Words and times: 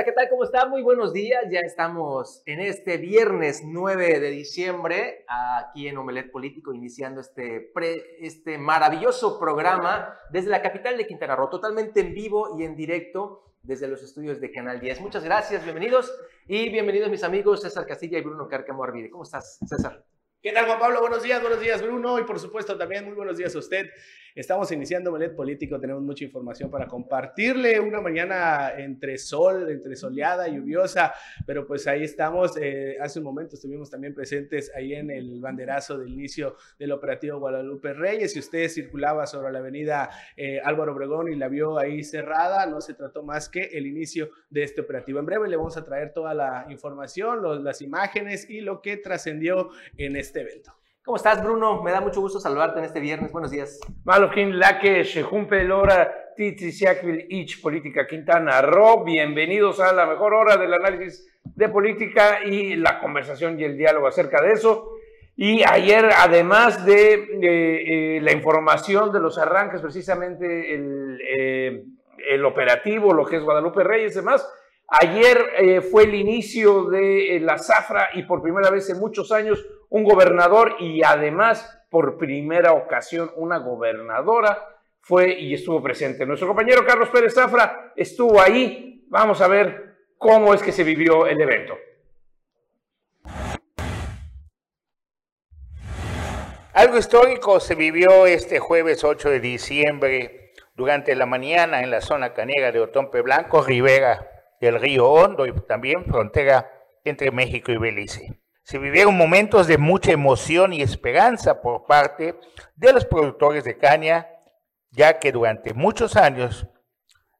Hola, 0.00 0.06
¿qué 0.06 0.12
tal? 0.12 0.30
¿Cómo 0.30 0.44
está? 0.44 0.66
Muy 0.66 0.80
buenos 0.80 1.12
días. 1.12 1.44
Ya 1.50 1.60
estamos 1.60 2.42
en 2.46 2.60
este 2.60 2.96
viernes 2.96 3.60
9 3.66 4.18
de 4.18 4.30
diciembre, 4.30 5.26
aquí 5.28 5.88
en 5.88 5.98
Omelet 5.98 6.30
Político, 6.30 6.72
iniciando 6.72 7.20
este, 7.20 7.70
este 8.18 8.56
maravilloso 8.56 9.38
programa 9.38 10.18
desde 10.30 10.48
la 10.48 10.62
capital 10.62 10.96
de 10.96 11.06
Quintana 11.06 11.36
Roo, 11.36 11.50
totalmente 11.50 12.00
en 12.00 12.14
vivo 12.14 12.58
y 12.58 12.64
en 12.64 12.76
directo 12.76 13.52
desde 13.62 13.88
los 13.88 14.02
estudios 14.02 14.40
de 14.40 14.50
Canal 14.50 14.80
10. 14.80 15.02
Muchas 15.02 15.22
gracias, 15.22 15.64
bienvenidos 15.64 16.10
y 16.46 16.70
bienvenidos 16.70 17.10
mis 17.10 17.22
amigos 17.22 17.60
César 17.60 17.86
Castilla 17.86 18.16
y 18.16 18.22
Bruno 18.22 18.48
Carcamo 18.48 18.82
Arvide. 18.82 19.10
¿Cómo 19.10 19.24
estás, 19.24 19.58
César? 19.68 20.06
¿Qué 20.42 20.52
tal, 20.52 20.64
Juan 20.64 20.78
Pablo? 20.78 21.02
Buenos 21.02 21.22
días, 21.22 21.42
buenos 21.42 21.60
días, 21.60 21.82
Bruno. 21.82 22.18
Y 22.18 22.24
por 22.24 22.40
supuesto 22.40 22.78
también 22.78 23.04
muy 23.04 23.12
buenos 23.12 23.36
días 23.36 23.54
a 23.54 23.58
usted. 23.58 23.90
Estamos 24.34 24.70
iniciando 24.70 25.10
Melet 25.10 25.34
Político, 25.34 25.80
tenemos 25.80 26.02
mucha 26.02 26.24
información 26.24 26.70
para 26.70 26.86
compartirle. 26.86 27.80
Una 27.80 28.00
mañana 28.00 28.72
entre 28.76 29.18
sol, 29.18 29.68
entre 29.68 29.96
soleada, 29.96 30.46
lluviosa, 30.46 31.12
pero 31.44 31.66
pues 31.66 31.88
ahí 31.88 32.04
estamos. 32.04 32.56
Eh, 32.56 32.96
hace 33.00 33.18
un 33.18 33.24
momento 33.24 33.56
estuvimos 33.56 33.90
también 33.90 34.14
presentes 34.14 34.70
ahí 34.76 34.94
en 34.94 35.10
el 35.10 35.40
banderazo 35.40 35.98
del 35.98 36.12
inicio 36.12 36.56
del 36.78 36.92
operativo 36.92 37.40
Guadalupe 37.40 37.92
Reyes. 37.92 38.32
Si 38.32 38.38
usted 38.38 38.68
circulaba 38.68 39.26
sobre 39.26 39.50
la 39.52 39.58
avenida 39.58 40.10
eh, 40.36 40.60
Álvaro 40.62 40.92
Obregón 40.92 41.32
y 41.32 41.34
la 41.34 41.48
vio 41.48 41.76
ahí 41.76 42.04
cerrada, 42.04 42.66
no 42.66 42.80
se 42.80 42.94
trató 42.94 43.24
más 43.24 43.48
que 43.48 43.64
el 43.72 43.86
inicio 43.86 44.30
de 44.48 44.62
este 44.62 44.80
operativo. 44.80 45.18
En 45.18 45.26
breve 45.26 45.48
le 45.48 45.56
vamos 45.56 45.76
a 45.76 45.84
traer 45.84 46.12
toda 46.12 46.34
la 46.34 46.66
información, 46.70 47.64
las 47.64 47.82
imágenes 47.82 48.48
y 48.48 48.60
lo 48.60 48.80
que 48.80 48.96
trascendió 48.96 49.70
en 49.96 50.14
este 50.14 50.42
evento. 50.42 50.79
¿Cómo 51.02 51.16
estás, 51.16 51.42
Bruno? 51.42 51.82
Me 51.82 51.92
da 51.92 52.02
mucho 52.02 52.20
gusto 52.20 52.38
saludarte 52.38 52.78
en 52.78 52.84
este 52.84 53.00
viernes. 53.00 53.32
Buenos 53.32 53.50
días. 53.50 53.80
Malokin 54.04 54.58
Laque, 54.58 55.02
Shejumpe 55.02 55.64
Lora, 55.64 56.34
Titzisiakvil 56.36 57.24
Ich, 57.30 57.62
Política 57.62 58.06
Quintana 58.06 58.60
Roo. 58.60 59.02
Bienvenidos 59.02 59.80
a 59.80 59.94
la 59.94 60.04
mejor 60.04 60.34
hora 60.34 60.58
del 60.58 60.74
análisis 60.74 61.26
de 61.42 61.70
política 61.70 62.44
y 62.44 62.76
la 62.76 63.00
conversación 63.00 63.58
y 63.58 63.64
el 63.64 63.78
diálogo 63.78 64.08
acerca 64.08 64.42
de 64.42 64.52
eso. 64.52 64.90
Y 65.36 65.62
ayer, 65.62 66.10
además 66.18 66.84
de 66.84 67.14
eh, 67.40 68.20
la 68.20 68.32
información 68.32 69.10
de 69.10 69.20
los 69.20 69.38
arranques, 69.38 69.80
precisamente 69.80 70.74
el, 70.74 71.18
eh, 71.26 71.82
el, 72.28 72.44
operativo, 72.44 73.14
lo 73.14 73.24
que 73.24 73.36
es 73.36 73.42
Guadalupe 73.42 73.82
Reyes 73.84 74.12
y 74.12 74.16
demás, 74.16 74.46
ayer 74.86 75.38
eh, 75.56 75.80
fue 75.80 76.02
el 76.02 76.14
inicio 76.14 76.90
de 76.90 77.40
la 77.40 77.56
zafra 77.56 78.10
y 78.12 78.24
por 78.24 78.42
primera 78.42 78.68
vez 78.70 78.90
en 78.90 78.98
muchos 79.00 79.32
años 79.32 79.66
un 79.90 80.04
gobernador 80.04 80.76
y 80.78 81.02
además 81.02 81.78
por 81.90 82.16
primera 82.16 82.72
ocasión 82.72 83.30
una 83.36 83.58
gobernadora 83.58 84.80
fue 85.00 85.32
y 85.38 85.54
estuvo 85.54 85.82
presente. 85.82 86.24
Nuestro 86.24 86.48
compañero 86.48 86.86
Carlos 86.86 87.10
Pérez 87.10 87.34
Zafra 87.34 87.92
estuvo 87.96 88.40
ahí. 88.40 89.04
Vamos 89.08 89.40
a 89.40 89.48
ver 89.48 89.96
cómo 90.16 90.54
es 90.54 90.62
que 90.62 90.72
se 90.72 90.84
vivió 90.84 91.26
el 91.26 91.40
evento. 91.40 91.76
Algo 96.72 96.96
histórico 96.96 97.58
se 97.58 97.74
vivió 97.74 98.26
este 98.26 98.60
jueves 98.60 99.02
8 99.02 99.28
de 99.28 99.40
diciembre 99.40 100.52
durante 100.76 101.16
la 101.16 101.26
mañana 101.26 101.82
en 101.82 101.90
la 101.90 102.00
zona 102.00 102.32
canega 102.32 102.70
de 102.70 102.80
Otompe 102.80 103.22
Blanco, 103.22 103.62
Rivera 103.62 104.30
del 104.60 104.78
río 104.80 105.10
Hondo 105.10 105.46
y 105.46 105.52
también 105.66 106.04
frontera 106.04 106.70
entre 107.04 107.32
México 107.32 107.72
y 107.72 107.76
Belice 107.76 108.39
se 108.70 108.78
vivieron 108.78 109.16
momentos 109.16 109.66
de 109.66 109.78
mucha 109.78 110.12
emoción 110.12 110.72
y 110.72 110.80
esperanza 110.80 111.60
por 111.60 111.86
parte 111.86 112.38
de 112.76 112.92
los 112.92 113.04
productores 113.04 113.64
de 113.64 113.76
caña, 113.76 114.28
ya 114.92 115.18
que 115.18 115.32
durante 115.32 115.74
muchos 115.74 116.14
años 116.14 116.68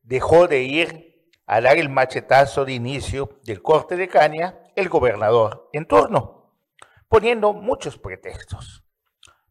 dejó 0.02 0.48
de 0.48 0.62
ir 0.62 1.30
a 1.46 1.60
dar 1.60 1.76
el 1.76 1.88
machetazo 1.88 2.64
de 2.64 2.72
inicio 2.72 3.38
del 3.44 3.62
corte 3.62 3.94
de 3.94 4.08
caña 4.08 4.58
el 4.74 4.88
gobernador 4.88 5.68
en 5.72 5.86
turno, 5.86 6.52
poniendo 7.08 7.52
muchos 7.52 7.96
pretextos. 7.96 8.82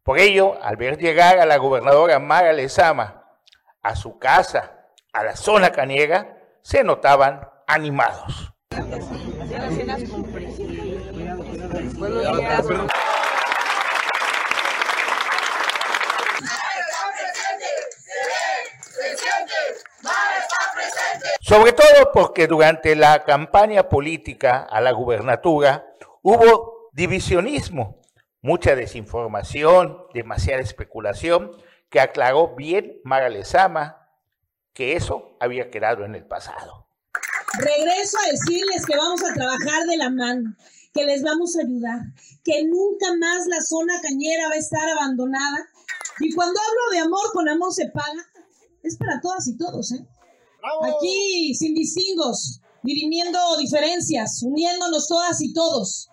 Por 0.02 0.18
ello, 0.18 0.62
al 0.62 0.76
ver 0.76 0.98
llegar 0.98 1.38
a 1.38 1.46
la 1.46 1.56
gobernadora 1.56 2.18
Mara 2.18 2.52
Lezama 2.52 3.24
a 3.80 3.96
su 3.96 4.18
casa, 4.18 4.84
a 5.14 5.24
la 5.24 5.34
zona 5.34 5.72
cañera, 5.72 6.36
se 6.60 6.84
notaban 6.84 7.48
animados. 7.66 8.52
Sobre 21.40 21.72
todo 21.72 22.12
porque 22.14 22.46
durante 22.46 22.96
la 22.96 23.24
campaña 23.24 23.90
política 23.90 24.66
a 24.70 24.80
la 24.80 24.92
gubernatura 24.92 25.84
hubo 26.22 26.88
divisionismo, 26.92 28.00
mucha 28.40 28.74
desinformación, 28.74 30.04
demasiada 30.14 30.62
especulación, 30.62 31.50
que 31.90 32.00
aclaró 32.00 32.54
bien 32.54 33.00
Mara 33.04 33.28
Lezama 33.28 34.08
que 34.72 34.96
eso 34.96 35.36
había 35.40 35.70
quedado 35.70 36.06
en 36.06 36.14
el 36.14 36.24
pasado. 36.24 36.86
Regreso 37.58 38.16
a 38.18 38.30
decirles 38.30 38.86
que 38.86 38.96
vamos 38.96 39.22
a 39.22 39.34
trabajar 39.34 39.84
de 39.86 39.96
la 39.98 40.08
mano 40.08 40.54
que 40.92 41.04
les 41.04 41.22
vamos 41.22 41.56
a 41.56 41.62
ayudar, 41.62 42.00
que 42.44 42.64
nunca 42.64 43.14
más 43.16 43.46
la 43.46 43.60
zona 43.60 44.00
cañera 44.02 44.48
va 44.48 44.54
a 44.54 44.58
estar 44.58 44.88
abandonada. 44.88 45.68
Y 46.20 46.32
cuando 46.34 46.58
hablo 46.60 46.92
de 46.92 46.98
amor, 46.98 47.32
con 47.32 47.48
amor 47.48 47.72
se 47.72 47.88
paga, 47.88 48.26
es 48.82 48.96
para 48.96 49.20
todas 49.20 49.46
y 49.46 49.56
todos, 49.56 49.92
¿eh? 49.92 50.06
Aquí 50.82 51.54
sin 51.54 51.74
distingos, 51.74 52.60
dirimiendo 52.82 53.38
diferencias, 53.58 54.42
uniéndonos 54.42 55.08
todas 55.08 55.40
y 55.40 55.52
todos, 55.54 56.10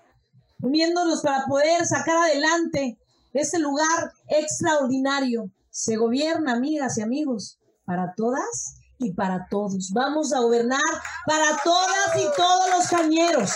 uniéndonos 0.62 1.22
para 1.22 1.46
poder 1.46 1.86
sacar 1.86 2.18
adelante 2.18 2.98
ese 3.34 3.60
lugar 3.60 4.14
extraordinario. 4.30 5.52
Se 5.70 5.98
gobierna, 5.98 6.54
amigas 6.54 6.98
y 6.98 7.02
amigos, 7.02 7.60
para 7.86 8.14
todas 8.16 8.76
y 9.00 9.14
para 9.14 9.48
todos. 9.50 9.92
Vamos 9.92 10.34
a 10.34 10.40
gobernar 10.40 10.82
para 11.26 11.60
todas 11.64 12.16
y 12.16 12.26
todos 12.36 12.70
los 12.70 12.88
cañeros 12.88 13.52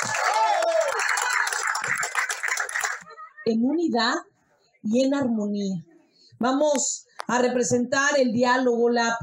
en 3.51 3.63
unidad 3.63 4.16
y 4.84 5.03
en 5.06 5.13
armonía. 5.13 5.84
Vamos 6.39 7.06
a 7.28 7.41
representar 7.41 8.17
el 8.17 8.31
diálogo, 8.31 8.89
la, 8.89 9.17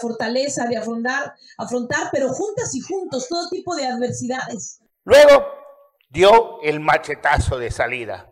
fortaleza 0.00 0.66
de 0.66 0.76
afrontar, 0.76 1.34
afrontar, 1.58 2.08
pero 2.12 2.28
juntas 2.28 2.74
y 2.74 2.80
juntos, 2.80 3.28
todo 3.28 3.48
tipo 3.48 3.74
de 3.74 3.86
adversidades. 3.86 4.80
Luego 5.04 5.44
dio 6.10 6.60
el 6.62 6.80
machetazo 6.80 7.58
de 7.58 7.70
salida. 7.70 8.30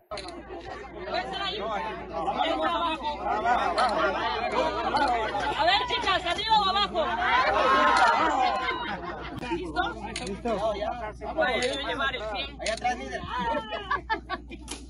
A 5.57 5.65
ver, 5.65 5.81
chicas, 5.89 6.27
arriba 6.27 6.61
o 6.61 6.69
abajo. 6.69 7.05
¿Listos? 9.53 9.97
Listo. 10.29 10.73
llevar 11.87 12.15
el 12.15 12.23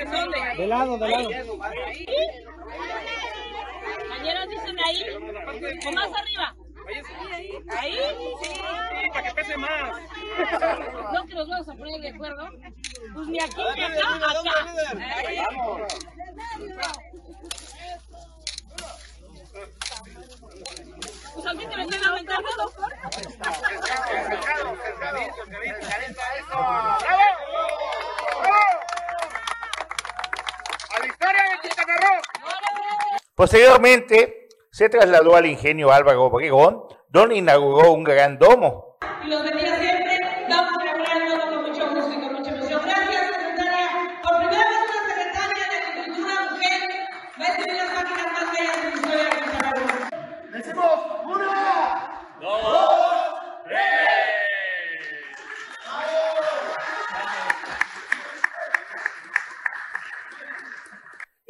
atrás, 0.00 0.28
líder. 0.28 0.56
De 0.56 0.66
lado, 0.66 0.98
de 0.98 1.08
lado. 1.08 1.28
Compañeros 3.98 4.48
dicen 4.50 4.78
ahí 4.86 5.04
o 5.86 5.92
más 5.92 6.10
arriba. 6.14 6.54
Ahí, 7.78 7.98
sí, 8.42 8.50
para 9.12 9.22
que 9.22 9.34
pese 9.34 9.56
más. 9.56 10.02
No 11.12 11.26
que 11.26 11.34
nos 11.34 11.48
vamos 11.48 11.68
a 11.68 11.72
poner 11.74 12.00
de 12.00 12.08
acuerdo. 12.08 12.50
Pues 13.14 13.28
ni 13.28 13.40
aquí 13.40 13.62
ni 13.76 13.82
acá, 13.82 14.16
acá. 14.16 14.40
Pues 21.34 21.46
a 21.46 21.54
mí 21.54 21.66
te 21.66 21.76
me 21.76 21.82
están 21.82 22.04
aumentando. 22.04 22.72
Posteriormente 33.40 34.48
se 34.70 34.90
trasladó 34.90 35.34
al 35.34 35.46
ingenio 35.46 35.90
Álvaro 35.90 36.24
Obregón, 36.24 36.82
donde 37.08 37.36
inauguró 37.36 37.90
un 37.94 38.04
gran 38.04 38.38
domo. 38.38 38.89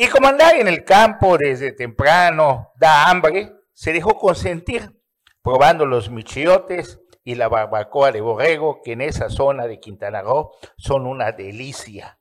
Y 0.03 0.09
como 0.09 0.29
andar 0.29 0.57
en 0.57 0.67
el 0.67 0.83
campo 0.83 1.37
desde 1.37 1.73
temprano 1.73 2.73
da 2.75 3.11
hambre, 3.11 3.53
se 3.75 3.93
dejó 3.93 4.17
consentir, 4.17 4.99
probando 5.43 5.85
los 5.85 6.09
michiotes 6.09 7.01
y 7.23 7.35
la 7.35 7.49
barbacoa 7.49 8.11
de 8.11 8.23
borrego, 8.23 8.81
que 8.83 8.93
en 8.93 9.03
esa 9.03 9.29
zona 9.29 9.67
de 9.67 9.79
Quintana 9.79 10.23
Roo 10.23 10.53
son 10.79 11.05
una 11.07 11.33
delicia. 11.33 12.19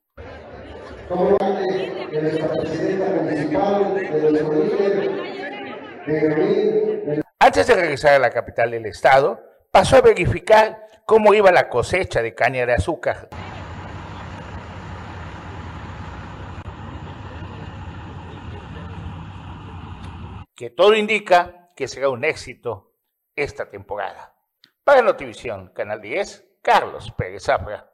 Antes 7.40 7.68
de 7.68 7.76
regresar 7.76 8.16
a 8.16 8.20
la 8.20 8.30
capital 8.30 8.72
del 8.72 8.88
estado, 8.88 9.40
pasó 9.72 9.96
a 9.96 10.02
verificar 10.02 10.86
cómo 11.06 11.34
iba 11.34 11.50
la 11.54 11.70
cosecha 11.70 12.22
de 12.22 12.36
caña 12.36 12.66
de 12.66 12.74
azúcar. 12.74 13.30
Que 20.60 20.70
todo 20.70 20.94
indica 20.94 21.70
que 21.74 21.88
será 21.88 22.10
un 22.10 22.26
éxito 22.26 22.92
esta 23.34 23.70
temporada. 23.70 24.36
Para 24.84 25.02
Notivisión, 25.02 25.72
Canal 25.74 26.02
10, 26.02 26.58
Carlos 26.62 27.14
Pérez 27.18 27.44
Zafra. 27.44 27.90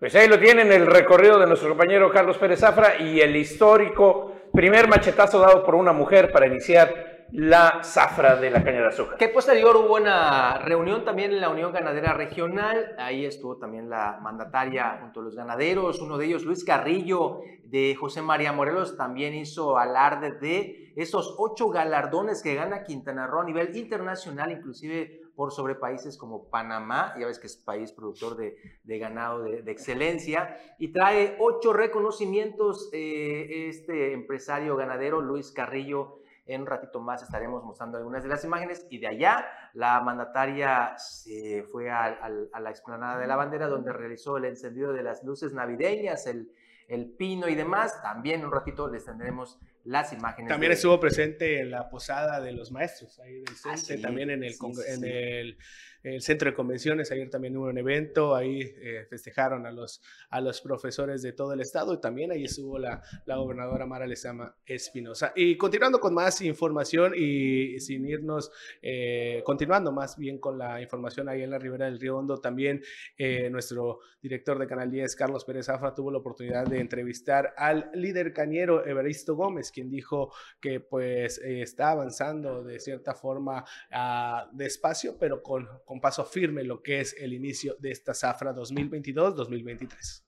Pues 0.00 0.16
ahí 0.16 0.26
lo 0.26 0.40
tienen, 0.40 0.72
el 0.72 0.84
recorrido 0.84 1.38
de 1.38 1.46
nuestro 1.46 1.68
compañero 1.68 2.10
Carlos 2.10 2.38
Pérez 2.38 2.58
Zafra 2.58 2.96
y 3.00 3.20
el 3.20 3.36
histórico 3.36 4.32
primer 4.52 4.88
machetazo 4.88 5.38
dado 5.38 5.64
por 5.64 5.76
una 5.76 5.92
mujer 5.92 6.32
para 6.32 6.48
iniciar 6.48 7.26
la 7.30 7.84
zafra 7.84 8.34
de 8.34 8.50
la 8.50 8.64
caña 8.64 8.80
de 8.80 8.88
azúcar. 8.88 9.16
Que 9.16 9.28
posterior 9.28 9.76
hubo 9.76 9.94
una 9.94 10.58
reunión 10.58 11.04
también 11.04 11.30
en 11.30 11.40
la 11.40 11.50
Unión 11.50 11.72
Ganadera 11.72 12.14
Regional. 12.14 12.96
Ahí 12.98 13.24
estuvo 13.24 13.58
también 13.58 13.88
la 13.88 14.18
mandataria 14.20 14.98
junto 15.00 15.20
a 15.20 15.22
los 15.22 15.36
ganaderos. 15.36 16.00
Uno 16.00 16.18
de 16.18 16.26
ellos, 16.26 16.42
Luis 16.42 16.64
Carrillo, 16.64 17.42
de 17.62 17.94
José 17.94 18.22
María 18.22 18.52
Morelos, 18.52 18.96
también 18.96 19.34
hizo 19.34 19.78
alarde 19.78 20.32
de 20.32 20.83
esos 20.96 21.34
ocho 21.38 21.68
galardones 21.70 22.42
que 22.42 22.54
gana 22.54 22.84
Quintana 22.84 23.26
Roo 23.26 23.40
a 23.40 23.44
nivel 23.44 23.76
internacional, 23.76 24.52
inclusive 24.52 25.22
por 25.34 25.52
sobre 25.52 25.74
países 25.74 26.16
como 26.16 26.48
Panamá, 26.48 27.14
ya 27.18 27.26
ves 27.26 27.38
que 27.38 27.48
es 27.48 27.56
país 27.56 27.92
productor 27.92 28.36
de, 28.36 28.98
ganado 28.98 29.42
de, 29.42 29.70
excelencia, 29.70 30.56
y 30.78 30.92
trae 30.92 31.36
ocho 31.40 31.72
reconocimientos 31.72 32.88
eh, 32.92 33.66
este 33.68 34.12
empresario 34.12 34.76
ganadero, 34.76 35.20
Luis 35.20 35.50
Carrillo, 35.50 36.20
en 36.46 36.62
un 36.62 36.66
ratito 36.66 37.00
más 37.00 37.22
estaremos 37.22 37.64
mostrando 37.64 37.96
algunas 37.96 38.22
de 38.22 38.28
las 38.28 38.44
imágenes 38.44 38.86
y 38.90 38.98
de 38.98 39.06
allá 39.06 39.46
la 39.72 40.00
mandataria 40.00 40.94
se 40.98 41.62
fue 41.72 41.90
a, 41.90 42.28
la 42.28 42.70
explanada 42.70 43.18
de 43.18 43.26
la 43.26 43.36
bandera 43.36 43.66
donde 43.66 43.92
realizó 43.92 44.36
el 44.36 44.44
encendido 44.44 44.92
de 44.92 45.02
las 45.02 45.24
luces 45.24 45.54
navideñas, 45.54 46.26
el, 46.26 46.52
el 46.88 47.10
pino 47.10 47.48
y 47.48 47.54
demás. 47.54 48.00
También 48.02 48.44
un 48.44 48.52
ratito 48.52 48.90
les 48.90 49.04
tendremos 49.04 49.58
las 49.84 50.12
imágenes. 50.12 50.48
También 50.48 50.72
estuvo 50.72 50.98
presente 50.98 51.60
en 51.60 51.70
la 51.70 51.88
posada 51.88 52.40
de 52.40 52.52
los 52.52 52.72
maestros, 52.72 53.18
ahí 53.20 53.34
del 53.34 53.56
CENTE, 53.56 53.98
también 53.98 54.30
en 54.30 54.42
el, 54.42 54.54
en 54.88 55.04
el 55.04 55.58
el 56.04 56.20
centro 56.20 56.50
de 56.50 56.54
convenciones, 56.54 57.10
ayer 57.10 57.30
también 57.30 57.56
hubo 57.56 57.66
un 57.66 57.78
evento, 57.78 58.34
ahí 58.34 58.60
eh, 58.60 59.06
festejaron 59.08 59.66
a 59.66 59.72
los, 59.72 60.02
a 60.28 60.40
los 60.42 60.60
profesores 60.60 61.22
de 61.22 61.32
todo 61.32 61.54
el 61.54 61.62
estado 61.62 61.94
y 61.94 62.00
también 62.00 62.30
ahí 62.30 62.44
estuvo 62.44 62.78
la, 62.78 63.02
la 63.24 63.36
gobernadora 63.36 63.86
Mara 63.86 64.06
Lezama 64.06 64.54
Espinosa. 64.66 65.32
Y 65.34 65.56
continuando 65.56 65.98
con 66.00 66.12
más 66.12 66.42
información 66.42 67.14
y 67.16 67.80
sin 67.80 68.06
irnos, 68.06 68.52
eh, 68.82 69.42
continuando 69.46 69.92
más 69.92 70.18
bien 70.18 70.38
con 70.38 70.58
la 70.58 70.82
información 70.82 71.30
ahí 71.30 71.42
en 71.42 71.50
la 71.50 71.58
ribera 71.58 71.86
del 71.86 71.98
Río 71.98 72.18
Hondo, 72.18 72.38
también 72.38 72.82
eh, 73.16 73.48
nuestro 73.48 74.00
director 74.20 74.58
de 74.58 74.66
Canal 74.66 74.90
10, 74.90 75.16
Carlos 75.16 75.46
Pérez 75.46 75.66
Zafra, 75.66 75.94
tuvo 75.94 76.10
la 76.10 76.18
oportunidad 76.18 76.66
de 76.66 76.80
entrevistar 76.80 77.54
al 77.56 77.90
líder 77.94 78.34
cañero 78.34 78.86
Evaristo 78.86 79.36
Gómez, 79.36 79.72
quien 79.72 79.88
dijo 79.88 80.30
que 80.60 80.80
pues 80.80 81.38
está 81.38 81.92
avanzando 81.92 82.62
de 82.62 82.78
cierta 82.78 83.14
forma 83.14 83.64
uh, 83.90 84.54
despacio, 84.54 85.16
pero 85.18 85.42
con 85.42 85.66
paso 86.00 86.24
firme 86.24 86.64
lo 86.64 86.82
que 86.82 87.00
es 87.00 87.14
el 87.18 87.32
inicio 87.32 87.76
de 87.78 87.90
esta 87.90 88.14
zafra 88.14 88.54
2022-2023. 88.54 90.22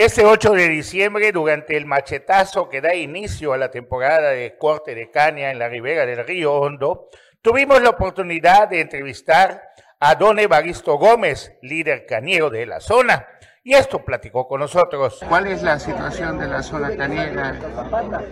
Este 0.00 0.24
8 0.24 0.52
de 0.52 0.68
diciembre, 0.68 1.32
durante 1.32 1.76
el 1.76 1.84
machetazo 1.84 2.68
que 2.68 2.80
da 2.80 2.94
inicio 2.94 3.52
a 3.52 3.58
la 3.58 3.72
temporada 3.72 4.30
de 4.30 4.56
corte 4.56 4.94
de 4.94 5.10
caña 5.10 5.50
en 5.50 5.58
la 5.58 5.68
ribera 5.68 6.06
del 6.06 6.24
río 6.24 6.54
Hondo, 6.54 7.08
tuvimos 7.42 7.82
la 7.82 7.90
oportunidad 7.90 8.68
de 8.68 8.80
entrevistar 8.80 9.60
a 9.98 10.14
don 10.14 10.38
Evaristo 10.38 10.98
Gómez, 10.98 11.52
líder 11.62 12.06
cañero 12.06 12.48
de 12.48 12.66
la 12.66 12.78
zona, 12.78 13.26
y 13.68 13.74
esto 13.74 13.98
platicó 13.98 14.48
con 14.48 14.60
nosotros. 14.60 15.20
¿Cuál 15.28 15.46
es 15.46 15.62
la 15.62 15.78
situación 15.78 16.38
de 16.38 16.48
la 16.48 16.62
zona 16.62 16.96
caniega 16.96 17.54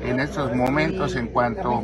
en 0.03 0.19
estos 0.19 0.55
momentos 0.55 1.15
en 1.15 1.27
cuanto 1.27 1.83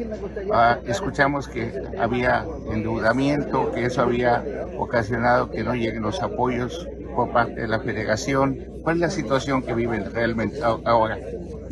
a, 0.50 0.78
escuchamos 0.87 1.49
que 1.49 1.70
había 2.00 2.46
endeudamiento, 2.72 3.70
que 3.70 3.84
eso 3.84 4.00
había 4.00 4.43
ocasionado 4.78 5.50
que 5.50 5.62
no 5.62 5.75
lleguen 5.75 6.00
los 6.00 6.22
apoyos 6.22 6.88
por 7.14 7.31
parte 7.31 7.60
de 7.60 7.69
la 7.69 7.81
federación? 7.81 8.58
¿Cuál 8.82 8.96
es 8.96 9.00
la 9.02 9.10
situación 9.10 9.62
que 9.62 9.75
viven 9.75 10.10
realmente 10.10 10.58
ahora? 10.62 11.19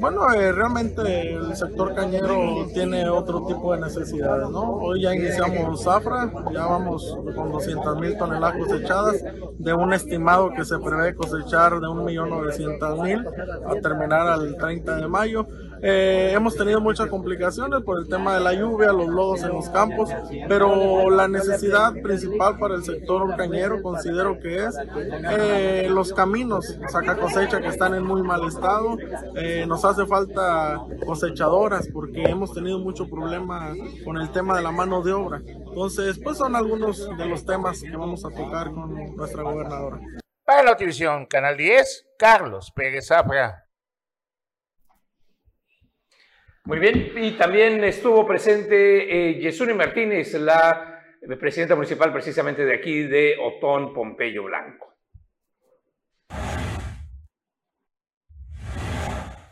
Bueno, 0.00 0.32
eh, 0.32 0.50
realmente 0.50 1.35
el 1.35 1.55
sector 1.55 1.94
cañero 1.94 2.67
tiene 2.73 3.06
otro 3.11 3.47
tipo 3.47 3.75
de 3.75 3.82
necesidades, 3.82 4.49
¿no? 4.49 4.76
Hoy 4.76 5.02
ya 5.02 5.14
iniciamos 5.14 5.82
zafra, 5.82 6.32
ya 6.55 6.64
vamos 6.64 7.19
con 7.35 7.52
200 7.52 8.00
mil 8.00 8.17
toneladas 8.17 8.56
cosechadas, 8.56 9.23
de 9.58 9.75
un 9.75 9.93
estimado 9.93 10.52
que 10.56 10.64
se 10.64 10.79
prevé 10.79 11.14
cosechar 11.14 11.73
de 11.81 11.87
1.900.000 11.87 13.67
a 13.67 13.81
terminar 13.82 14.26
al 14.26 14.56
30 14.56 14.97
de 14.97 15.06
mayo. 15.06 15.47
Eh, 15.82 16.32
hemos 16.35 16.56
tenido 16.56 16.81
muchas 16.81 17.09
complicaciones 17.09 17.82
por 17.82 17.99
el 17.99 18.09
tema 18.09 18.35
de 18.35 18.41
la 18.41 18.53
lluvia, 18.53 18.93
los 18.93 19.09
lodos 19.09 19.43
en 19.43 19.50
los 19.50 19.69
campos, 19.71 20.11
pero 20.49 21.11
la 21.11 21.27
necesidad 21.29 21.93
principal 22.03 22.59
para 22.59 22.75
el 22.75 22.85
sector 22.85 23.37
cañero 23.37 23.82
considero 23.82 24.38
que 24.38 24.65
es 24.65 24.77
eh, 25.31 25.88
los 25.91 26.12
caminos 26.12 26.79
saca 26.88 27.17
cosecha 27.17 27.61
que 27.61 27.69
están 27.69 27.94
en 27.94 28.05
muy 28.05 28.23
mal 28.23 28.47
estado. 28.47 28.97
Eh, 29.37 29.65
nos 29.67 29.85
hace 29.85 30.06
falta 30.06 30.81
cosechadoras 31.06 31.88
porque 31.93 32.23
hemos 32.25 32.53
tenido 32.53 32.79
mucho 32.79 33.09
problema 33.09 33.75
con 34.05 34.19
el 34.19 34.31
tema 34.33 34.56
de 34.56 34.62
la 34.62 34.73
mano 34.73 35.02
de 35.02 35.12
obra. 35.12 35.40
Entonces, 35.47 36.19
pues 36.23 36.37
son 36.37 36.57
algunos 36.57 37.09
de 37.16 37.26
los 37.26 37.45
temas 37.45 37.81
que 37.81 37.97
vamos 37.97 38.25
a 38.25 38.31
tocar 38.31 38.71
con 38.73 39.16
nuestra 39.16 39.43
gobernadora. 39.43 40.00
Para 40.45 40.62
la 40.62 40.76
televisión, 40.76 41.26
Canal 41.26 41.57
10, 41.57 42.07
Carlos 42.19 42.73
Pérez 42.75 43.07
Zafra. 43.07 43.70
Muy 46.64 46.79
bien, 46.79 47.12
y 47.17 47.33
también 47.33 47.83
estuvo 47.85 48.26
presente 48.26 49.31
eh, 49.31 49.35
Yesuni 49.40 49.73
Martínez, 49.73 50.35
la 50.35 51.02
presidenta 51.38 51.75
municipal 51.75 52.12
precisamente 52.12 52.64
de 52.64 52.75
aquí 52.75 53.02
de 53.02 53.37
Otón 53.38 53.95
Pompeyo 53.95 54.45
Blanco. 54.45 54.90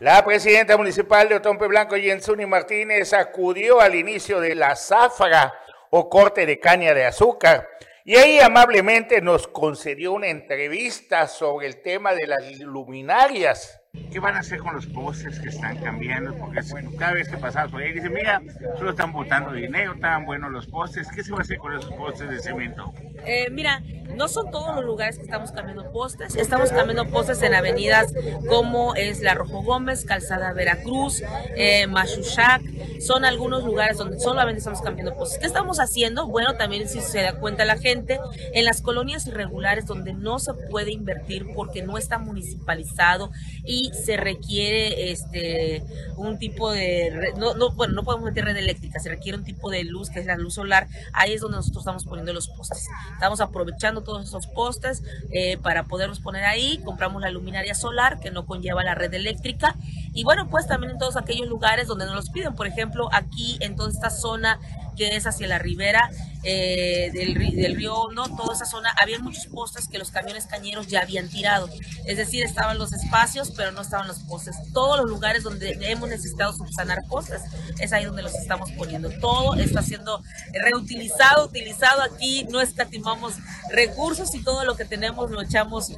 La 0.01 0.25
presidenta 0.25 0.77
municipal 0.77 1.29
de 1.29 1.35
Otompe 1.35 1.67
Blanco, 1.67 1.97
Yensuni 1.97 2.47
Martínez, 2.47 3.13
acudió 3.13 3.81
al 3.81 3.97
inicio 3.97 4.39
de 4.39 4.55
la 4.55 4.77
zafra 4.77 5.53
o 5.91 6.09
corte 6.09 6.47
de 6.47 6.61
caña 6.61 6.95
de 6.95 7.05
azúcar 7.05 7.69
y 8.05 8.15
ahí 8.15 8.39
amablemente 8.39 9.21
nos 9.21 9.49
concedió 9.49 10.13
una 10.13 10.29
entrevista 10.29 11.27
sobre 11.27 11.67
el 11.67 11.83
tema 11.83 12.15
de 12.15 12.29
las 12.29 12.59
luminarias 12.61 13.83
¿Qué 14.11 14.21
van 14.21 14.37
a 14.37 14.41
hacer 14.41 14.59
con 14.59 14.75
los 14.75 14.87
postes 14.87 15.39
que 15.39 15.49
están 15.49 15.77
cambiando? 15.79 16.35
Porque 16.35 16.61
cada 16.99 17.13
vez 17.13 17.29
que 17.29 17.37
pasamos 17.37 17.71
por 17.71 17.83
ahí 17.83 17.93
dicen, 17.93 18.13
mira, 18.13 18.41
solo 18.79 18.91
están 18.91 19.13
botando 19.13 19.53
dinero, 19.53 19.95
están 19.95 20.25
buenos 20.25 20.51
los 20.51 20.67
postes. 20.67 21.09
¿Qué 21.15 21.23
se 21.23 21.33
va 21.33 21.39
a 21.39 21.43
hacer 21.43 21.59
con 21.59 21.77
esos 21.77 21.93
postes 21.93 22.31
de 22.31 22.39
cemento? 22.41 22.93
Eh, 23.27 23.49
mira, 23.51 23.83
no 24.17 24.29
son 24.29 24.51
todos 24.51 24.75
los 24.75 24.85
lugares 24.85 25.17
que 25.17 25.25
estamos 25.25 25.53
cambiando 25.53 25.93
postes. 25.93 26.35
Estamos 26.37 26.71
cambiando 26.71 27.07
postes 27.07 27.43
en 27.43 27.55
avenidas 27.55 28.13
como 28.49 28.95
es 28.95 29.21
la 29.21 29.35
Rojo 29.35 29.63
Gómez, 29.63 30.05
Calzada 30.05 30.53
Veracruz, 30.53 31.23
eh, 31.57 31.87
Machuchac. 31.87 32.63
Son 33.01 33.25
algunos 33.25 33.65
lugares 33.65 33.99
donde 33.99 34.19
solamente 34.19 34.59
estamos 34.59 34.81
cambiando 34.81 35.15
postes. 35.15 35.39
¿Qué 35.39 35.47
estamos 35.47 35.79
haciendo? 35.79 36.27
Bueno, 36.27 36.57
también 36.57 36.89
si 36.89 37.01
se 37.01 37.23
da 37.23 37.35
cuenta 37.35 37.65
la 37.65 37.77
gente, 37.77 38.19
en 38.55 38.65
las 38.65 38.81
colonias 38.81 39.27
irregulares 39.27 39.87
donde 39.87 40.15
no 40.15 40.39
se 40.39 40.55
puede 40.55 40.91
invertir 40.91 41.47
porque 41.55 41.83
no 41.83 41.99
está 41.99 42.19
municipalizado 42.19 43.31
y 43.65 43.88
se 43.93 44.17
requiere 44.17 45.11
este 45.11 45.83
un 46.17 46.39
tipo 46.39 46.71
de 46.71 47.33
no, 47.37 47.55
no, 47.55 47.71
bueno 47.73 47.95
no 47.95 48.03
podemos 48.03 48.25
meter 48.25 48.45
red 48.45 48.57
eléctrica 48.57 48.99
se 49.01 49.09
requiere 49.09 49.39
un 49.39 49.45
tipo 49.45 49.71
de 49.71 49.85
luz 49.85 50.11
que 50.11 50.21
es 50.21 50.27
la 50.27 50.37
luz 50.37 50.55
solar. 50.55 50.89
Ahí 51.13 51.33
es 51.33 51.41
donde 51.41 51.57
nosotros 51.57 51.83
estamos 51.83 52.05
poniendo 52.05 52.33
los 52.33 52.49
postes. 52.49 52.87
Estamos 53.13 53.41
aprovechando 53.41 54.03
todos 54.03 54.27
esos 54.27 54.47
postes 54.47 55.03
eh, 55.31 55.59
para 55.59 55.85
poderlos 55.85 56.21
poner 56.21 56.45
ahí. 56.45 56.81
Compramos 56.85 57.23
la 57.23 57.31
luminaria 57.31 57.75
solar 57.75 58.21
que 58.21 58.31
no 58.31 58.47
conlleva 58.47 58.83
la 58.85 58.95
red 58.95 59.13
eléctrica. 59.15 59.77
Y 60.13 60.25
bueno 60.25 60.49
pues 60.49 60.67
también 60.67 60.93
en 60.93 60.99
todos 60.99 61.17
aquellos 61.17 61.49
lugares 61.49 61.87
donde 61.87 62.07
nos 62.07 62.15
los 62.15 62.31
piden. 62.31 62.55
Por 62.55 62.67
ejemplo 62.67 63.09
aquí 63.13 63.59
en 63.61 63.77
toda 63.77 63.91
esta 63.91 64.11
zona 64.11 64.59
que 64.99 65.17
es 65.17 65.27
hacia 65.27 65.47
la 65.47 65.59
ribera 65.59 66.11
eh, 66.45 67.11
del, 67.13 67.35
del, 67.35 67.77
río 67.77 67.95
Hondo, 67.95 68.25
toda 68.37 68.55
esa 68.55 68.65
zona, 68.65 68.95
había 69.01 69.19
muchos 69.19 69.47
postes 69.47 69.89
que 69.89 69.99
los 69.99 70.11
camiones 70.11 70.47
cañeros 70.47 70.87
ya 70.87 71.01
habían 71.01 71.29
tirado. 71.29 71.69
Es 72.07 72.17
decir, 72.17 72.45
estaban 72.45 72.79
los 72.79 72.93
espacios, 72.93 73.53
pero 73.57 73.73
no 73.73 73.83
estaban 73.83 74.07
los 74.07 74.21
postes. 74.21 74.57
Todos 74.73 74.99
los 74.99 75.11
lugares 75.11 75.43
donde 75.43 75.77
hemos 75.83 76.09
necesitado 76.09 76.53
subsanar 76.53 77.05
postes, 77.09 77.43
es 77.81 77.93
ahí 77.93 78.05
donde 78.05 78.23
los 78.23 78.35
estamos 78.35 78.71
poniendo. 78.73 79.11
Todo 79.21 79.55
está 79.55 79.83
siendo 79.83 80.23
reutilizado, 80.53 81.47
utilizado 81.47 82.03
aquí, 82.03 82.47
no 82.51 82.61
escatimamos 82.61 83.35
recursos 83.71 84.35
y 84.35 84.43
todo 84.43 84.65
lo 84.65 84.77
que 84.77 84.85
tenemos 84.85 85.31
lo 85.31 85.43
echamos 85.43 85.93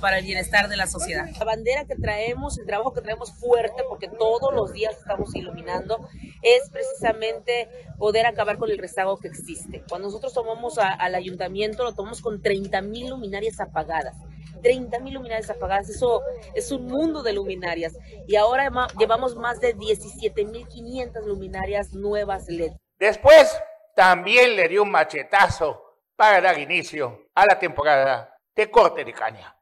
para 0.00 0.18
el 0.18 0.24
bienestar 0.24 0.68
de 0.68 0.76
la 0.76 0.86
sociedad. 0.86 1.28
La 1.38 1.44
bandera 1.44 1.84
que 1.84 1.96
traemos, 1.96 2.58
el 2.58 2.66
trabajo 2.66 2.92
que 2.92 3.00
traemos 3.00 3.32
fuerte, 3.32 3.82
porque 3.88 4.08
todos 4.08 4.54
los 4.54 4.72
días 4.72 4.94
estamos 4.98 5.34
iluminando, 5.34 6.08
es 6.42 6.70
precisamente 6.70 7.68
poder 7.98 8.26
acabar 8.26 8.39
con 8.58 8.70
el 8.70 8.78
rezago 8.78 9.18
que 9.18 9.28
existe. 9.28 9.84
Cuando 9.88 10.08
nosotros 10.08 10.32
tomamos 10.32 10.78
al 10.78 11.14
ayuntamiento, 11.14 11.84
lo 11.84 11.94
tomamos 11.94 12.20
con 12.22 12.40
30 12.40 12.80
mil 12.82 13.10
luminarias 13.10 13.60
apagadas. 13.60 14.16
30 14.62 14.98
mil 15.00 15.14
luminarias 15.14 15.50
apagadas, 15.50 15.88
eso 15.88 16.22
es 16.54 16.70
un 16.72 16.86
mundo 16.86 17.22
de 17.22 17.32
luminarias. 17.32 17.96
Y 18.26 18.36
ahora 18.36 18.70
llevamos 18.98 19.36
más 19.36 19.60
de 19.60 19.74
17 19.74 20.44
mil 20.44 20.66
500 20.66 21.26
luminarias 21.26 21.92
nuevas 21.92 22.48
LED. 22.48 22.72
Después 22.98 23.56
también 23.94 24.56
le 24.56 24.68
dio 24.68 24.82
un 24.82 24.90
machetazo 24.90 25.98
para 26.16 26.40
dar 26.40 26.58
inicio 26.58 27.26
a 27.34 27.46
la 27.46 27.58
temporada 27.58 28.36
de 28.54 28.70
corte 28.70 29.04
de 29.04 29.12
caña. 29.12 29.56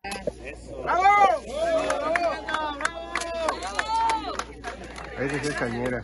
¡Bravo! 0.82 1.04
es 5.18 5.54
cañera. 5.54 6.02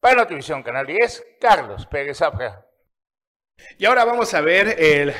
Para 0.00 0.16
la 0.16 0.26
televisión 0.26 0.62
Canal 0.62 0.86
10, 0.86 1.36
Carlos 1.40 1.86
Pérez 1.86 2.18
Zafra. 2.18 2.64
Y 3.76 3.84
ahora 3.84 4.04
vamos 4.04 4.32
a 4.34 4.40
ver 4.40 4.76
el, 4.78 5.12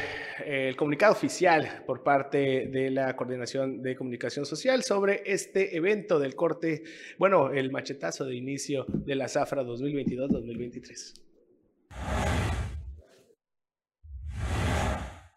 el, 0.44 0.76
comunicado 0.76 1.12
oficial 1.12 1.82
por 1.86 2.02
parte 2.02 2.68
de 2.68 2.90
la 2.90 3.14
Coordinación 3.16 3.82
de 3.82 3.96
Comunicación 3.96 4.46
Social 4.46 4.84
sobre 4.84 5.22
este 5.26 5.76
evento 5.76 6.18
del 6.18 6.36
corte, 6.36 6.84
bueno, 7.18 7.50
el 7.50 7.72
machetazo 7.72 8.24
de 8.24 8.36
inicio 8.36 8.86
de 8.88 9.16
la 9.16 9.28
Zafra 9.28 9.62
2022-2023. 9.64 12.47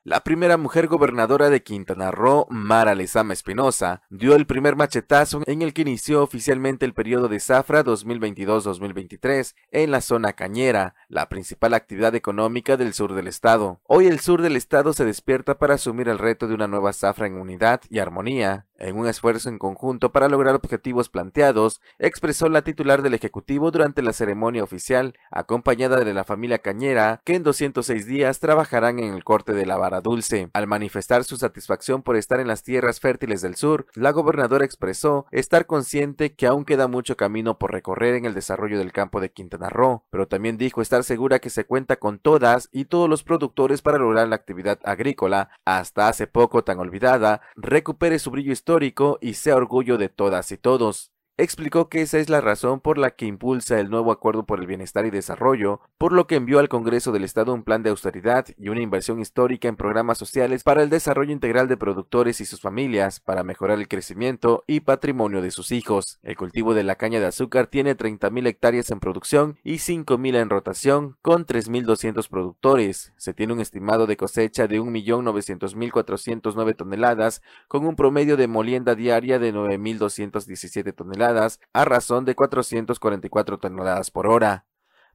La 0.03 0.23
primera 0.23 0.57
mujer 0.57 0.87
gobernadora 0.87 1.51
de 1.51 1.61
Quintana 1.61 2.09
Roo, 2.09 2.47
Mara 2.49 2.95
Lezama 2.95 3.33
Espinosa, 3.33 4.01
dio 4.09 4.33
el 4.33 4.47
primer 4.47 4.75
machetazo 4.75 5.43
en 5.45 5.61
el 5.61 5.73
que 5.73 5.83
inició 5.83 6.23
oficialmente 6.23 6.87
el 6.87 6.95
periodo 6.95 7.27
de 7.27 7.39
zafra 7.39 7.83
2022-2023 7.85 9.53
en 9.69 9.91
la 9.91 10.01
zona 10.01 10.33
cañera, 10.33 10.95
la 11.07 11.29
principal 11.29 11.75
actividad 11.75 12.15
económica 12.15 12.77
del 12.77 12.95
sur 12.95 13.13
del 13.13 13.27
estado. 13.27 13.79
Hoy 13.85 14.07
el 14.07 14.19
sur 14.19 14.41
del 14.41 14.55
estado 14.55 14.93
se 14.93 15.05
despierta 15.05 15.59
para 15.59 15.75
asumir 15.75 16.09
el 16.09 16.17
reto 16.17 16.47
de 16.47 16.55
una 16.55 16.65
nueva 16.65 16.93
zafra 16.93 17.27
en 17.27 17.35
unidad 17.35 17.81
y 17.87 17.99
armonía, 17.99 18.65
en 18.79 18.97
un 18.97 19.07
esfuerzo 19.07 19.49
en 19.49 19.59
conjunto 19.59 20.11
para 20.11 20.27
lograr 20.27 20.55
objetivos 20.55 21.09
planteados, 21.09 21.79
expresó 21.99 22.49
la 22.49 22.63
titular 22.63 23.03
del 23.03 23.13
Ejecutivo 23.13 23.69
durante 23.69 24.01
la 24.01 24.13
ceremonia 24.13 24.63
oficial, 24.63 25.13
acompañada 25.29 26.03
de 26.03 26.13
la 26.13 26.23
familia 26.23 26.57
Cañera, 26.57 27.21
que 27.23 27.35
en 27.35 27.43
206 27.43 28.07
días 28.07 28.39
trabajarán 28.39 28.97
en 28.97 29.13
el 29.13 29.23
corte 29.23 29.53
de 29.53 29.67
la 29.67 29.77
dulce. 29.99 30.49
Al 30.53 30.67
manifestar 30.67 31.25
su 31.25 31.35
satisfacción 31.35 32.03
por 32.03 32.15
estar 32.15 32.39
en 32.39 32.47
las 32.47 32.63
tierras 32.63 33.01
fértiles 33.01 33.41
del 33.41 33.55
sur, 33.55 33.87
la 33.93 34.11
gobernadora 34.11 34.63
expresó 34.63 35.25
estar 35.31 35.65
consciente 35.65 36.33
que 36.33 36.47
aún 36.47 36.63
queda 36.63 36.87
mucho 36.87 37.17
camino 37.17 37.57
por 37.57 37.73
recorrer 37.73 38.15
en 38.15 38.25
el 38.25 38.33
desarrollo 38.33 38.77
del 38.77 38.93
campo 38.93 39.19
de 39.19 39.31
Quintana 39.31 39.69
Roo, 39.69 40.05
pero 40.09 40.27
también 40.27 40.57
dijo 40.57 40.81
estar 40.81 41.03
segura 41.03 41.39
que 41.39 41.49
se 41.49 41.65
cuenta 41.65 41.97
con 41.97 42.19
todas 42.19 42.69
y 42.71 42.85
todos 42.85 43.09
los 43.09 43.23
productores 43.23 43.81
para 43.81 43.97
lograr 43.97 44.27
la 44.27 44.35
actividad 44.35 44.79
agrícola, 44.83 45.49
hasta 45.65 46.07
hace 46.07 46.27
poco 46.27 46.63
tan 46.63 46.79
olvidada, 46.79 47.41
recupere 47.55 48.19
su 48.19 48.31
brillo 48.31 48.53
histórico 48.53 49.17
y 49.21 49.33
sea 49.33 49.55
orgullo 49.55 49.97
de 49.97 50.09
todas 50.09 50.51
y 50.51 50.57
todos 50.57 51.10
explicó 51.43 51.89
que 51.89 52.03
esa 52.03 52.19
es 52.19 52.29
la 52.29 52.39
razón 52.39 52.81
por 52.81 52.99
la 52.99 53.09
que 53.11 53.25
impulsa 53.25 53.79
el 53.79 53.89
nuevo 53.89 54.11
Acuerdo 54.11 54.45
por 54.45 54.59
el 54.59 54.67
Bienestar 54.67 55.07
y 55.07 55.09
Desarrollo, 55.09 55.81
por 55.97 56.13
lo 56.13 56.27
que 56.27 56.35
envió 56.35 56.59
al 56.59 56.69
Congreso 56.69 57.11
del 57.11 57.23
Estado 57.23 57.51
un 57.51 57.63
plan 57.63 57.81
de 57.81 57.89
austeridad 57.89 58.45
y 58.59 58.69
una 58.69 58.81
inversión 58.81 59.19
histórica 59.19 59.67
en 59.67 59.75
programas 59.75 60.19
sociales 60.19 60.61
para 60.63 60.83
el 60.83 60.91
desarrollo 60.91 61.31
integral 61.31 61.67
de 61.67 61.77
productores 61.77 62.41
y 62.41 62.45
sus 62.45 62.61
familias, 62.61 63.19
para 63.19 63.43
mejorar 63.43 63.79
el 63.79 63.87
crecimiento 63.87 64.63
y 64.67 64.81
patrimonio 64.81 65.41
de 65.41 65.49
sus 65.49 65.71
hijos. 65.71 66.19
El 66.21 66.37
cultivo 66.37 66.75
de 66.75 66.83
la 66.83 66.95
caña 66.95 67.19
de 67.19 67.25
azúcar 67.25 67.65
tiene 67.65 67.97
30.000 67.97 68.47
hectáreas 68.47 68.91
en 68.91 68.99
producción 68.99 69.57
y 69.63 69.77
5.000 69.77 70.35
en 70.35 70.49
rotación, 70.51 71.17
con 71.23 71.47
3.200 71.47 72.29
productores. 72.29 73.13
Se 73.17 73.33
tiene 73.33 73.53
un 73.53 73.61
estimado 73.61 74.05
de 74.05 74.15
cosecha 74.15 74.67
de 74.67 74.79
1.900.409 74.79 76.75
toneladas, 76.75 77.41
con 77.67 77.87
un 77.87 77.95
promedio 77.95 78.37
de 78.37 78.47
molienda 78.47 78.93
diaria 78.93 79.39
de 79.39 79.51
9.217 79.51 80.93
toneladas 80.93 81.30
a 81.73 81.85
razón 81.85 82.25
de 82.25 82.35
444 82.35 83.59
toneladas 83.59 84.11
por 84.11 84.27
hora. 84.27 84.65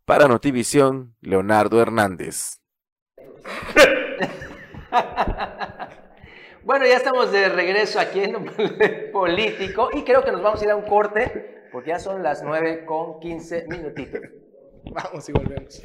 Para 0.05 0.29
Notivisión, 0.29 1.17
Leonardo 1.21 1.81
Hernández. 1.81 2.61
bueno, 6.65 6.87
ya 6.87 6.97
estamos 6.97 7.33
de 7.33 7.49
regreso 7.49 7.99
aquí 7.99 8.21
en 8.21 8.53
Político 9.13 9.89
y 9.93 10.05
creo 10.05 10.23
que 10.23 10.33
nos 10.33 10.43
vamos 10.43 10.61
a 10.61 10.65
ir 10.65 10.71
a 10.71 10.77
un 10.77 10.87
corte 10.87 11.69
porque 11.73 11.91
ya 11.91 11.99
son 11.99 12.23
las 12.23 12.43
9 12.43 12.87
con 12.87 13.21
15 13.21 13.67
minutitos. 13.69 14.21
Vamos 14.93 15.29
y 15.29 15.33
volvemos. 15.33 15.83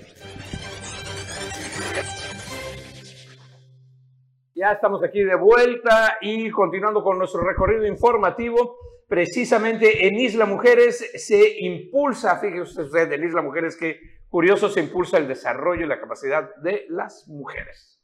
Ya 4.54 4.74
estamos 4.74 5.04
aquí 5.04 5.24
de 5.24 5.36
vuelta 5.36 6.18
y 6.22 6.52
continuando 6.52 7.04
con 7.04 7.18
nuestro 7.18 7.42
recorrido 7.42 7.88
informativo 7.88 8.78
precisamente 9.12 10.08
en 10.08 10.18
Isla 10.18 10.46
Mujeres 10.46 11.06
se 11.16 11.60
impulsa, 11.60 12.40
fíjese 12.40 12.84
usted, 12.84 13.12
en 13.12 13.26
Isla 13.26 13.42
Mujeres 13.42 13.76
que 13.76 14.00
curioso 14.30 14.70
se 14.70 14.80
impulsa 14.80 15.18
el 15.18 15.28
desarrollo 15.28 15.84
y 15.84 15.90
la 15.90 16.00
capacidad 16.00 16.56
de 16.64 16.86
las 16.88 17.28
mujeres. 17.28 18.00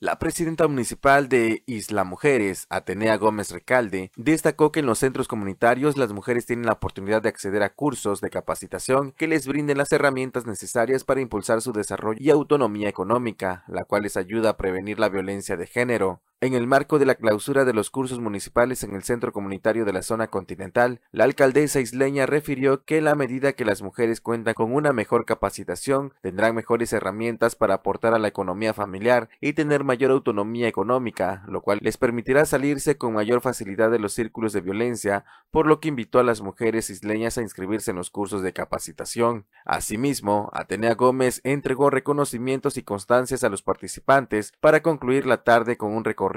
La 0.00 0.18
presidenta 0.18 0.66
municipal 0.68 1.28
de 1.28 1.64
Isla 1.66 2.04
Mujeres, 2.04 2.66
Atenea 2.70 3.18
Gómez 3.18 3.50
Recalde, 3.50 4.10
destacó 4.16 4.72
que 4.72 4.80
en 4.80 4.86
los 4.86 5.00
centros 5.00 5.28
comunitarios 5.28 5.98
las 5.98 6.14
mujeres 6.14 6.46
tienen 6.46 6.64
la 6.64 6.72
oportunidad 6.72 7.20
de 7.20 7.28
acceder 7.28 7.62
a 7.62 7.74
cursos 7.74 8.22
de 8.22 8.30
capacitación 8.30 9.12
que 9.12 9.28
les 9.28 9.46
brinden 9.46 9.76
las 9.76 9.92
herramientas 9.92 10.46
necesarias 10.46 11.04
para 11.04 11.20
impulsar 11.20 11.60
su 11.60 11.72
desarrollo 11.72 12.20
y 12.22 12.30
autonomía 12.30 12.88
económica, 12.88 13.64
la 13.66 13.84
cual 13.84 14.04
les 14.04 14.16
ayuda 14.16 14.50
a 14.50 14.56
prevenir 14.56 14.98
la 14.98 15.10
violencia 15.10 15.58
de 15.58 15.66
género. 15.66 16.22
En 16.40 16.54
el 16.54 16.68
marco 16.68 17.00
de 17.00 17.04
la 17.04 17.16
clausura 17.16 17.64
de 17.64 17.72
los 17.72 17.90
cursos 17.90 18.20
municipales 18.20 18.84
en 18.84 18.94
el 18.94 19.02
centro 19.02 19.32
comunitario 19.32 19.84
de 19.84 19.92
la 19.92 20.02
zona 20.02 20.28
continental, 20.28 21.00
la 21.10 21.24
alcaldesa 21.24 21.80
isleña 21.80 22.26
refirió 22.26 22.84
que 22.84 23.00
la 23.00 23.16
medida 23.16 23.54
que 23.54 23.64
las 23.64 23.82
mujeres 23.82 24.20
cuentan 24.20 24.54
con 24.54 24.72
una 24.72 24.92
mejor 24.92 25.24
capacitación, 25.24 26.14
tendrán 26.20 26.54
mejores 26.54 26.92
herramientas 26.92 27.56
para 27.56 27.74
aportar 27.74 28.14
a 28.14 28.20
la 28.20 28.28
economía 28.28 28.72
familiar 28.72 29.28
y 29.40 29.54
tener 29.54 29.82
mayor 29.82 30.12
autonomía 30.12 30.68
económica, 30.68 31.42
lo 31.48 31.60
cual 31.60 31.80
les 31.82 31.96
permitirá 31.96 32.44
salirse 32.44 32.96
con 32.96 33.14
mayor 33.14 33.40
facilidad 33.40 33.90
de 33.90 33.98
los 33.98 34.12
círculos 34.12 34.52
de 34.52 34.60
violencia, 34.60 35.24
por 35.50 35.66
lo 35.66 35.80
que 35.80 35.88
invitó 35.88 36.20
a 36.20 36.24
las 36.24 36.40
mujeres 36.40 36.88
isleñas 36.88 37.36
a 37.36 37.42
inscribirse 37.42 37.90
en 37.90 37.96
los 37.96 38.10
cursos 38.10 38.42
de 38.42 38.52
capacitación. 38.52 39.46
Asimismo, 39.64 40.50
Atenea 40.52 40.94
Gómez 40.94 41.40
entregó 41.42 41.90
reconocimientos 41.90 42.76
y 42.76 42.84
constancias 42.84 43.42
a 43.42 43.48
los 43.48 43.62
participantes 43.62 44.52
para 44.60 44.82
concluir 44.82 45.26
la 45.26 45.42
tarde 45.42 45.76
con 45.76 45.96
un 45.96 46.04
recorrido 46.04 46.27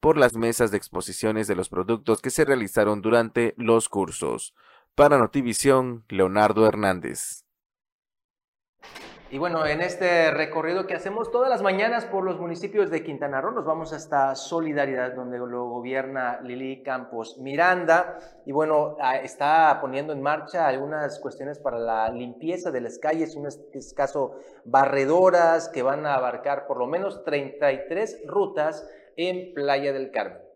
por 0.00 0.16
las 0.16 0.36
mesas 0.36 0.70
de 0.70 0.76
exposiciones 0.76 1.46
de 1.46 1.54
los 1.54 1.68
productos 1.68 2.20
que 2.20 2.30
se 2.30 2.44
realizaron 2.44 3.02
durante 3.02 3.54
los 3.56 3.88
cursos. 3.88 4.54
Para 4.94 5.18
Notivisión, 5.18 6.04
Leonardo 6.08 6.66
Hernández. 6.66 7.44
Y 9.30 9.36
bueno, 9.36 9.66
en 9.66 9.82
este 9.82 10.30
recorrido 10.30 10.86
que 10.86 10.94
hacemos 10.94 11.30
todas 11.30 11.50
las 11.50 11.60
mañanas 11.60 12.06
por 12.06 12.24
los 12.24 12.40
municipios 12.40 12.90
de 12.90 13.04
Quintana 13.04 13.42
Roo, 13.42 13.50
nos 13.50 13.66
vamos 13.66 13.92
hasta 13.92 14.34
Solidaridad, 14.34 15.12
donde 15.12 15.36
lo 15.36 15.68
gobierna 15.68 16.40
Lili 16.40 16.82
Campos 16.82 17.36
Miranda. 17.36 18.18
Y 18.46 18.52
bueno, 18.52 18.96
ah, 19.02 19.18
está 19.18 19.76
poniendo 19.82 20.14
en 20.14 20.22
marcha 20.22 20.66
algunas 20.66 21.18
cuestiones 21.18 21.58
para 21.58 21.78
la 21.78 22.08
limpieza 22.08 22.70
de 22.70 22.80
las 22.80 22.98
calles, 22.98 23.36
un 23.36 23.46
escaso 23.74 24.36
barredoras 24.64 25.68
que 25.68 25.82
van 25.82 26.06
a 26.06 26.14
abarcar 26.14 26.66
por 26.66 26.78
lo 26.78 26.86
menos 26.86 27.22
33 27.24 28.22
rutas 28.26 28.88
en 29.18 29.52
Playa 29.52 29.92
del 29.92 30.10
Carmen. 30.12 30.47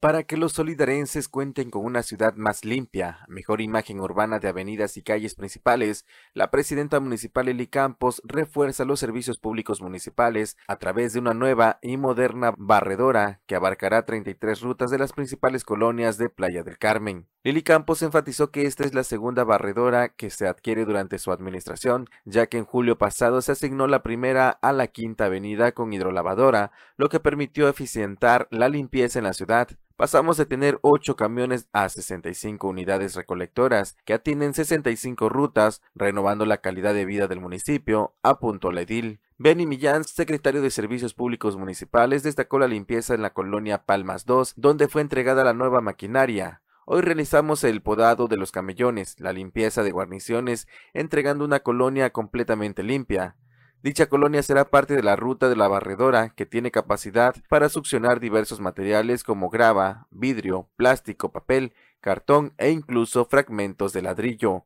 Para 0.00 0.22
que 0.22 0.36
los 0.36 0.52
solidarenses 0.52 1.26
cuenten 1.26 1.70
con 1.70 1.84
una 1.84 2.04
ciudad 2.04 2.34
más 2.36 2.64
limpia, 2.64 3.24
mejor 3.26 3.60
imagen 3.60 3.98
urbana 3.98 4.38
de 4.38 4.46
avenidas 4.46 4.96
y 4.96 5.02
calles 5.02 5.34
principales, 5.34 6.06
la 6.34 6.52
presidenta 6.52 7.00
municipal 7.00 7.46
Lili 7.46 7.66
Campos 7.66 8.22
refuerza 8.24 8.84
los 8.84 9.00
servicios 9.00 9.38
públicos 9.38 9.80
municipales 9.80 10.56
a 10.68 10.76
través 10.76 11.14
de 11.14 11.18
una 11.18 11.34
nueva 11.34 11.80
y 11.82 11.96
moderna 11.96 12.54
barredora 12.56 13.40
que 13.46 13.56
abarcará 13.56 14.06
33 14.06 14.60
rutas 14.60 14.92
de 14.92 14.98
las 14.98 15.12
principales 15.12 15.64
colonias 15.64 16.16
de 16.16 16.30
Playa 16.30 16.62
del 16.62 16.78
Carmen. 16.78 17.26
Lili 17.42 17.64
Campos 17.64 18.00
enfatizó 18.02 18.52
que 18.52 18.66
esta 18.66 18.84
es 18.84 18.94
la 18.94 19.02
segunda 19.02 19.42
barredora 19.42 20.10
que 20.10 20.30
se 20.30 20.46
adquiere 20.46 20.84
durante 20.84 21.18
su 21.18 21.32
administración, 21.32 22.08
ya 22.24 22.46
que 22.46 22.58
en 22.58 22.66
julio 22.66 22.98
pasado 22.98 23.42
se 23.42 23.50
asignó 23.50 23.88
la 23.88 24.04
primera 24.04 24.50
a 24.62 24.72
la 24.72 24.86
Quinta 24.86 25.24
Avenida 25.24 25.72
con 25.72 25.92
hidrolavadora, 25.92 26.70
lo 26.96 27.08
que 27.08 27.18
permitió 27.18 27.68
eficientar 27.68 28.46
la 28.52 28.68
limpieza 28.68 29.18
en 29.18 29.24
la 29.24 29.32
ciudad. 29.32 29.70
Pasamos 29.98 30.36
de 30.36 30.46
tener 30.46 30.78
8 30.82 31.16
camiones 31.16 31.68
a 31.72 31.88
65 31.88 32.68
unidades 32.68 33.16
recolectoras 33.16 33.96
que 34.04 34.14
atienden 34.14 34.54
65 34.54 35.28
rutas, 35.28 35.82
renovando 35.96 36.46
la 36.46 36.58
calidad 36.58 36.94
de 36.94 37.04
vida 37.04 37.26
del 37.26 37.40
municipio, 37.40 38.14
apuntó 38.22 38.70
la 38.70 38.82
edil. 38.82 39.18
Benny 39.38 39.66
Millán, 39.66 40.04
secretario 40.04 40.62
de 40.62 40.70
Servicios 40.70 41.14
Públicos 41.14 41.56
Municipales, 41.56 42.22
destacó 42.22 42.60
la 42.60 42.68
limpieza 42.68 43.12
en 43.12 43.22
la 43.22 43.34
colonia 43.34 43.86
Palmas 43.86 44.24
2, 44.24 44.54
donde 44.56 44.86
fue 44.86 45.02
entregada 45.02 45.42
la 45.42 45.52
nueva 45.52 45.80
maquinaria. 45.80 46.62
Hoy 46.86 47.00
realizamos 47.00 47.64
el 47.64 47.82
podado 47.82 48.28
de 48.28 48.36
los 48.36 48.52
camellones, 48.52 49.18
la 49.18 49.32
limpieza 49.32 49.82
de 49.82 49.90
guarniciones, 49.90 50.68
entregando 50.94 51.44
una 51.44 51.58
colonia 51.58 52.10
completamente 52.10 52.84
limpia. 52.84 53.34
Dicha 53.80 54.06
colonia 54.06 54.42
será 54.42 54.64
parte 54.64 54.96
de 54.96 55.04
la 55.04 55.14
ruta 55.14 55.48
de 55.48 55.54
la 55.54 55.68
barredora 55.68 56.30
que 56.34 56.46
tiene 56.46 56.72
capacidad 56.72 57.36
para 57.48 57.68
succionar 57.68 58.18
diversos 58.18 58.58
materiales 58.60 59.22
como 59.22 59.50
grava, 59.50 60.08
vidrio, 60.10 60.68
plástico, 60.74 61.30
papel, 61.30 61.72
cartón 62.00 62.54
e 62.58 62.70
incluso 62.70 63.24
fragmentos 63.24 63.92
de 63.92 64.02
ladrillo. 64.02 64.64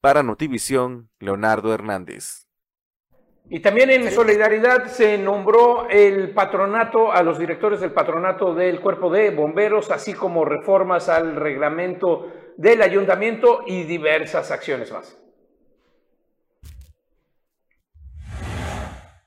Para 0.00 0.22
Notivisión, 0.22 1.10
Leonardo 1.18 1.74
Hernández. 1.74 2.46
Y 3.50 3.60
también 3.60 3.90
en 3.90 4.10
solidaridad 4.10 4.86
se 4.86 5.18
nombró 5.18 5.86
el 5.90 6.30
patronato 6.32 7.12
a 7.12 7.22
los 7.22 7.38
directores 7.38 7.80
del 7.80 7.92
patronato 7.92 8.54
del 8.54 8.80
cuerpo 8.80 9.10
de 9.10 9.30
bomberos, 9.30 9.90
así 9.90 10.14
como 10.14 10.46
reformas 10.46 11.10
al 11.10 11.36
reglamento 11.36 12.32
del 12.56 12.80
ayuntamiento 12.80 13.60
y 13.66 13.82
diversas 13.82 14.50
acciones 14.50 14.90
más. 14.90 15.18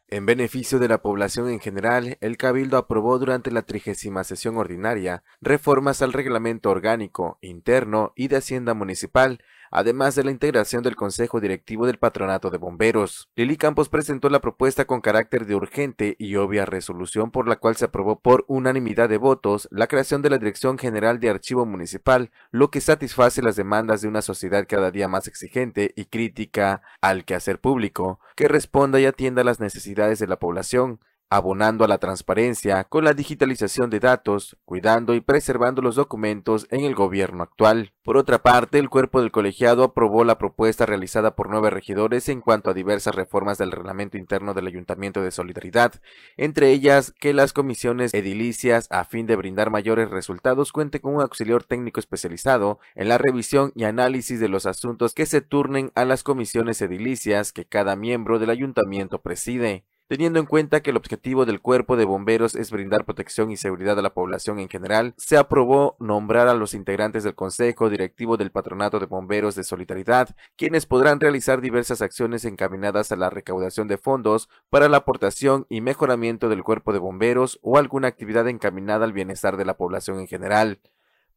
En 0.09 0.25
beneficio 0.25 0.79
de 0.79 0.87
la 0.87 1.01
población 1.01 1.49
en 1.49 1.59
general, 1.59 2.17
el 2.21 2.37
Cabildo 2.37 2.77
aprobó 2.77 3.19
durante 3.19 3.51
la 3.51 3.63
trigésima 3.63 4.23
sesión 4.23 4.55
ordinaria 4.55 5.23
reformas 5.41 6.01
al 6.01 6.13
reglamento 6.13 6.69
orgánico, 6.69 7.37
interno 7.41 8.13
y 8.15 8.29
de 8.29 8.37
Hacienda 8.37 8.73
Municipal, 8.73 9.43
además 9.71 10.15
de 10.15 10.23
la 10.23 10.31
integración 10.31 10.83
del 10.83 10.95
Consejo 10.95 11.39
Directivo 11.39 11.85
del 11.85 11.99
Patronato 11.99 12.49
de 12.49 12.57
Bomberos. 12.57 13.29
Lili 13.35 13.57
Campos 13.57 13.89
presentó 13.89 14.29
la 14.29 14.41
propuesta 14.41 14.85
con 14.85 15.01
carácter 15.01 15.45
de 15.45 15.55
urgente 15.55 16.15
y 16.19 16.35
obvia 16.35 16.65
resolución 16.65 17.31
por 17.31 17.47
la 17.47 17.57
cual 17.57 17.75
se 17.75 17.85
aprobó 17.85 18.19
por 18.19 18.45
unanimidad 18.47 19.09
de 19.09 19.17
votos 19.17 19.67
la 19.71 19.87
creación 19.87 20.21
de 20.21 20.29
la 20.29 20.37
Dirección 20.37 20.77
General 20.77 21.19
de 21.19 21.29
Archivo 21.29 21.65
Municipal, 21.65 22.31
lo 22.51 22.69
que 22.71 22.81
satisface 22.81 23.41
las 23.41 23.55
demandas 23.55 24.01
de 24.01 24.07
una 24.07 24.21
sociedad 24.21 24.65
cada 24.67 24.91
día 24.91 25.07
más 25.07 25.27
exigente 25.27 25.93
y 25.95 26.05
crítica 26.05 26.81
al 27.01 27.25
quehacer 27.25 27.59
público, 27.59 28.19
que 28.35 28.47
responda 28.47 28.99
y 28.99 29.05
atienda 29.05 29.43
las 29.43 29.59
necesidades 29.59 30.19
de 30.19 30.27
la 30.27 30.39
población, 30.39 30.99
abonando 31.29 31.83
a 31.83 31.87
la 31.87 31.97
transparencia 31.97 32.83
con 32.85 33.03
la 33.03 33.13
digitalización 33.13 33.89
de 33.89 33.99
datos, 33.99 34.57
cuidando 34.65 35.13
y 35.13 35.21
preservando 35.21 35.81
los 35.81 35.95
documentos 35.95 36.67
en 36.71 36.85
el 36.85 36.95
gobierno 36.95 37.43
actual. 37.43 37.93
Por 38.03 38.15
otra 38.15 38.41
parte, 38.41 38.79
el 38.79 38.89
cuerpo 38.89 39.19
del 39.19 39.31
colegiado 39.31 39.83
aprobó 39.83 40.23
la 40.23 40.37
propuesta 40.37 40.85
realizada 40.85 41.35
por 41.35 41.49
nueve 41.49 41.69
regidores 41.69 42.29
en 42.29 42.39
cuanto 42.39 42.69
a 42.69 42.73
diversas 42.73 43.15
reformas 43.15 43.57
del 43.57 43.71
reglamento 43.71 44.17
interno 44.17 44.53
del 44.53 44.67
Ayuntamiento 44.67 45.21
de 45.21 45.31
Solidaridad, 45.31 45.93
entre 46.37 46.71
ellas 46.71 47.13
que 47.19 47.33
las 47.33 47.51
comisiones 47.51 48.13
edilicias, 48.13 48.87
a 48.89 49.03
fin 49.03 49.27
de 49.27 49.35
brindar 49.35 49.69
mayores 49.69 50.09
resultados, 50.09 50.71
cuenten 50.71 51.01
con 51.01 51.15
un 51.15 51.21
auxiliar 51.21 51.63
técnico 51.63 51.99
especializado 51.99 52.79
en 52.95 53.09
la 53.09 53.17
revisión 53.17 53.73
y 53.75 53.83
análisis 53.83 54.39
de 54.39 54.47
los 54.47 54.65
asuntos 54.65 55.13
que 55.13 55.25
se 55.25 55.41
turnen 55.41 55.91
a 55.95 56.05
las 56.05 56.23
comisiones 56.23 56.81
edilicias 56.81 57.51
que 57.51 57.65
cada 57.65 57.97
miembro 57.97 58.39
del 58.39 58.49
ayuntamiento 58.49 59.21
preside 59.21 59.85
teniendo 60.07 60.39
en 60.39 60.45
cuenta 60.45 60.81
que 60.81 60.91
el 60.91 60.97
objetivo 60.97 61.45
del 61.45 61.61
cuerpo 61.61 61.97
de 61.97 62.05
bomberos 62.05 62.55
es 62.55 62.71
brindar 62.71 63.05
protección 63.05 63.51
y 63.51 63.57
seguridad 63.57 63.99
a 63.99 64.01
la 64.01 64.13
población 64.13 64.59
en 64.59 64.69
general, 64.69 65.13
se 65.17 65.37
aprobó 65.37 65.95
nombrar 65.99 66.47
a 66.47 66.53
los 66.53 66.73
integrantes 66.73 67.23
del 67.23 67.35
Consejo 67.35 67.89
Directivo 67.89 68.37
del 68.37 68.51
Patronato 68.51 68.99
de 68.99 69.05
Bomberos 69.05 69.55
de 69.55 69.63
Solidaridad, 69.63 70.35
quienes 70.55 70.85
podrán 70.85 71.19
realizar 71.19 71.61
diversas 71.61 72.01
acciones 72.01 72.45
encaminadas 72.45 73.11
a 73.11 73.15
la 73.15 73.29
recaudación 73.29 73.87
de 73.87 73.97
fondos 73.97 74.49
para 74.69 74.89
la 74.89 74.97
aportación 74.97 75.65
y 75.69 75.81
mejoramiento 75.81 76.49
del 76.49 76.63
cuerpo 76.63 76.93
de 76.93 76.99
bomberos 76.99 77.59
o 77.61 77.77
alguna 77.77 78.07
actividad 78.07 78.47
encaminada 78.47 79.05
al 79.05 79.13
bienestar 79.13 79.57
de 79.57 79.65
la 79.65 79.77
población 79.77 80.19
en 80.19 80.27
general. 80.27 80.79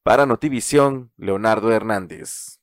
Para 0.03 0.27
Notivisión, 0.27 1.13
Leonardo 1.17 1.73
Hernández. 1.73 2.60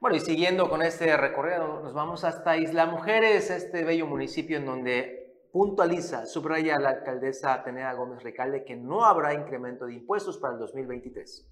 Bueno, 0.00 0.16
y 0.16 0.20
siguiendo 0.20 0.70
con 0.70 0.80
este 0.80 1.14
recorrido, 1.14 1.82
nos 1.82 1.92
vamos 1.92 2.24
hasta 2.24 2.56
Isla 2.56 2.86
Mujeres, 2.86 3.50
este 3.50 3.84
bello 3.84 4.06
municipio 4.06 4.56
en 4.56 4.64
donde 4.64 5.44
puntualiza, 5.52 6.24
subraya 6.24 6.78
la 6.78 6.88
alcaldesa 6.88 7.52
Atenea 7.52 7.92
Gómez 7.92 8.22
Recalde 8.22 8.64
que 8.64 8.76
no 8.76 9.04
habrá 9.04 9.34
incremento 9.34 9.84
de 9.84 9.96
impuestos 9.96 10.38
para 10.38 10.54
el 10.54 10.60
2023. 10.60 11.46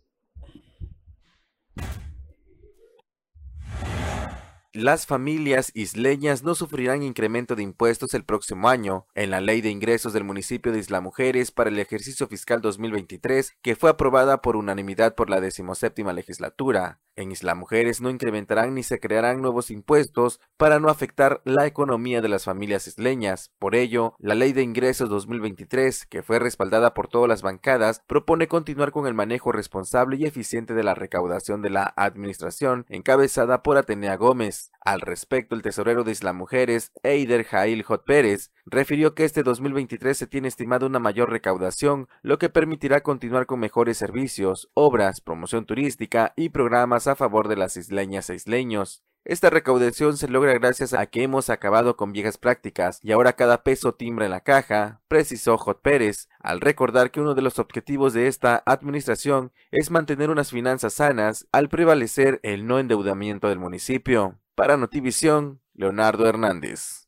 Las 4.74 5.06
familias 5.06 5.70
isleñas 5.72 6.42
no 6.42 6.54
sufrirán 6.54 7.02
incremento 7.02 7.56
de 7.56 7.62
impuestos 7.62 8.12
el 8.12 8.22
próximo 8.22 8.68
año. 8.68 9.06
En 9.14 9.30
la 9.30 9.40
Ley 9.40 9.62
de 9.62 9.70
Ingresos 9.70 10.12
del 10.12 10.24
municipio 10.24 10.72
de 10.72 10.78
Isla 10.78 11.00
Mujeres 11.00 11.50
para 11.50 11.70
el 11.70 11.78
ejercicio 11.78 12.28
fiscal 12.28 12.60
2023, 12.60 13.54
que 13.62 13.76
fue 13.76 13.88
aprobada 13.88 14.42
por 14.42 14.56
unanimidad 14.56 15.14
por 15.14 15.30
la 15.30 15.40
decimoséptima 15.40 16.12
legislatura, 16.12 17.00
en 17.18 17.32
Isla 17.32 17.56
Mujeres 17.56 18.00
no 18.00 18.10
incrementarán 18.10 18.74
ni 18.74 18.84
se 18.84 19.00
crearán 19.00 19.42
nuevos 19.42 19.72
impuestos 19.72 20.38
para 20.56 20.78
no 20.78 20.88
afectar 20.88 21.42
la 21.44 21.66
economía 21.66 22.20
de 22.20 22.28
las 22.28 22.44
familias 22.44 22.86
isleñas. 22.86 23.50
Por 23.58 23.74
ello, 23.74 24.14
la 24.18 24.36
Ley 24.36 24.52
de 24.52 24.62
Ingresos 24.62 25.08
2023, 25.08 26.06
que 26.06 26.22
fue 26.22 26.38
respaldada 26.38 26.94
por 26.94 27.08
todas 27.08 27.28
las 27.28 27.42
bancadas, 27.42 28.02
propone 28.06 28.46
continuar 28.46 28.92
con 28.92 29.08
el 29.08 29.14
manejo 29.14 29.50
responsable 29.50 30.16
y 30.16 30.26
eficiente 30.26 30.74
de 30.74 30.84
la 30.84 30.94
recaudación 30.94 31.60
de 31.60 31.70
la 31.70 31.92
administración, 31.96 32.86
encabezada 32.88 33.64
por 33.64 33.78
Atenea 33.78 34.16
Gómez. 34.16 34.57
Al 34.80 35.00
respecto, 35.00 35.54
el 35.54 35.62
tesorero 35.62 36.04
de 36.04 36.12
Isla 36.12 36.32
Mujeres, 36.32 36.92
Eider 37.02 37.44
Jail 37.44 37.82
Hot 37.82 38.04
Pérez, 38.04 38.52
refirió 38.64 39.14
que 39.14 39.24
este 39.24 39.42
2023 39.42 40.16
se 40.16 40.26
tiene 40.26 40.48
estimado 40.48 40.86
una 40.86 40.98
mayor 40.98 41.30
recaudación, 41.30 42.08
lo 42.22 42.38
que 42.38 42.48
permitirá 42.48 43.02
continuar 43.02 43.46
con 43.46 43.60
mejores 43.60 43.98
servicios, 43.98 44.70
obras, 44.74 45.20
promoción 45.20 45.66
turística 45.66 46.32
y 46.36 46.48
programas 46.48 47.06
a 47.06 47.16
favor 47.16 47.48
de 47.48 47.56
las 47.56 47.76
isleñas 47.76 48.30
e 48.30 48.34
isleños. 48.34 49.04
Esta 49.28 49.50
recaudación 49.50 50.16
se 50.16 50.26
logra 50.26 50.54
gracias 50.54 50.94
a 50.94 51.04
que 51.04 51.22
hemos 51.22 51.50
acabado 51.50 51.98
con 51.98 52.12
viejas 52.12 52.38
prácticas 52.38 52.98
y 53.02 53.12
ahora 53.12 53.34
cada 53.34 53.62
peso 53.62 53.92
timbra 53.92 54.24
en 54.24 54.30
la 54.30 54.40
caja, 54.40 55.02
precisó 55.06 55.58
Hot 55.58 55.82
Pérez, 55.82 56.30
al 56.40 56.62
recordar 56.62 57.10
que 57.10 57.20
uno 57.20 57.34
de 57.34 57.42
los 57.42 57.58
objetivos 57.58 58.14
de 58.14 58.26
esta 58.26 58.62
administración 58.64 59.52
es 59.70 59.90
mantener 59.90 60.30
unas 60.30 60.50
finanzas 60.50 60.94
sanas 60.94 61.46
al 61.52 61.68
prevalecer 61.68 62.40
el 62.42 62.66
no 62.66 62.78
endeudamiento 62.78 63.50
del 63.50 63.58
municipio. 63.58 64.38
Para 64.58 64.76
Notivisión, 64.76 65.60
Leonardo 65.72 66.28
Hernández. 66.28 67.06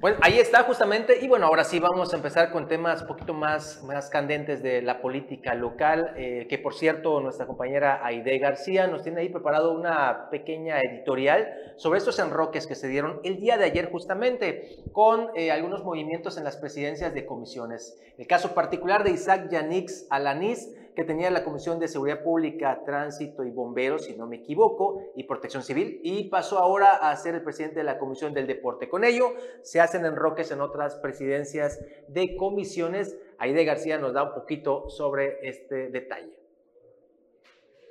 Pues 0.00 0.14
ahí 0.22 0.38
está 0.38 0.62
justamente, 0.62 1.18
y 1.22 1.28
bueno, 1.28 1.46
ahora 1.46 1.64
sí 1.64 1.78
vamos 1.78 2.14
a 2.14 2.16
empezar 2.16 2.50
con 2.50 2.66
temas 2.66 3.02
un 3.02 3.08
poquito 3.08 3.34
más, 3.34 3.82
más 3.82 4.08
candentes 4.08 4.62
de 4.62 4.80
la 4.80 5.02
política 5.02 5.54
local, 5.54 6.14
eh, 6.16 6.46
que 6.48 6.56
por 6.56 6.72
cierto 6.72 7.20
nuestra 7.20 7.46
compañera 7.46 8.00
Aide 8.06 8.38
García 8.38 8.86
nos 8.86 9.02
tiene 9.02 9.20
ahí 9.20 9.28
preparado 9.28 9.72
una 9.72 10.30
pequeña 10.30 10.80
editorial 10.80 11.48
sobre 11.76 11.98
estos 11.98 12.18
enroques 12.20 12.66
que 12.66 12.74
se 12.74 12.88
dieron 12.88 13.20
el 13.22 13.38
día 13.38 13.58
de 13.58 13.64
ayer 13.64 13.90
justamente, 13.90 14.76
con 14.92 15.28
eh, 15.34 15.50
algunos 15.50 15.84
movimientos 15.84 16.38
en 16.38 16.44
las 16.44 16.56
presidencias 16.56 17.12
de 17.12 17.26
comisiones. 17.26 18.00
El 18.16 18.26
caso 18.26 18.54
particular 18.54 19.04
de 19.04 19.10
Isaac 19.10 19.48
Yanix 19.50 20.06
Alanis, 20.08 20.74
que 20.98 21.04
tenía 21.04 21.30
la 21.30 21.44
Comisión 21.44 21.78
de 21.78 21.86
Seguridad 21.86 22.24
Pública, 22.24 22.82
Tránsito 22.84 23.44
y 23.44 23.52
Bomberos, 23.52 24.06
si 24.06 24.16
no 24.16 24.26
me 24.26 24.38
equivoco, 24.38 25.00
y 25.14 25.22
Protección 25.22 25.62
Civil, 25.62 26.00
y 26.02 26.24
pasó 26.28 26.58
ahora 26.58 26.96
a 26.96 27.14
ser 27.14 27.36
el 27.36 27.42
presidente 27.44 27.76
de 27.76 27.84
la 27.84 28.00
Comisión 28.00 28.34
del 28.34 28.48
Deporte. 28.48 28.88
Con 28.88 29.04
ello, 29.04 29.32
se 29.62 29.80
hacen 29.80 30.04
enroques 30.04 30.50
en 30.50 30.60
otras 30.60 30.96
presidencias 30.96 31.78
de 32.08 32.34
comisiones. 32.36 33.16
Aide 33.38 33.64
García 33.64 33.96
nos 33.98 34.12
da 34.12 34.24
un 34.24 34.34
poquito 34.34 34.90
sobre 34.90 35.38
este 35.48 35.88
detalle. 35.90 36.36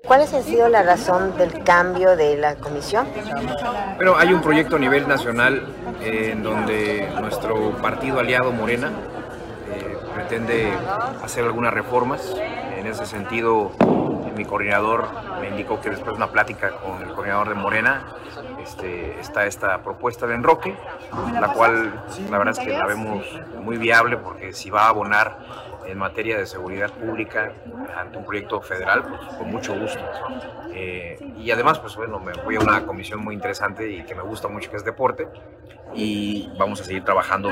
¿Cuál 0.06 0.24
ha 0.24 0.28
sido 0.28 0.68
la 0.68 0.84
razón 0.84 1.38
del 1.38 1.64
cambio 1.64 2.18
de 2.18 2.36
la 2.36 2.58
comisión? 2.58 3.08
Bueno, 3.96 4.18
hay 4.18 4.34
un 4.34 4.42
proyecto 4.42 4.76
a 4.76 4.80
nivel 4.80 5.08
nacional 5.08 5.66
eh, 6.02 6.32
en 6.34 6.44
donde 6.44 7.08
nuestro 7.22 7.72
partido 7.82 8.20
aliado 8.20 8.52
Morena 8.52 8.92
pretende 10.18 10.74
hacer 11.24 11.44
algunas 11.44 11.72
reformas. 11.74 12.36
En 12.76 12.88
ese 12.88 13.06
sentido, 13.06 13.72
mi 14.36 14.46
coordinador 14.46 15.08
me 15.40 15.50
indicó 15.50 15.80
que 15.80 15.92
después 15.92 16.14
de 16.14 16.18
una 16.18 16.32
plática 16.32 16.72
con 16.72 17.02
el 17.04 17.14
coordinador 17.14 17.50
de 17.50 17.56
Morena 17.56 18.04
este, 18.64 19.20
está 19.20 19.46
esta 19.46 19.84
propuesta 19.84 20.26
de 20.26 20.34
enroque, 20.34 20.76
la 21.40 21.54
cual 21.54 22.04
la 22.32 22.38
verdad 22.40 22.58
es 22.58 22.66
que 22.66 22.72
la 22.72 22.88
vemos 22.88 23.26
muy 23.62 23.78
viable 23.78 24.18
porque 24.18 24.54
si 24.54 24.72
va 24.72 24.86
a 24.86 24.90
abonar 24.90 25.38
en 25.86 25.98
materia 26.00 26.38
de 26.38 26.48
seguridad 26.48 26.92
pública 26.92 27.54
ante 27.96 28.18
un 28.18 28.26
proyecto 28.26 28.60
federal, 28.62 29.04
pues 29.04 29.22
con 29.38 29.52
mucho 29.52 29.78
gusto. 29.80 30.02
Eh, 30.74 31.18
y 31.38 31.52
además, 31.52 31.80
pues 31.80 31.96
bueno, 31.96 32.20
me 32.20 32.34
voy 32.34 32.56
a 32.56 32.60
una 32.60 32.86
comisión 32.86 33.24
muy 33.24 33.36
interesante 33.36 33.90
y 33.90 34.04
que 34.04 34.16
me 34.16 34.24
gusta 34.24 34.48
mucho, 34.48 34.70
que 34.70 34.78
es 34.78 34.84
deporte, 34.84 35.28
y 35.94 36.52
vamos 36.58 36.82
a 36.82 36.84
seguir 36.84 37.04
trabajando 37.06 37.50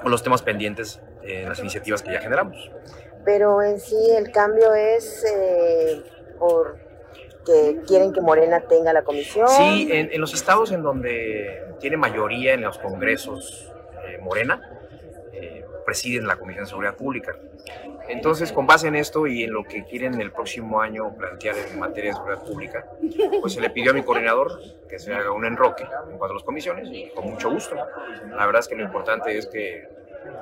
con 0.00 0.10
los 0.10 0.22
temas 0.22 0.42
pendientes 0.42 1.00
en 1.22 1.48
las 1.48 1.58
iniciativas 1.60 2.02
que 2.02 2.12
ya 2.12 2.20
generamos. 2.20 2.70
Pero 3.24 3.62
en 3.62 3.78
sí 3.78 3.96
el 4.16 4.30
cambio 4.32 4.74
es 4.74 5.24
eh, 5.24 6.02
por 6.38 6.76
que 7.44 7.80
quieren 7.86 8.12
que 8.12 8.20
Morena 8.20 8.60
tenga 8.60 8.92
la 8.92 9.02
comisión. 9.02 9.48
Sí, 9.48 9.88
en, 9.90 10.20
los 10.20 10.32
estados 10.32 10.70
en 10.72 10.82
donde 10.82 11.74
tiene 11.80 11.96
mayoría 11.96 12.54
en 12.54 12.62
los 12.62 12.78
congresos 12.78 13.68
eh, 14.06 14.18
Morena, 14.20 14.60
presiden 15.84 16.26
la 16.26 16.36
Comisión 16.36 16.64
de 16.64 16.68
Seguridad 16.68 16.96
Pública. 16.96 17.36
Entonces, 18.08 18.52
con 18.52 18.66
base 18.66 18.88
en 18.88 18.96
esto 18.96 19.26
y 19.26 19.44
en 19.44 19.52
lo 19.52 19.64
que 19.64 19.84
quieren 19.84 20.20
el 20.20 20.32
próximo 20.32 20.80
año 20.80 21.14
plantear 21.16 21.56
en 21.56 21.78
materia 21.78 22.10
de 22.10 22.16
seguridad 22.16 22.44
pública, 22.44 22.86
pues 23.40 23.52
se 23.54 23.60
le 23.60 23.70
pidió 23.70 23.92
a 23.92 23.94
mi 23.94 24.02
coordinador 24.02 24.60
que 24.88 24.98
se 24.98 25.14
haga 25.14 25.32
un 25.32 25.44
enroque 25.44 25.84
en 25.84 26.18
cuanto 26.18 26.32
a 26.32 26.34
las 26.34 26.42
comisiones 26.42 26.88
y 26.90 27.10
con 27.10 27.30
mucho 27.30 27.50
gusto. 27.50 27.76
La 28.30 28.44
verdad 28.46 28.60
es 28.60 28.68
que 28.68 28.74
lo 28.74 28.82
importante 28.82 29.36
es 29.36 29.46
que 29.46 29.88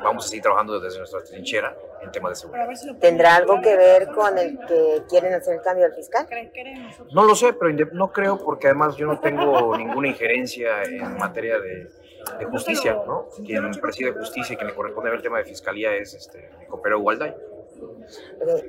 vamos 0.02 0.24
a 0.24 0.28
seguir 0.28 0.42
trabajando 0.42 0.80
desde 0.80 0.98
nuestra 0.98 1.22
trinchera 1.22 1.76
en 2.02 2.10
temas 2.10 2.32
de 2.32 2.36
seguridad. 2.36 2.98
¿Tendrá 2.98 3.36
algo 3.36 3.60
que 3.60 3.76
ver 3.76 4.08
con 4.08 4.36
el 4.38 4.58
que 4.66 5.02
quieren 5.08 5.34
hacer 5.34 5.56
el 5.56 5.62
cambio 5.62 5.84
del 5.84 5.94
fiscal? 5.94 6.26
No 7.12 7.24
lo 7.24 7.34
sé, 7.34 7.52
pero 7.52 7.72
no 7.92 8.12
creo 8.12 8.38
porque 8.38 8.68
además 8.68 8.96
yo 8.96 9.06
no 9.06 9.20
tengo 9.20 9.76
ninguna 9.76 10.08
injerencia 10.08 10.82
en 10.82 11.16
materia 11.18 11.58
de 11.58 11.88
de 12.38 12.44
justicia, 12.46 12.94
¿no? 13.06 13.28
Quien 13.44 13.70
preside 13.80 14.12
justicia 14.12 14.54
y 14.54 14.56
quien 14.56 14.68
le 14.68 14.74
corresponde 14.74 15.10
ver 15.10 15.18
el 15.18 15.22
tema 15.22 15.38
de 15.38 15.44
fiscalía 15.44 15.94
es 15.94 16.14
este, 16.14 16.50
mi 16.58 16.66
compañero 16.66 17.00
Walday. 17.00 17.34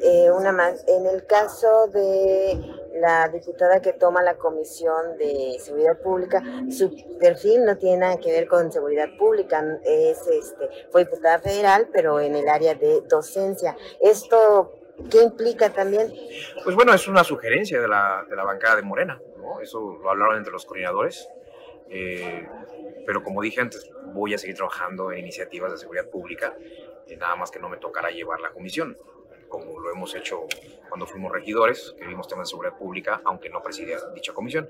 Eh, 0.03 0.31
una 0.31 0.51
más, 0.51 0.85
en 0.87 1.05
el 1.05 1.25
caso 1.25 1.87
de 1.87 2.59
la 2.93 3.27
diputada 3.29 3.81
que 3.81 3.93
toma 3.93 4.21
la 4.21 4.35
Comisión 4.35 5.17
de 5.17 5.57
Seguridad 5.59 5.99
Pública, 5.99 6.41
su 6.69 6.95
perfil 7.19 7.65
no 7.65 7.77
tiene 7.77 7.97
nada 7.97 8.17
que 8.17 8.31
ver 8.31 8.47
con 8.47 8.71
seguridad 8.71 9.07
pública, 9.17 9.63
es, 9.83 10.27
este, 10.27 10.69
fue 10.91 11.05
diputada 11.05 11.39
federal, 11.39 11.89
pero 11.91 12.19
en 12.19 12.35
el 12.35 12.47
área 12.47 12.75
de 12.75 13.01
docencia. 13.01 13.75
¿Esto 13.99 14.75
qué 15.09 15.23
implica 15.23 15.71
también? 15.71 16.13
Pues 16.63 16.75
bueno, 16.75 16.93
es 16.93 17.07
una 17.07 17.23
sugerencia 17.23 17.81
de 17.81 17.87
la, 17.87 18.25
de 18.29 18.35
la 18.35 18.43
bancada 18.43 18.75
de 18.77 18.83
Morena, 18.83 19.21
¿no? 19.37 19.59
Eso 19.61 19.97
lo 20.01 20.09
hablaron 20.09 20.37
entre 20.37 20.53
los 20.53 20.65
coordinadores. 20.65 21.27
Eh, 21.89 22.47
pero 23.05 23.23
como 23.23 23.41
dije 23.41 23.61
antes, 23.61 23.89
voy 24.13 24.33
a 24.33 24.37
seguir 24.37 24.55
trabajando 24.55 25.11
en 25.11 25.19
iniciativas 25.19 25.71
de 25.71 25.77
seguridad 25.77 26.09
pública, 26.09 26.55
y 27.07 27.15
nada 27.15 27.35
más 27.35 27.51
que 27.51 27.59
no 27.59 27.69
me 27.69 27.77
tocará 27.77 28.09
llevar 28.09 28.39
la 28.39 28.51
comisión, 28.51 28.97
como 29.49 29.79
lo 29.79 29.91
hemos 29.91 30.15
hecho 30.15 30.45
cuando 30.87 31.05
fuimos 31.05 31.31
regidores, 31.31 31.93
que 31.97 32.07
vimos 32.07 32.27
temas 32.27 32.47
de 32.47 32.51
seguridad 32.51 32.77
pública, 32.77 33.21
aunque 33.25 33.49
no 33.49 33.61
presidía 33.61 33.97
dicha 34.15 34.33
comisión. 34.33 34.69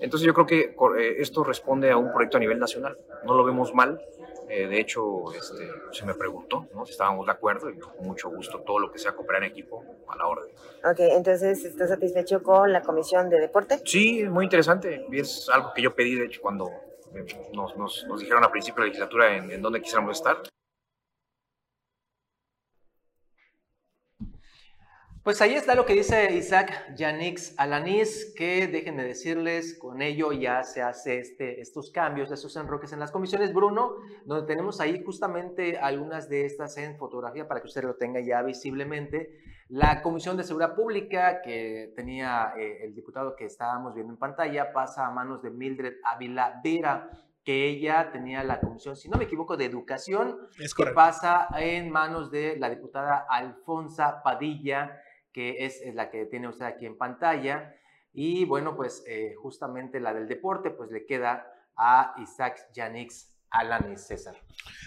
Entonces 0.00 0.26
yo 0.26 0.34
creo 0.34 0.46
que 0.46 0.74
eh, 0.98 1.16
esto 1.18 1.44
responde 1.44 1.90
a 1.90 1.96
un 1.96 2.12
proyecto 2.12 2.36
a 2.36 2.40
nivel 2.40 2.58
nacional, 2.58 2.98
no 3.24 3.34
lo 3.34 3.44
vemos 3.44 3.72
mal, 3.72 4.02
eh, 4.48 4.68
de 4.68 4.78
hecho, 4.78 5.32
este, 5.32 5.68
se 5.90 6.06
me 6.06 6.14
preguntó 6.14 6.68
¿no? 6.72 6.86
si 6.86 6.92
estábamos 6.92 7.26
de 7.26 7.32
acuerdo 7.32 7.68
y 7.68 7.78
con 7.78 8.06
mucho 8.06 8.30
gusto 8.30 8.60
todo 8.60 8.78
lo 8.78 8.92
que 8.92 8.98
sea 8.98 9.12
cooperar 9.12 9.42
en 9.42 9.50
equipo 9.50 9.84
a 10.06 10.16
la 10.16 10.26
orden. 10.26 10.54
Ok, 10.84 11.00
entonces, 11.00 11.64
¿estás 11.64 11.88
satisfecho 11.88 12.42
con 12.42 12.72
la 12.72 12.82
comisión 12.82 13.28
de 13.28 13.40
deporte? 13.40 13.80
Sí, 13.84 14.24
muy 14.24 14.44
interesante. 14.44 15.04
Es 15.10 15.48
algo 15.48 15.72
que 15.74 15.82
yo 15.82 15.94
pedí, 15.94 16.14
de 16.14 16.26
hecho, 16.26 16.40
cuando 16.40 16.70
nos, 17.52 17.76
nos, 17.76 18.04
nos 18.06 18.20
dijeron 18.20 18.44
a 18.44 18.50
principio 18.50 18.82
de 18.82 18.88
la 18.88 18.92
legislatura 18.92 19.36
en, 19.36 19.50
en 19.50 19.62
dónde 19.62 19.80
quisiéramos 19.80 20.16
estar. 20.16 20.42
Pues 25.26 25.42
ahí 25.42 25.54
está 25.54 25.74
lo 25.74 25.84
que 25.86 25.94
dice 25.94 26.32
Isaac 26.34 26.94
Yanix 26.94 27.58
Alanis, 27.58 28.32
que 28.36 28.68
déjenme 28.68 29.02
decirles, 29.02 29.76
con 29.76 30.00
ello 30.00 30.30
ya 30.30 30.62
se 30.62 30.82
hace 30.82 31.18
este, 31.18 31.60
estos 31.60 31.90
cambios, 31.90 32.30
estos 32.30 32.54
enroques 32.54 32.92
en 32.92 33.00
las 33.00 33.10
comisiones, 33.10 33.52
Bruno, 33.52 33.96
donde 34.24 34.46
tenemos 34.46 34.78
ahí 34.78 35.02
justamente 35.04 35.78
algunas 35.78 36.28
de 36.28 36.46
estas 36.46 36.76
en 36.76 36.96
fotografía 36.96 37.48
para 37.48 37.60
que 37.60 37.66
usted 37.66 37.82
lo 37.82 37.96
tenga 37.96 38.20
ya 38.20 38.40
visiblemente. 38.42 39.40
La 39.68 40.00
Comisión 40.00 40.36
de 40.36 40.44
Seguridad 40.44 40.76
Pública, 40.76 41.42
que 41.42 41.92
tenía 41.96 42.52
eh, 42.56 42.84
el 42.84 42.94
diputado 42.94 43.34
que 43.34 43.46
estábamos 43.46 43.94
viendo 43.94 44.12
en 44.12 44.20
pantalla, 44.20 44.72
pasa 44.72 45.08
a 45.08 45.10
manos 45.10 45.42
de 45.42 45.50
Mildred 45.50 45.94
Ávila 46.04 46.60
Vera, 46.62 47.10
que 47.46 47.68
ella 47.68 48.10
tenía 48.12 48.42
la 48.42 48.58
comisión, 48.58 48.96
si 48.96 49.08
no 49.08 49.18
me 49.18 49.24
equivoco, 49.24 49.56
de 49.56 49.64
educación, 49.64 50.36
es 50.58 50.74
que 50.74 50.86
pasa 50.86 51.46
en 51.56 51.90
manos 51.90 52.32
de 52.32 52.56
la 52.58 52.68
diputada 52.68 53.24
Alfonsa 53.28 54.20
Padilla, 54.24 55.00
que 55.36 55.66
es, 55.66 55.82
la 55.94 56.08
que 56.08 56.24
tiene 56.24 56.48
usted 56.48 56.64
aquí 56.64 56.86
en 56.86 56.96
pantalla. 56.96 57.76
Y 58.14 58.46
bueno, 58.46 58.74
pues 58.74 59.04
eh, 59.06 59.34
justamente 59.34 60.00
la 60.00 60.14
del 60.14 60.28
deporte, 60.28 60.70
pues 60.70 60.90
le 60.90 61.04
queda 61.04 61.52
a 61.76 62.14
Isaac 62.16 62.72
Yanix 62.72 63.35
Alan 63.50 63.92
y 63.92 63.96
César. 63.96 64.36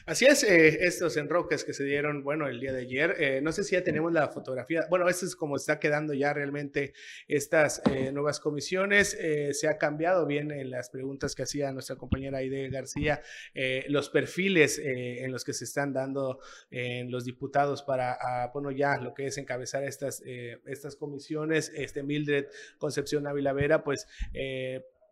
Así 0.05 0.25
es, 0.25 0.43
eh, 0.43 0.85
estos 0.85 1.17
enroques 1.17 1.63
que 1.63 1.73
se 1.73 1.83
dieron, 1.83 2.23
bueno, 2.23 2.47
el 2.47 2.59
día 2.59 2.73
de 2.73 2.81
ayer. 2.81 3.15
Eh, 3.19 3.41
no 3.41 3.51
sé 3.51 3.63
si 3.63 3.75
ya 3.75 3.83
tenemos 3.83 4.11
la 4.11 4.27
fotografía. 4.29 4.85
Bueno, 4.89 5.07
esto 5.07 5.25
es 5.25 5.35
como 5.35 5.55
está 5.55 5.79
quedando 5.79 6.13
ya 6.13 6.33
realmente 6.33 6.93
estas 7.27 7.81
eh, 7.91 8.11
nuevas 8.11 8.39
comisiones. 8.39 9.17
se 9.51 9.67
ha 9.67 9.77
cambiado 9.77 10.25
bien 10.25 10.51
en 10.51 10.71
las 10.71 10.89
preguntas 10.89 11.35
que 11.35 11.43
hacía 11.43 11.71
nuestra 11.71 11.95
compañera 11.95 12.39
Aide 12.39 12.69
García, 12.69 13.21
los 13.87 14.09
perfiles 14.09 14.79
en 14.79 15.31
los 15.31 15.43
que 15.43 15.53
se 15.53 15.65
están 15.65 15.93
dando 15.93 16.39
los 16.71 17.25
diputados 17.25 17.83
para, 17.83 18.13
ah, 18.13 18.49
bueno, 18.53 18.71
ya 18.71 18.97
lo 18.97 19.13
que 19.13 19.27
es 19.27 19.37
encabezar 19.37 19.83
estas, 19.83 20.21
estas 20.21 20.95
comisiones. 20.95 21.71
Este 21.75 22.03
Mildred 22.03 22.45
Concepción 22.77 23.27
Ávila 23.27 23.83
pues 23.83 24.07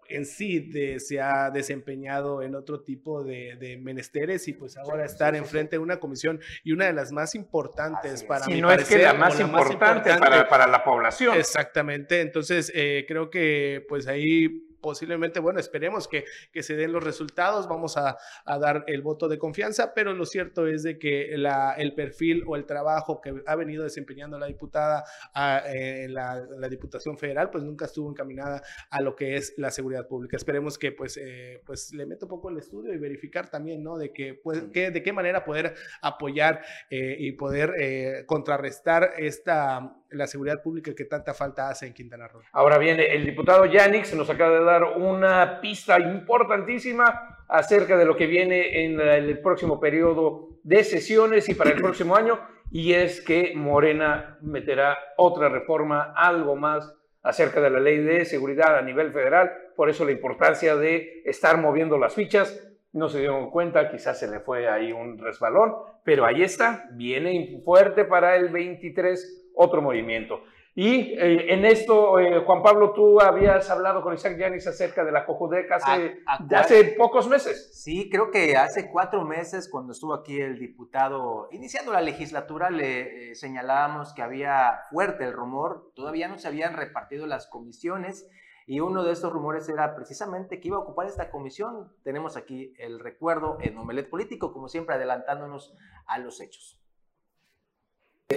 en 0.10 0.26
sí 0.26 0.72
se 1.00 1.22
ha 1.22 1.50
desempeñado 1.52 2.42
en 2.42 2.56
otro 2.56 2.82
tipo 2.82 3.24
de, 3.24 3.80
menesteres 3.82 4.48
y 4.48 4.54
pues 4.54 4.78
ahora 4.78 5.06
estar 5.06 5.36
enfrente 5.36 5.76
de 5.76 5.80
una 5.80 6.00
comisión 6.00 6.40
y 6.64 6.72
una 6.72 6.86
de 6.86 6.94
las 6.94 7.12
más 7.12 7.36
importantes 7.36 8.24
para 8.24 8.46
si 8.46 8.62
no 8.62 8.72
es 8.72 8.88
que 8.88 9.00
la 9.00 9.14
más, 9.14 9.40
importante, 9.40 10.14
para, 10.18 10.48
para, 10.48 10.68
la 10.68 10.84
población. 10.84 11.38
Exactamente, 11.38 12.22
entonces 12.22 12.72
eh, 12.74 13.06
creo 13.08 13.30
que 13.30 13.86
pues 13.88 14.08
ahí 14.08 14.67
posiblemente, 14.82 15.40
bueno, 15.40 15.60
esperemos 15.60 16.08
que, 16.08 16.26
que 16.52 16.64
se 16.64 16.76
den 16.76 16.92
los 16.92 17.04
resultados, 17.04 17.68
vamos 17.68 17.98
a, 17.98 18.18
a, 18.46 18.60
dar 18.60 18.84
el 18.88 19.02
voto 19.02 19.28
de 19.28 19.38
confianza, 19.38 19.94
pero 19.94 20.14
lo 20.14 20.26
cierto 20.26 20.68
es 20.68 20.84
de 20.84 20.98
que 20.98 21.38
la, 21.38 21.74
el 21.74 21.94
perfil 21.94 22.44
o 22.48 22.56
el 22.56 22.66
trabajo 22.66 23.22
que 23.22 23.34
ha 23.46 23.56
venido 23.56 23.84
desempeñando 23.84 24.40
la 24.40 24.48
diputada 24.48 25.04
a, 25.34 25.62
en 25.66 26.14
la, 26.14 26.46
la, 26.58 26.68
Diputación 26.68 27.18
Federal, 27.18 27.50
pues 27.50 27.64
nunca 27.64 27.86
estuvo 27.86 28.10
encaminada 28.10 28.62
a 28.90 29.02
lo 29.02 29.16
que 29.16 29.36
es 29.36 29.54
la 29.58 29.72
seguridad 29.72 30.08
pública. 30.08 30.36
Esperemos 30.36 30.78
que 30.78 30.92
pues, 30.92 31.18
eh, 31.18 31.62
pues 31.66 31.94
le 31.94 32.06
meto 32.06 32.26
un 32.26 32.30
poco 32.30 32.50
el 32.50 32.58
estudio 32.58 32.94
y 32.94 32.98
verificar 32.98 33.50
también, 33.50 33.84
¿no? 33.84 33.98
De, 33.98 34.12
que, 34.12 34.34
pues, 34.34 34.64
que, 34.74 34.92
de 34.92 35.02
qué 35.02 35.14
manera 35.14 35.46
poder 35.46 35.76
apoyar 36.02 36.62
eh, 36.90 37.16
y 37.20 37.32
poder 37.34 37.74
eh, 37.80 38.24
contrarrestar 38.26 39.14
esta 39.18 39.98
la 40.12 40.28
seguridad 40.28 40.62
pública 40.62 40.94
que 40.96 41.06
tanta 41.06 41.34
falta 41.34 41.70
hace 41.70 41.88
en 41.88 41.94
Quintana 41.94 42.28
Roo. 42.28 42.42
Ahora 42.52 42.78
bien, 42.78 43.00
el 43.00 43.26
diputado 43.26 43.66
Yanix 43.66 44.14
nos 44.16 44.30
acaba 44.30 44.58
de 44.58 44.66
dar 44.66 44.84
una 44.84 45.60
pista 45.62 46.00
importantísima 46.00 47.44
acerca 47.48 47.98
de 47.98 48.06
lo 48.06 48.16
que 48.16 48.28
viene 48.28 48.86
en 48.86 49.00
el 49.00 49.40
próximo 49.40 49.80
periodo 49.80 50.50
de 50.64 50.84
sesiones 50.84 51.48
y 51.50 51.56
para 51.56 51.72
el 51.72 51.78
próximo 51.78 52.16
año, 52.16 52.40
y 52.72 52.94
es 52.94 53.22
que 53.22 53.54
Morena 53.56 54.38
meterá 54.42 54.98
otra 55.16 55.48
reforma, 55.50 56.14
algo 56.16 56.56
más 56.56 56.94
acerca 57.24 57.62
de 57.62 57.70
la 57.70 57.80
ley 57.80 57.98
de 57.98 58.26
seguridad 58.26 58.78
a 58.78 58.82
nivel 58.82 59.12
federal, 59.12 59.52
por 59.76 59.90
eso 59.90 60.06
la 60.06 60.12
importancia 60.12 60.76
de 60.76 61.22
estar 61.26 61.58
moviendo 61.58 61.98
las 61.98 62.16
fichas. 62.16 62.64
No 62.94 63.10
se 63.10 63.20
dieron 63.20 63.52
cuenta, 63.52 63.92
quizás 63.92 64.20
se 64.20 64.30
le 64.30 64.40
fue 64.40 64.68
ahí 64.68 64.92
un 64.92 65.18
resbalón, 65.18 65.76
pero 66.04 66.26
ahí 66.26 66.42
está, 66.42 66.88
viene 66.94 67.62
fuerte 67.64 68.06
para 68.06 68.36
el 68.38 68.50
23 68.50 69.47
otro 69.58 69.82
movimiento. 69.82 70.42
Y 70.80 71.16
eh, 71.18 71.52
en 71.56 71.66
esto, 71.66 72.20
eh, 72.20 72.44
Juan 72.46 72.62
Pablo, 72.62 72.94
tú 72.94 73.20
habías 73.20 73.68
hablado 73.72 74.04
con 74.04 74.14
Isaac 74.14 74.38
Yanis 74.38 74.68
acerca 74.68 75.04
de 75.04 75.12
la 75.12 75.26
Cojudec 75.26 75.72
hace, 75.72 76.20
hace 76.56 76.84
pocos 76.96 77.28
meses. 77.28 77.72
Sí, 77.84 78.12
creo 78.12 78.30
que 78.30 78.56
hace 78.56 78.92
cuatro 78.92 79.26
meses, 79.26 79.70
cuando 79.72 79.94
estuvo 79.94 80.14
aquí 80.14 80.40
el 80.40 80.60
diputado 80.60 81.50
iniciando 81.52 81.92
la 81.92 82.02
legislatura, 82.02 82.70
le 82.70 83.32
eh, 83.32 83.36
señalábamos 83.36 84.14
que 84.14 84.22
había 84.22 84.82
fuerte 84.92 85.24
el 85.24 85.34
rumor, 85.34 85.94
todavía 85.96 86.28
no 86.28 86.38
se 86.38 86.48
habían 86.48 86.76
repartido 86.76 87.26
las 87.26 87.48
comisiones 87.48 88.30
y 88.68 88.80
uno 88.80 89.04
de 89.04 89.14
estos 89.14 89.34
rumores 89.34 89.68
era 89.70 89.96
precisamente 89.96 90.60
que 90.60 90.68
iba 90.68 90.78
a 90.78 90.82
ocupar 90.82 91.08
esta 91.08 91.32
comisión. 91.32 91.92
Tenemos 92.04 92.38
aquí 92.38 92.76
el 92.78 93.00
recuerdo 93.00 93.58
en 93.62 93.76
Omelet 93.80 94.12
Político, 94.12 94.54
como 94.54 94.70
siempre 94.70 94.94
adelantándonos 94.94 95.74
a 96.06 96.20
los 96.20 96.40
hechos. 96.40 96.80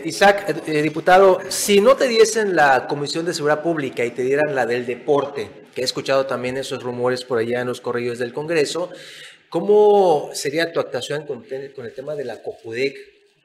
Isaac, 0.04 0.48
eh, 0.48 0.78
eh, 0.78 0.82
diputado, 0.82 1.40
si 1.48 1.80
no 1.80 1.96
te 1.96 2.06
diesen 2.06 2.54
la 2.54 2.86
Comisión 2.86 3.26
de 3.26 3.34
Seguridad 3.34 3.60
Pública 3.60 4.04
y 4.04 4.12
te 4.12 4.22
dieran 4.22 4.54
la 4.54 4.64
del 4.64 4.86
deporte, 4.86 5.50
que 5.74 5.80
he 5.80 5.84
escuchado 5.84 6.26
también 6.26 6.56
esos 6.56 6.80
rumores 6.80 7.24
por 7.24 7.38
allá 7.38 7.60
en 7.60 7.66
los 7.66 7.80
corrillos 7.80 8.20
del 8.20 8.32
Congreso, 8.32 8.92
¿cómo 9.48 10.30
sería 10.32 10.72
tu 10.72 10.78
actuación 10.78 11.26
con, 11.26 11.44
con 11.74 11.86
el 11.86 11.92
tema 11.92 12.14
de 12.14 12.24
la 12.24 12.40
COPUDEC? 12.40 12.96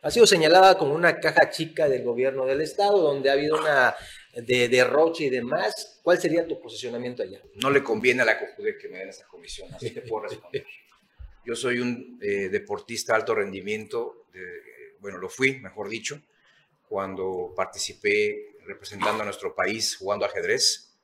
Ha 0.04 0.12
sido 0.12 0.28
señalada 0.28 0.78
como 0.78 0.94
una 0.94 1.20
caja 1.20 1.50
chica 1.50 1.90
del 1.90 2.04
gobierno 2.04 2.46
del 2.46 2.62
Estado, 2.62 3.02
donde 3.02 3.32
ha 3.32 3.34
habido 3.34 3.60
una 3.60 3.96
de 4.36 4.70
derroche 4.70 5.24
y 5.24 5.30
demás. 5.32 6.00
¿Cuál 6.04 6.22
sería 6.22 6.46
tu 6.46 6.62
posicionamiento 6.62 7.24
allá? 7.24 7.42
No 7.56 7.72
le 7.72 7.82
conviene 7.82 8.22
a 8.22 8.26
la 8.26 8.38
COPUDEC 8.38 8.82
que 8.82 8.90
me 8.90 9.00
den 9.00 9.10
esa 9.10 9.26
comisión, 9.26 9.74
así 9.74 9.90
te 9.90 10.02
puedo 10.02 10.28
responder. 10.28 10.64
Yo 11.44 11.56
soy 11.56 11.80
un 11.80 12.20
eh, 12.22 12.50
deportista 12.50 13.14
de 13.14 13.20
alto 13.20 13.34
rendimiento, 13.34 14.28
bueno, 15.00 15.18
lo 15.20 15.30
fui, 15.30 15.60
mejor 15.60 15.88
dicho, 15.88 16.20
cuando 16.88 17.54
participé 17.56 18.56
representando 18.66 19.22
a 19.22 19.26
nuestro 19.26 19.54
país 19.56 19.96
jugando 19.98 20.26
ajedrez. 20.26 20.98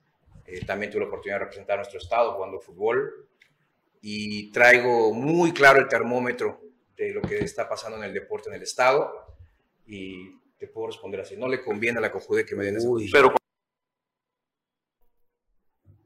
Eh, 0.46 0.66
también 0.66 0.92
tuve 0.92 1.02
la 1.02 1.08
oportunidad 1.08 1.38
de 1.38 1.46
representar 1.46 1.76
a 1.76 1.78
nuestro 1.78 2.00
estado 2.00 2.34
jugando 2.34 2.60
fútbol. 2.60 3.28
Y 4.02 4.52
traigo 4.52 5.14
muy 5.14 5.52
claro 5.52 5.80
el 5.80 5.88
termómetro 5.88 6.62
de 6.98 7.12
lo 7.12 7.22
que 7.22 7.40
está 7.40 7.70
pasando 7.70 7.98
en 7.98 8.04
el 8.04 8.14
deporte 8.14 8.50
en 8.50 8.56
el 8.56 8.64
estado. 8.64 9.12
Y 9.86 10.40
te 10.58 10.68
puedo 10.68 10.88
responder 10.88 11.22
así. 11.22 11.38
No 11.38 11.48
le 11.48 11.62
conviene 11.62 12.00
a 12.00 12.02
la 12.02 12.12
COJUDE 12.12 12.46
que 12.46 12.56
me 12.56 12.66
den 12.66 12.78
esa 12.78 12.88
Pero 13.12 13.34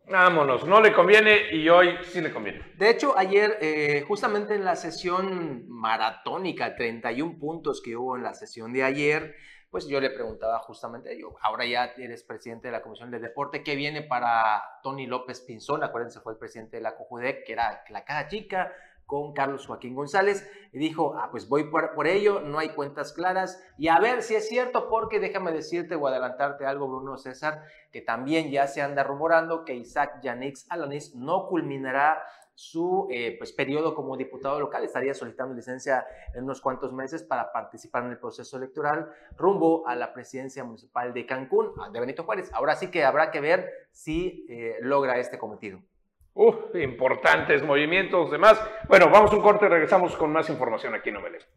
Vámonos, 0.07 0.67
no 0.67 0.81
le 0.81 0.93
conviene 0.93 1.51
y 1.51 1.67
hoy 1.67 1.97
sí 2.03 2.21
le 2.21 2.31
conviene. 2.31 2.61
De 2.77 2.91
hecho, 2.91 3.17
ayer, 3.17 3.57
eh, 3.59 4.03
justamente 4.07 4.53
en 4.53 4.63
la 4.63 4.75
sesión 4.75 5.67
maratónica, 5.67 6.75
31 6.75 7.39
puntos 7.39 7.81
que 7.81 7.97
hubo 7.97 8.15
en 8.15 8.21
la 8.21 8.35
sesión 8.35 8.71
de 8.71 8.83
ayer, 8.83 9.35
pues 9.75 9.87
yo 9.87 9.99
le 9.99 10.09
preguntaba 10.09 10.57
justamente, 10.59 11.19
yo, 11.19 11.35
ahora 11.41 11.65
ya 11.65 11.91
eres 11.97 12.23
presidente 12.23 12.69
de 12.69 12.71
la 12.71 12.81
Comisión 12.81 13.11
de 13.11 13.19
Deporte, 13.19 13.61
¿qué 13.61 13.75
viene 13.75 14.03
para 14.03 14.63
Tony 14.81 15.05
López 15.05 15.41
Pinzón? 15.41 15.83
Acuérdense, 15.83 16.21
fue 16.21 16.31
el 16.31 16.39
presidente 16.39 16.77
de 16.77 16.81
la 16.81 16.95
COJUDEC, 16.95 17.43
que 17.43 17.51
era 17.51 17.83
la 17.89 18.05
cada 18.05 18.29
chica, 18.29 18.71
con 19.05 19.33
Carlos 19.33 19.67
Joaquín 19.67 19.93
González 19.93 20.49
y 20.71 20.79
dijo, 20.79 21.17
ah, 21.17 21.27
pues 21.29 21.49
voy 21.49 21.65
por, 21.65 21.93
por, 21.93 22.07
ello, 22.07 22.39
no 22.39 22.59
hay 22.59 22.69
cuentas 22.69 23.11
claras 23.11 23.61
y 23.77 23.89
a 23.89 23.99
ver 23.99 24.23
si 24.23 24.35
es 24.35 24.47
cierto, 24.47 24.87
porque 24.87 25.19
déjame 25.19 25.51
decirte 25.51 25.95
o 25.95 26.07
adelantarte 26.07 26.65
algo, 26.65 26.87
Bruno 26.87 27.17
César, 27.17 27.65
que 27.91 28.01
también 28.01 28.51
ya 28.51 28.67
se 28.67 28.81
anda 28.81 29.03
rumorando 29.03 29.65
que 29.65 29.75
Isaac 29.75 30.21
Yanix 30.23 30.67
Alanis 30.69 31.15
no 31.15 31.47
culminará 31.47 32.23
su 32.55 33.07
eh, 33.11 33.35
pues, 33.37 33.51
periodo 33.51 33.93
como 33.93 34.17
diputado 34.17 34.59
local, 34.59 34.83
estaría 34.83 35.13
solicitando 35.13 35.53
licencia 35.53 36.05
en 36.33 36.45
unos 36.45 36.61
cuantos 36.61 36.93
meses 36.93 37.21
para 37.21 37.51
participar 37.51 38.05
en 38.05 38.11
el 38.11 38.17
proceso 38.17 38.57
electoral 38.57 39.09
rumbo 39.37 39.87
a 39.87 39.95
la 39.95 40.13
presidencia 40.13 40.63
municipal 40.63 41.13
de 41.13 41.25
Cancún, 41.25 41.71
de 41.91 41.99
Benito 41.99 42.23
Juárez. 42.23 42.49
Ahora 42.53 42.75
sí 42.75 42.89
que 42.89 43.03
habrá 43.03 43.29
que 43.29 43.41
ver 43.41 43.69
si 43.91 44.45
eh, 44.49 44.77
logra 44.81 45.19
este 45.19 45.37
cometido. 45.37 45.79
Importantes 46.73 47.63
movimientos, 47.63 48.31
demás. 48.31 48.59
Bueno, 48.89 49.09
vamos 49.09 49.31
a 49.31 49.35
un 49.35 49.41
corte 49.41 49.69
regresamos 49.69 50.15
con 50.15 50.31
más 50.31 50.49
información 50.49 50.93
aquí 50.93 51.09
en. 51.09 51.47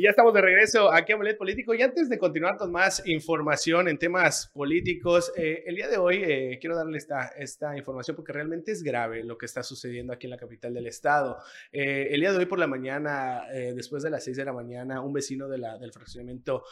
Y 0.00 0.04
ya 0.04 0.10
estamos 0.10 0.32
de 0.32 0.40
regreso 0.40 0.90
aquí 0.90 1.12
a 1.12 1.16
Bolet 1.16 1.36
Político. 1.36 1.74
Y 1.74 1.82
antes 1.82 2.08
de 2.08 2.16
continuar 2.16 2.56
con 2.56 2.72
más 2.72 3.06
información 3.06 3.86
en 3.86 3.98
temas 3.98 4.50
políticos, 4.54 5.30
eh, 5.36 5.62
el 5.66 5.74
día 5.74 5.88
de 5.88 5.98
hoy 5.98 6.22
eh, 6.24 6.56
quiero 6.58 6.74
darle 6.74 6.96
esta, 6.96 7.26
esta 7.36 7.76
información 7.76 8.16
porque 8.16 8.32
realmente 8.32 8.72
es 8.72 8.82
grave 8.82 9.22
lo 9.22 9.36
que 9.36 9.44
está 9.44 9.62
sucediendo 9.62 10.14
aquí 10.14 10.26
en 10.26 10.30
la 10.30 10.38
capital 10.38 10.72
del 10.72 10.86
estado. 10.86 11.36
Eh, 11.70 12.08
el 12.12 12.20
día 12.20 12.32
de 12.32 12.38
hoy 12.38 12.46
por 12.46 12.58
la 12.58 12.66
mañana, 12.66 13.42
después 13.50 14.02
de 14.02 14.08
las 14.08 14.24
6 14.24 14.38
de 14.38 14.44
la 14.46 14.54
mañana, 14.54 15.02
un 15.02 15.12
vecino 15.12 15.48
de 15.48 15.58
del 15.78 15.92
fraccionamiento 15.92 16.64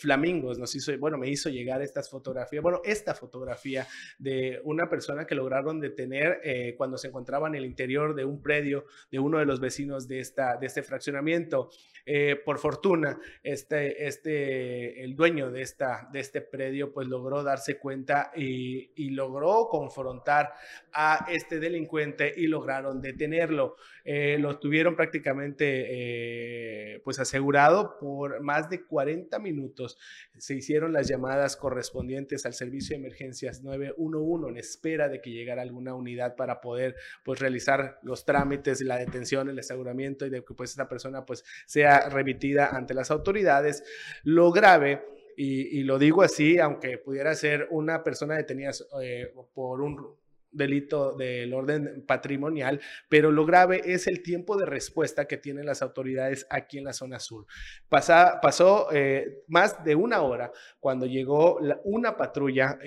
Flamingos 0.00 0.56
nos 0.56 0.72
hizo, 0.76 0.96
bueno, 0.98 1.18
me 1.18 1.28
hizo 1.28 1.48
llegar 1.48 1.82
estas 1.82 2.08
fotografías, 2.08 2.62
bueno, 2.62 2.82
esta 2.84 3.16
fotografía 3.16 3.88
de 4.20 4.60
una 4.62 4.88
persona 4.88 5.26
que 5.26 5.34
lograron 5.34 5.80
detener 5.80 6.40
cuando 6.76 6.96
se 6.98 7.08
encontraba 7.08 7.48
en 7.48 7.56
el 7.56 7.64
interior 7.64 8.14
de 8.14 8.24
un 8.24 8.40
predio 8.40 8.84
de 9.10 9.18
uno 9.18 9.40
de 9.40 9.46
los 9.46 9.58
vecinos 9.58 10.06
de, 10.06 10.20
esta, 10.20 10.56
de 10.56 10.68
este 10.68 10.84
fraccionamiento. 10.84 11.70
por 12.44 12.59
fortuna, 12.60 13.18
este, 13.42 14.06
este, 14.06 15.02
el 15.02 15.16
dueño 15.16 15.50
de, 15.50 15.62
esta, 15.62 16.08
de 16.12 16.20
este 16.20 16.40
predio, 16.40 16.92
pues 16.92 17.08
logró 17.08 17.42
darse 17.42 17.78
cuenta 17.78 18.30
y, 18.36 19.10
logró 19.10 19.66
confrontar 19.68 20.52
a 20.92 21.26
este 21.28 21.58
delincuente 21.58 22.32
y 22.36 22.46
lograron 22.46 23.00
detenerlo. 23.00 23.76
Eh, 24.04 24.38
lo 24.38 24.58
tuvieron 24.58 24.94
prácticamente 24.94 25.86
eh, 26.94 27.00
pues 27.02 27.18
asegurado 27.18 27.98
por 27.98 28.40
más 28.40 28.70
de 28.70 28.84
40 28.84 29.38
minutos. 29.40 29.98
Se 30.38 30.54
hicieron 30.54 30.92
las 30.92 31.08
llamadas 31.08 31.56
correspondientes 31.56 32.46
al 32.46 32.54
servicio 32.54 32.94
de 32.94 33.00
emergencias 33.00 33.62
911 33.62 34.48
en 34.48 34.56
espera 34.56 35.08
de 35.08 35.20
que 35.20 35.30
llegara 35.30 35.62
alguna 35.62 35.94
unidad 35.94 36.36
para 36.36 36.60
poder 36.60 36.94
pues 37.24 37.40
realizar 37.40 37.98
los 38.02 38.24
trámites, 38.24 38.80
la 38.82 38.98
detención, 38.98 39.48
el 39.48 39.58
aseguramiento 39.58 40.26
y 40.26 40.30
de 40.30 40.44
que 40.44 40.54
pues 40.54 40.70
esta 40.70 40.88
persona 40.88 41.24
pues 41.24 41.44
sea 41.66 42.08
remitida 42.08 42.49
ante 42.58 42.94
las 42.94 43.10
autoridades. 43.10 43.84
Lo 44.24 44.50
grave, 44.50 45.02
y, 45.42 45.84
lo 45.84 45.98
digo 45.98 46.22
así, 46.22 46.58
aunque 46.58 46.98
pudiera 46.98 47.34
ser 47.34 47.66
una 47.70 48.04
persona 48.04 48.36
detenida 48.36 48.72
eh, 49.02 49.32
por 49.54 49.80
un 49.80 50.18
delito 50.52 51.16
del 51.16 51.54
orden 51.54 52.04
patrimonial, 52.06 52.80
pero 53.08 53.30
lo 53.30 53.46
grave 53.46 53.80
es 53.84 54.06
el 54.08 54.22
tiempo 54.22 54.58
de 54.58 54.66
respuesta 54.66 55.26
que 55.26 55.38
tienen 55.38 55.64
las 55.64 55.80
autoridades 55.80 56.46
aquí 56.50 56.76
en 56.76 56.84
la 56.84 56.92
zona 56.92 57.20
sur. 57.20 57.46
pasó 57.88 58.88
eh, 58.92 59.44
más 59.46 59.82
de 59.82 59.94
una 59.94 60.22
hora 60.22 60.52
cuando 60.78 61.06
llegó 61.06 61.58
una 61.84 62.16
patrulla, 62.16 62.78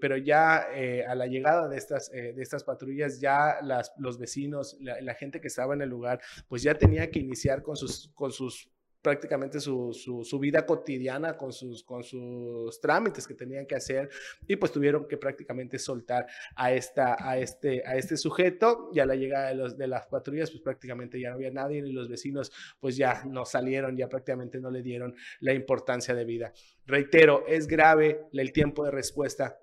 pero 0.00 0.16
ya 0.18 0.66
eh, 0.74 1.06
a 1.06 1.14
la 1.14 1.28
llegada 1.28 1.68
de 1.68 1.78
estas, 1.78 2.10
de 2.10 2.42
estas 2.42 2.64
patrullas, 2.64 3.20
ya 3.20 3.58
las, 3.62 3.92
los 3.96 4.18
vecinos, 4.18 4.76
la, 4.80 5.00
la, 5.00 5.14
gente 5.14 5.40
que 5.40 5.48
estaba 5.48 5.72
en 5.74 5.82
el 5.82 5.88
lugar, 5.88 6.20
pues 6.48 6.62
ya 6.62 6.74
tenía 6.74 7.10
que 7.10 7.20
iniciar 7.20 7.62
con 7.62 7.76
sus, 7.76 8.10
con 8.14 8.32
sus 8.32 8.68
prácticamente 9.02 9.60
su, 9.60 9.92
su, 9.92 10.38
vida 10.38 10.64
cotidiana 10.64 11.36
con 11.36 11.52
sus, 11.52 11.82
con 11.82 12.04
sus 12.04 12.80
trámites 12.80 13.26
que 13.26 13.34
tenían 13.34 13.66
que 13.66 13.74
hacer 13.74 14.08
y 14.46 14.56
pues 14.56 14.70
tuvieron 14.70 15.08
que 15.08 15.16
prácticamente 15.16 15.78
soltar 15.78 16.26
a, 16.54 16.72
esta, 16.72 17.16
a, 17.18 17.36
este, 17.36 17.82
a 17.84 17.96
este 17.96 18.16
sujeto 18.16 18.90
y 18.94 19.00
a 19.00 19.06
la 19.06 19.16
llegada 19.16 19.48
de, 19.48 19.56
los, 19.56 19.76
de 19.76 19.88
las 19.88 20.06
patrullas 20.06 20.50
pues 20.50 20.62
prácticamente 20.62 21.20
ya 21.20 21.30
no 21.30 21.34
había 21.34 21.50
nadie 21.50 21.78
y 21.78 21.92
los 21.92 22.08
vecinos 22.08 22.52
pues 22.78 22.96
ya 22.96 23.24
no 23.24 23.44
salieron, 23.44 23.96
ya 23.96 24.08
prácticamente 24.08 24.60
no 24.60 24.70
le 24.70 24.82
dieron 24.82 25.14
la 25.40 25.52
importancia 25.52 26.14
de 26.14 26.24
vida. 26.24 26.52
Reitero, 26.86 27.44
es 27.46 27.66
grave 27.66 28.26
el 28.32 28.52
tiempo 28.52 28.84
de 28.84 28.92
respuesta 28.92 29.61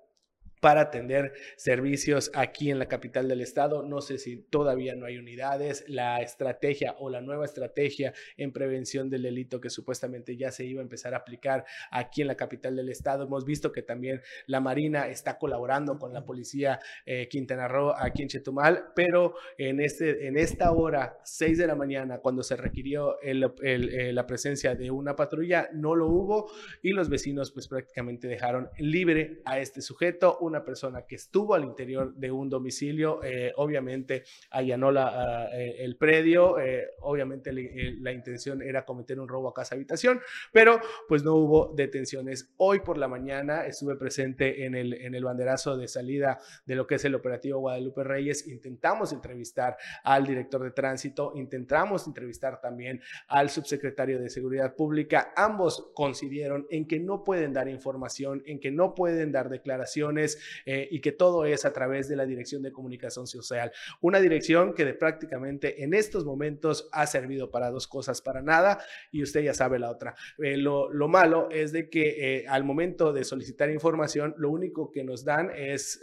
para 0.60 0.82
atender 0.82 1.32
servicios 1.56 2.30
aquí 2.34 2.70
en 2.70 2.78
la 2.78 2.86
capital 2.86 3.28
del 3.28 3.40
estado. 3.40 3.82
No 3.82 4.00
sé 4.00 4.18
si 4.18 4.36
todavía 4.36 4.94
no 4.94 5.06
hay 5.06 5.18
unidades. 5.18 5.84
La 5.88 6.20
estrategia 6.20 6.94
o 6.98 7.10
la 7.10 7.20
nueva 7.20 7.46
estrategia 7.46 8.12
en 8.36 8.52
prevención 8.52 9.08
del 9.10 9.22
delito 9.22 9.60
que 9.60 9.70
supuestamente 9.70 10.36
ya 10.36 10.52
se 10.52 10.64
iba 10.64 10.80
a 10.80 10.82
empezar 10.82 11.14
a 11.14 11.18
aplicar 11.18 11.64
aquí 11.90 12.20
en 12.20 12.28
la 12.28 12.36
capital 12.36 12.76
del 12.76 12.90
estado. 12.90 13.24
Hemos 13.24 13.44
visto 13.44 13.72
que 13.72 13.82
también 13.82 14.20
la 14.46 14.60
Marina 14.60 15.08
está 15.08 15.38
colaborando 15.38 15.98
con 15.98 16.12
la 16.12 16.24
policía 16.24 16.78
eh, 17.06 17.28
Quintana 17.28 17.66
Roo 17.66 17.94
aquí 17.96 18.22
en 18.22 18.28
Chetumal, 18.28 18.92
pero 18.94 19.34
en, 19.56 19.80
este, 19.80 20.26
en 20.26 20.36
esta 20.36 20.72
hora, 20.72 21.18
6 21.24 21.58
de 21.58 21.66
la 21.66 21.74
mañana, 21.74 22.18
cuando 22.18 22.42
se 22.42 22.56
requirió 22.56 23.18
eh, 23.22 24.12
la 24.12 24.26
presencia 24.26 24.74
de 24.74 24.90
una 24.90 25.16
patrulla, 25.16 25.70
no 25.72 25.94
lo 25.94 26.06
hubo 26.08 26.50
y 26.82 26.90
los 26.90 27.08
vecinos 27.08 27.50
pues 27.52 27.68
prácticamente 27.68 28.28
dejaron 28.28 28.68
libre 28.78 29.40
a 29.44 29.58
este 29.58 29.80
sujeto 29.80 30.38
una 30.50 30.64
persona 30.64 31.06
que 31.06 31.14
estuvo 31.14 31.54
al 31.54 31.64
interior 31.64 32.14
de 32.14 32.30
un 32.30 32.50
domicilio, 32.50 33.22
eh, 33.22 33.52
obviamente 33.56 34.24
allanó 34.50 34.90
la, 34.90 35.08
ah, 35.08 35.48
eh, 35.52 35.76
el 35.78 35.96
predio, 35.96 36.58
eh, 36.58 36.88
obviamente 37.00 37.52
la 37.52 38.12
intención 38.12 38.62
era 38.62 38.84
cometer 38.84 39.20
un 39.20 39.28
robo 39.28 39.48
a 39.48 39.54
casa 39.54 39.76
habitación, 39.76 40.20
pero 40.52 40.80
pues 41.08 41.22
no 41.22 41.34
hubo 41.36 41.72
detenciones. 41.74 42.52
Hoy 42.56 42.80
por 42.80 42.98
la 42.98 43.08
mañana 43.08 43.64
estuve 43.66 43.96
presente 43.96 44.64
en 44.64 44.74
el, 44.74 44.94
en 44.94 45.14
el 45.14 45.24
banderazo 45.24 45.76
de 45.76 45.88
salida 45.88 46.40
de 46.66 46.74
lo 46.74 46.86
que 46.86 46.96
es 46.96 47.04
el 47.04 47.14
operativo 47.14 47.60
Guadalupe 47.60 48.02
Reyes, 48.04 48.48
intentamos 48.48 49.12
entrevistar 49.12 49.76
al 50.02 50.26
director 50.26 50.62
de 50.62 50.72
tránsito, 50.72 51.32
intentamos 51.36 52.06
entrevistar 52.06 52.60
también 52.60 53.00
al 53.28 53.50
subsecretario 53.50 54.20
de 54.20 54.28
Seguridad 54.28 54.74
Pública, 54.74 55.32
ambos 55.36 55.90
coincidieron 55.94 56.66
en 56.70 56.86
que 56.86 56.98
no 56.98 57.22
pueden 57.22 57.52
dar 57.52 57.68
información, 57.68 58.42
en 58.46 58.58
que 58.58 58.70
no 58.70 58.94
pueden 58.94 59.30
dar 59.30 59.48
declaraciones 59.48 60.39
eh, 60.64 60.88
y 60.90 61.00
que 61.00 61.12
todo 61.12 61.44
es 61.44 61.64
a 61.64 61.72
través 61.72 62.08
de 62.08 62.16
la 62.16 62.26
Dirección 62.26 62.62
de 62.62 62.72
Comunicación 62.72 63.26
Social. 63.26 63.72
Una 64.00 64.20
dirección 64.20 64.74
que 64.74 64.84
de 64.84 64.94
prácticamente 64.94 65.82
en 65.84 65.94
estos 65.94 66.24
momentos 66.24 66.88
ha 66.92 67.06
servido 67.06 67.50
para 67.50 67.70
dos 67.70 67.86
cosas, 67.86 68.20
para 68.20 68.42
nada, 68.42 68.78
y 69.10 69.22
usted 69.22 69.42
ya 69.42 69.54
sabe 69.54 69.78
la 69.78 69.90
otra. 69.90 70.14
Eh, 70.38 70.56
lo, 70.56 70.92
lo, 70.92 71.08
malo 71.08 71.48
es 71.50 71.72
de 71.72 71.90
que 71.90 72.38
eh, 72.38 72.46
al 72.48 72.64
momento 72.64 73.12
de 73.12 73.24
solicitar 73.24 73.70
información, 73.70 74.34
lo 74.38 74.50
único 74.50 74.90
que 74.90 75.04
nos 75.04 75.24
dan 75.24 75.50
es 75.54 76.00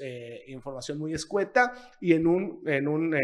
información 0.48 0.98
muy 0.98 1.14
escueta 1.14 1.74
y 2.02 2.14
en 2.14 2.28
un... 2.28 2.62
En 2.66 2.88
un 2.88 3.16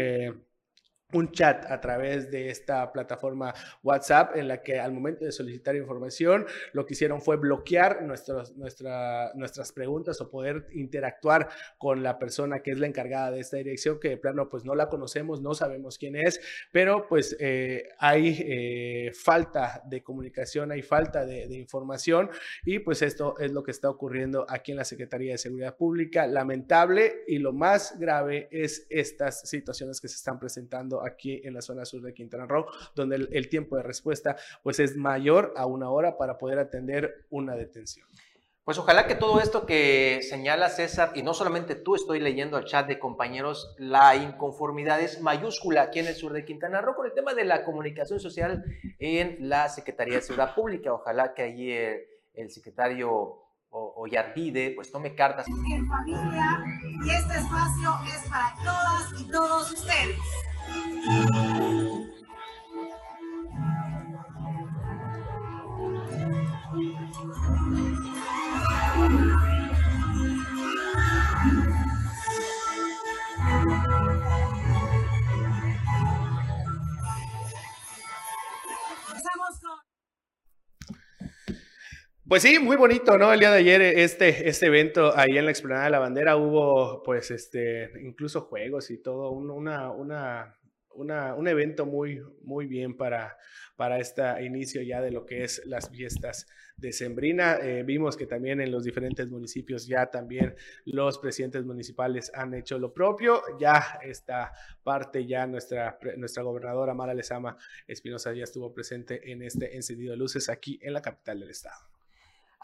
un 1.14 1.32
chat 1.32 1.64
a 1.70 1.80
través 1.80 2.30
de 2.30 2.50
esta 2.50 2.92
plataforma 2.92 3.54
WhatsApp 3.82 4.36
en 4.36 4.48
la 4.48 4.62
que 4.62 4.80
al 4.80 4.92
momento 4.92 5.24
de 5.24 5.32
solicitar 5.32 5.76
información 5.76 6.46
lo 6.72 6.84
que 6.84 6.94
hicieron 6.94 7.22
fue 7.22 7.36
bloquear 7.36 8.02
nuestros, 8.02 8.56
nuestra, 8.56 9.32
nuestras 9.34 9.72
preguntas 9.72 10.20
o 10.20 10.30
poder 10.30 10.66
interactuar 10.72 11.48
con 11.78 12.02
la 12.02 12.18
persona 12.18 12.60
que 12.60 12.72
es 12.72 12.78
la 12.78 12.86
encargada 12.86 13.30
de 13.30 13.40
esta 13.40 13.56
dirección 13.56 14.00
que 14.00 14.08
de 14.10 14.16
plano 14.16 14.48
pues 14.48 14.64
no 14.64 14.74
la 14.74 14.88
conocemos, 14.88 15.40
no 15.40 15.54
sabemos 15.54 15.98
quién 15.98 16.16
es, 16.16 16.40
pero 16.72 17.06
pues 17.08 17.36
eh, 17.38 17.88
hay 17.98 18.44
eh, 18.46 19.12
falta 19.14 19.82
de 19.86 20.02
comunicación, 20.02 20.72
hay 20.72 20.82
falta 20.82 21.24
de, 21.24 21.46
de 21.46 21.56
información 21.56 22.30
y 22.64 22.80
pues 22.80 23.02
esto 23.02 23.38
es 23.38 23.52
lo 23.52 23.62
que 23.62 23.70
está 23.70 23.88
ocurriendo 23.88 24.46
aquí 24.48 24.72
en 24.72 24.78
la 24.78 24.84
Secretaría 24.84 25.32
de 25.32 25.38
Seguridad 25.38 25.76
Pública. 25.76 26.26
Lamentable 26.26 27.24
y 27.28 27.38
lo 27.38 27.52
más 27.52 27.98
grave 27.98 28.48
es 28.50 28.86
estas 28.90 29.48
situaciones 29.48 30.00
que 30.00 30.08
se 30.08 30.16
están 30.16 30.38
presentando 30.38 31.03
aquí 31.04 31.40
en 31.44 31.54
la 31.54 31.62
zona 31.62 31.84
sur 31.84 32.02
de 32.02 32.14
Quintana 32.14 32.46
Roo, 32.46 32.66
donde 32.94 33.16
el, 33.30 33.48
tiempo 33.48 33.76
de 33.76 33.82
respuesta 33.82 34.36
pues 34.62 34.80
es 34.80 34.96
mayor 34.96 35.52
a 35.56 35.66
una 35.66 35.90
hora 35.90 36.16
para 36.16 36.38
poder 36.38 36.58
atender 36.58 37.26
una 37.30 37.56
detención. 37.56 38.06
Pues 38.64 38.78
ojalá 38.78 39.06
que 39.06 39.14
todo 39.14 39.40
esto 39.40 39.66
que 39.66 40.20
señala 40.22 40.70
César, 40.70 41.12
y 41.14 41.22
no 41.22 41.34
solamente 41.34 41.74
tú, 41.74 41.94
estoy 41.96 42.18
leyendo 42.18 42.56
al 42.56 42.64
chat 42.64 42.86
de 42.86 42.98
compañeros, 42.98 43.74
la 43.76 44.16
inconformidad 44.16 45.02
es 45.02 45.20
mayúscula 45.20 45.82
aquí 45.82 45.98
en 45.98 46.06
el 46.06 46.14
sur 46.14 46.32
de 46.32 46.46
Quintana 46.46 46.80
Roo 46.80 46.94
con 46.94 47.04
el 47.04 47.12
tema 47.12 47.34
de 47.34 47.44
la 47.44 47.62
comunicación 47.62 48.20
social 48.20 48.64
en 48.98 49.36
la 49.50 49.68
Secretaría 49.68 50.14
de 50.14 50.22
Seguridad 50.22 50.54
Pública. 50.54 50.94
Ojalá 50.94 51.34
que 51.34 51.42
allí 51.42 51.72
el, 51.72 52.04
el 52.32 52.50
secretario 52.50 53.44
Ollarvide 53.76 54.70
pues 54.70 54.92
tome 54.92 55.14
cartas. 55.16 55.46
En 55.48 55.88
familia, 55.88 56.64
y 57.04 57.10
este 57.10 57.34
espacio 57.34 57.90
es 58.06 58.30
para 58.30 58.54
todas 58.62 59.20
y 59.20 59.30
todos 59.30 59.72
ustedes. 59.72 60.16
Pues 82.34 82.42
sí, 82.42 82.58
muy 82.58 82.76
bonito, 82.76 83.16
¿no? 83.16 83.32
El 83.32 83.38
día 83.38 83.52
de 83.52 83.58
ayer 83.58 83.80
este, 83.80 84.48
este 84.48 84.66
evento 84.66 85.16
ahí 85.16 85.38
en 85.38 85.44
la 85.44 85.52
explanada 85.52 85.84
de 85.84 85.90
la 85.90 86.00
bandera 86.00 86.36
hubo 86.36 87.00
pues 87.04 87.30
este 87.30 87.92
incluso 88.02 88.40
juegos 88.40 88.90
y 88.90 89.00
todo, 89.00 89.30
una, 89.30 89.92
una 89.92 90.58
un 90.94 91.48
evento 91.48 91.86
muy, 91.86 92.22
muy 92.42 92.66
bien 92.66 92.96
para, 92.96 93.36
para 93.76 93.98
este 93.98 94.22
inicio 94.44 94.82
ya 94.82 95.00
de 95.00 95.10
lo 95.10 95.26
que 95.26 95.44
es 95.44 95.62
las 95.66 95.90
fiestas 95.90 96.46
de 96.76 96.92
Sembrina. 96.92 97.58
Eh, 97.62 97.82
vimos 97.82 98.16
que 98.16 98.26
también 98.26 98.60
en 98.60 98.70
los 98.70 98.84
diferentes 98.84 99.28
municipios 99.28 99.86
ya 99.86 100.06
también 100.06 100.54
los 100.84 101.18
presidentes 101.18 101.64
municipales 101.64 102.30
han 102.34 102.54
hecho 102.54 102.78
lo 102.78 102.92
propio. 102.92 103.42
Ya 103.58 103.98
esta 104.02 104.52
parte, 104.82 105.26
ya 105.26 105.46
nuestra, 105.46 105.98
nuestra 106.16 106.42
gobernadora 106.42 106.94
Mara 106.94 107.14
Lezama 107.14 107.56
Espinosa 107.86 108.32
ya 108.32 108.44
estuvo 108.44 108.72
presente 108.72 109.30
en 109.30 109.42
este 109.42 109.76
encendido 109.76 110.12
de 110.12 110.18
luces 110.18 110.48
aquí 110.48 110.78
en 110.82 110.92
la 110.92 111.02
capital 111.02 111.40
del 111.40 111.50
estado. 111.50 111.93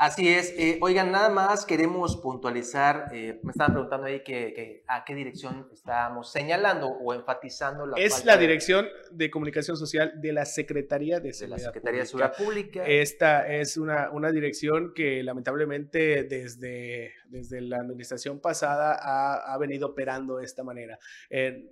Así 0.00 0.30
es. 0.30 0.54
Eh, 0.56 0.78
oigan, 0.80 1.12
nada 1.12 1.28
más 1.28 1.66
queremos 1.66 2.16
puntualizar, 2.16 3.10
eh, 3.12 3.38
me 3.42 3.50
estaban 3.50 3.74
preguntando 3.74 4.06
ahí 4.06 4.24
que, 4.24 4.82
a 4.88 5.04
qué 5.04 5.14
dirección 5.14 5.68
estábamos 5.74 6.32
señalando 6.32 6.86
o 6.86 7.12
enfatizando 7.12 7.84
la 7.84 7.98
Es 7.98 8.24
la 8.24 8.38
dirección 8.38 8.88
de 9.10 9.30
comunicación 9.30 9.76
social 9.76 10.14
de 10.18 10.32
la 10.32 10.46
Secretaría 10.46 11.20
de 11.20 11.34
Seguridad, 11.34 11.58
de 11.58 11.62
la 11.64 11.72
Secretaría 11.72 12.04
Pública. 12.04 12.30
de 12.30 12.44
Pública. 12.44 12.84
Esta 12.86 13.46
es 13.46 13.76
una, 13.76 14.10
una 14.10 14.32
dirección 14.32 14.94
que 14.94 15.22
lamentablemente 15.22 16.24
desde, 16.24 17.12
desde 17.26 17.60
la 17.60 17.76
administración 17.76 18.40
pasada 18.40 18.98
ha, 18.98 19.52
ha 19.52 19.58
venido 19.58 19.88
operando 19.88 20.38
de 20.38 20.46
esta 20.46 20.64
manera. 20.64 20.98
Eh, 21.28 21.70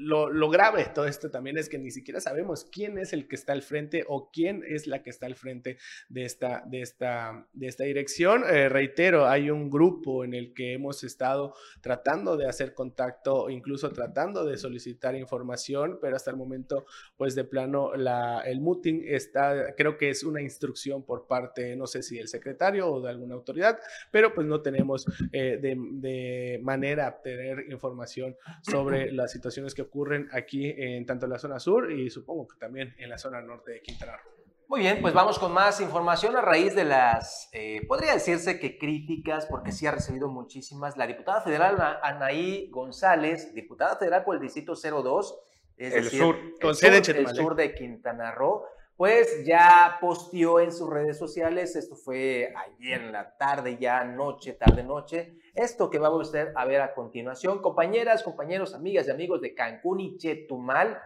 lo, 0.00 0.50
grave 0.50 0.84
de 0.84 0.90
todo 0.90 1.06
esto 1.06 1.30
también 1.30 1.58
es 1.58 1.68
que 1.68 1.78
ni 1.78 1.90
siquiera 1.90 2.20
sabemos 2.20 2.66
quién 2.70 2.98
es 2.98 3.12
el 3.12 3.28
que 3.28 3.36
está 3.36 3.52
al 3.52 3.62
frente 3.62 4.04
o 4.08 4.30
quién 4.30 4.64
es 4.66 4.86
la 4.86 5.02
que 5.02 5.10
está 5.10 5.26
al 5.26 5.34
frente 5.34 5.78
de 6.08 6.24
esta, 6.24 6.64
de 6.66 6.82
esta, 6.82 7.46
de 7.52 7.66
esta 7.66 7.84
dirección. 7.84 8.44
Eh, 8.48 8.68
reitero, 8.68 9.26
hay 9.26 9.50
un 9.50 9.70
grupo 9.70 10.24
en 10.24 10.34
el 10.34 10.54
que 10.54 10.72
hemos 10.72 11.04
estado 11.04 11.54
tratando 11.80 12.36
de 12.36 12.48
hacer 12.48 12.74
contacto, 12.74 13.50
incluso 13.50 13.90
tratando 13.90 14.44
de 14.44 14.56
solicitar 14.56 15.14
información, 15.14 15.98
pero 16.00 16.16
hasta 16.16 16.30
el 16.30 16.36
momento, 16.36 16.86
pues 17.16 17.34
de 17.34 17.44
plano, 17.44 17.94
la, 17.94 18.42
el 18.46 18.60
muting 18.60 19.02
está, 19.06 19.74
creo 19.76 19.96
que 19.96 20.10
es 20.10 20.24
una 20.24 20.40
instrucción 20.40 21.04
por 21.04 21.26
parte, 21.26 21.76
no 21.76 21.86
sé 21.86 22.02
si 22.02 22.16
del 22.16 22.28
secretario 22.28 22.90
o 22.90 23.00
de 23.00 23.10
alguna 23.10 23.34
autoridad, 23.34 23.78
pero 24.10 24.34
pues 24.34 24.46
no 24.46 24.62
tenemos 24.62 25.06
eh, 25.32 25.58
de, 25.60 25.76
de 25.78 26.60
manera 26.62 27.20
tener 27.22 27.66
información 27.70 28.36
sobre 28.62 29.12
la 29.12 29.28
situación 29.28 29.59
que 29.74 29.82
ocurren 29.82 30.28
aquí 30.32 30.72
en 30.76 31.06
tanto 31.06 31.26
en 31.26 31.32
la 31.32 31.38
zona 31.38 31.58
sur 31.58 31.90
y 31.90 32.10
supongo 32.10 32.48
que 32.48 32.58
también 32.58 32.94
en 32.98 33.10
la 33.10 33.18
zona 33.18 33.40
norte 33.40 33.72
de 33.72 33.82
Quintana 33.82 34.16
Roo. 34.16 34.30
Muy 34.70 34.80
bien, 34.80 35.00
pues 35.00 35.12
vamos 35.12 35.40
con 35.40 35.52
más 35.52 35.80
información 35.80 36.36
a 36.36 36.42
raíz 36.42 36.76
de 36.76 36.84
las, 36.84 37.48
eh, 37.52 37.84
podría 37.88 38.12
decirse 38.12 38.60
que 38.60 38.78
críticas, 38.78 39.46
porque 39.46 39.72
sí 39.72 39.84
ha 39.86 39.90
recibido 39.90 40.28
muchísimas. 40.28 40.96
La 40.96 41.08
diputada 41.08 41.40
federal 41.40 41.76
Anaí 42.02 42.70
González, 42.70 43.52
diputada 43.52 43.96
federal 43.96 44.22
por 44.22 44.36
el 44.36 44.40
distrito 44.40 44.74
02, 44.74 45.40
es 45.76 45.92
el 45.92 46.04
decir, 46.04 46.20
sur, 46.20 46.36
el, 46.60 46.74
sur, 46.76 47.16
el 47.16 47.28
sur 47.34 47.56
de 47.56 47.74
Quintana 47.74 48.30
Roo, 48.30 48.64
pues 49.00 49.46
ya 49.46 49.96
posteó 49.98 50.60
en 50.60 50.70
sus 50.70 50.90
redes 50.90 51.16
sociales, 51.16 51.74
esto 51.74 51.96
fue 51.96 52.52
ayer 52.54 53.00
en 53.00 53.12
la 53.12 53.34
tarde, 53.38 53.78
ya 53.80 54.04
noche, 54.04 54.52
tarde 54.52 54.84
noche, 54.84 55.38
esto 55.54 55.88
que 55.88 55.98
vamos 55.98 56.18
a 56.18 56.22
usted 56.24 56.48
a 56.54 56.66
ver 56.66 56.82
a 56.82 56.92
continuación. 56.92 57.62
Compañeras, 57.62 58.22
compañeros, 58.22 58.74
amigas 58.74 59.08
y 59.08 59.10
amigos 59.10 59.40
de 59.40 59.54
Cancún 59.54 60.00
y 60.00 60.18
Chetumal, 60.18 61.00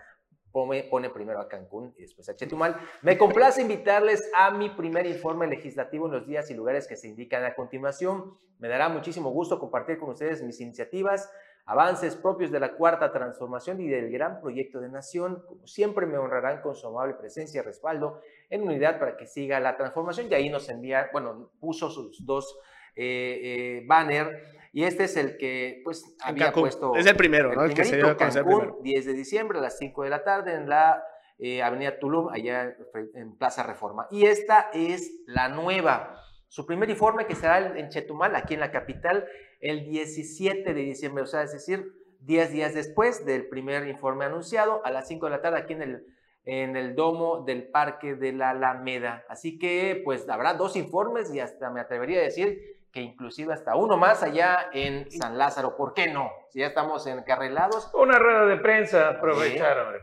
pone, 0.50 0.82
pone 0.82 1.08
primero 1.08 1.38
a 1.38 1.46
Cancún 1.46 1.94
y 1.96 2.02
después 2.02 2.28
a 2.28 2.34
Chetumal, 2.34 2.76
me 3.02 3.16
complace 3.16 3.62
invitarles 3.62 4.28
a 4.34 4.50
mi 4.50 4.70
primer 4.70 5.06
informe 5.06 5.46
legislativo 5.46 6.06
en 6.06 6.14
los 6.14 6.26
días 6.26 6.50
y 6.50 6.54
lugares 6.54 6.88
que 6.88 6.96
se 6.96 7.06
indican 7.06 7.44
a 7.44 7.54
continuación. 7.54 8.36
Me 8.58 8.66
dará 8.66 8.88
muchísimo 8.88 9.30
gusto 9.30 9.60
compartir 9.60 9.98
con 9.98 10.10
ustedes 10.10 10.42
mis 10.42 10.60
iniciativas 10.60 11.30
avances 11.66 12.16
propios 12.16 12.50
de 12.50 12.60
la 12.60 12.72
cuarta 12.74 13.12
transformación 13.12 13.80
y 13.80 13.88
del 13.88 14.10
gran 14.10 14.40
proyecto 14.40 14.80
de 14.80 14.88
nación. 14.88 15.42
Como 15.46 15.66
siempre 15.66 16.06
me 16.06 16.18
honrarán 16.18 16.60
con 16.60 16.74
su 16.74 16.86
amable 16.86 17.14
presencia 17.14 17.60
y 17.60 17.64
respaldo 17.64 18.20
en 18.50 18.62
unidad 18.62 18.98
para 18.98 19.16
que 19.16 19.26
siga 19.26 19.60
la 19.60 19.76
transformación. 19.76 20.28
Y 20.30 20.34
ahí 20.34 20.50
nos 20.50 20.68
envía, 20.68 21.08
bueno, 21.12 21.50
puso 21.60 21.90
sus 21.90 22.24
dos 22.24 22.58
eh, 22.96 23.40
eh, 23.42 23.82
banner 23.86 24.54
y 24.72 24.84
este 24.84 25.04
es 25.04 25.16
el 25.16 25.36
que 25.36 25.80
pues 25.84 26.16
había 26.20 26.52
puesto. 26.52 26.96
Es 26.96 27.06
el 27.06 27.16
primero, 27.16 27.54
¿no? 27.54 27.64
El 27.64 27.74
que 27.74 27.84
se 27.84 27.96
dio 27.96 28.08
a 28.08 28.16
conocer 28.16 28.44
primero. 28.44 28.78
10 28.82 29.06
de 29.06 29.12
diciembre 29.12 29.58
a 29.58 29.62
las 29.62 29.78
5 29.78 30.02
de 30.02 30.10
la 30.10 30.24
tarde 30.24 30.54
en 30.54 30.68
la 30.68 31.02
eh, 31.38 31.62
Avenida 31.62 31.98
Tulum, 31.98 32.28
allá 32.28 32.76
en 33.14 33.36
Plaza 33.36 33.62
Reforma. 33.62 34.08
Y 34.10 34.26
esta 34.26 34.70
es 34.72 35.12
la 35.26 35.48
nueva. 35.48 36.20
Su 36.48 36.66
primer 36.66 36.88
informe 36.90 37.26
que 37.26 37.34
será 37.34 37.58
en 37.76 37.88
Chetumal, 37.88 38.36
aquí 38.36 38.54
en 38.54 38.60
la 38.60 38.70
capital, 38.70 39.26
el 39.60 39.84
17 39.84 40.72
de 40.72 40.80
diciembre, 40.80 41.24
o 41.24 41.26
sea, 41.26 41.42
es 41.42 41.52
decir, 41.52 41.92
10 42.20 42.52
días 42.52 42.74
después 42.74 43.26
del 43.26 43.48
primer 43.48 43.86
informe 43.88 44.24
anunciado, 44.24 44.80
a 44.84 44.90
las 44.90 45.08
5 45.08 45.26
de 45.26 45.30
la 45.30 45.42
tarde 45.42 45.58
aquí 45.58 45.74
en 45.74 45.82
el, 45.82 46.06
en 46.44 46.76
el 46.76 46.94
domo 46.94 47.44
del 47.44 47.68
Parque 47.68 48.14
de 48.14 48.32
la 48.32 48.50
Alameda. 48.50 49.24
Así 49.28 49.58
que, 49.58 50.00
pues, 50.04 50.28
habrá 50.28 50.54
dos 50.54 50.76
informes 50.76 51.32
y 51.34 51.40
hasta 51.40 51.70
me 51.70 51.80
atrevería 51.80 52.20
a 52.20 52.24
decir 52.24 52.74
que 52.92 53.00
inclusive 53.00 53.52
hasta 53.52 53.74
uno 53.74 53.96
más 53.96 54.22
allá 54.22 54.70
en 54.72 55.10
San 55.10 55.36
Lázaro. 55.36 55.76
¿Por 55.76 55.94
qué 55.94 56.12
no? 56.12 56.30
Si 56.50 56.60
ya 56.60 56.68
estamos 56.68 57.06
encarrelados. 57.06 57.90
Una 57.94 58.18
rueda 58.18 58.46
de 58.46 58.56
prensa, 58.58 59.08
aprovechar, 59.08 59.78
hombre. 59.80 60.00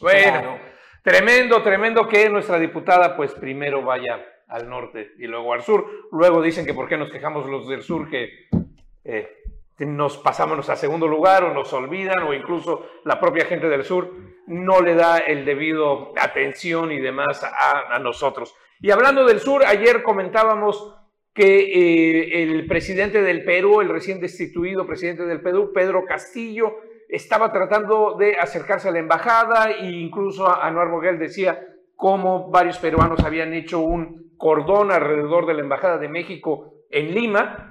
Bueno, 0.00 0.58
tremendo, 1.02 1.62
tremendo 1.62 2.08
que 2.08 2.30
nuestra 2.30 2.58
diputada, 2.58 3.16
pues, 3.16 3.34
primero 3.34 3.82
vaya 3.82 4.24
al 4.50 4.68
norte 4.68 5.12
y 5.18 5.26
luego 5.26 5.52
al 5.54 5.62
sur. 5.62 5.86
Luego 6.12 6.42
dicen 6.42 6.66
que 6.66 6.74
por 6.74 6.88
qué 6.88 6.96
nos 6.96 7.10
quejamos 7.10 7.46
los 7.48 7.68
del 7.68 7.82
sur, 7.82 8.08
que 8.10 8.48
eh, 9.04 9.28
nos 9.78 10.18
pasamos 10.18 10.68
a 10.68 10.76
segundo 10.76 11.06
lugar 11.08 11.44
o 11.44 11.54
nos 11.54 11.72
olvidan 11.72 12.22
o 12.24 12.34
incluso 12.34 12.86
la 13.04 13.18
propia 13.18 13.46
gente 13.46 13.68
del 13.68 13.84
sur 13.84 14.12
no 14.46 14.80
le 14.80 14.94
da 14.94 15.18
el 15.18 15.44
debido 15.44 16.12
atención 16.20 16.92
y 16.92 17.00
demás 17.00 17.42
a, 17.44 17.98
nosotros. 18.00 18.54
Y 18.80 18.90
hablando 18.90 19.24
del 19.24 19.40
sur, 19.40 19.64
ayer 19.64 20.02
comentábamos 20.02 20.96
que 21.32 21.60
eh, 21.60 22.42
el 22.42 22.66
presidente 22.66 23.22
del 23.22 23.44
Perú, 23.44 23.80
el 23.80 23.88
recién 23.88 24.20
destituido 24.20 24.86
presidente 24.86 25.24
del 25.24 25.40
Perú, 25.40 25.70
Pedro 25.72 26.04
Castillo, 26.04 26.74
estaba 27.08 27.52
tratando 27.52 28.16
de 28.18 28.36
acercarse 28.38 28.88
a 28.88 28.92
la 28.92 28.98
embajada 28.98 29.70
e 29.70 29.90
incluso 29.90 30.48
Anuar 30.48 30.88
Moguel 30.88 31.18
decía 31.18 31.60
cómo 31.96 32.50
varios 32.50 32.78
peruanos 32.78 33.20
habían 33.24 33.52
hecho 33.52 33.80
un 33.80 34.29
cordón 34.40 34.90
alrededor 34.90 35.46
de 35.46 35.54
la 35.54 35.60
embajada 35.60 35.98
de 35.98 36.08
México 36.08 36.74
en 36.90 37.14
Lima 37.14 37.70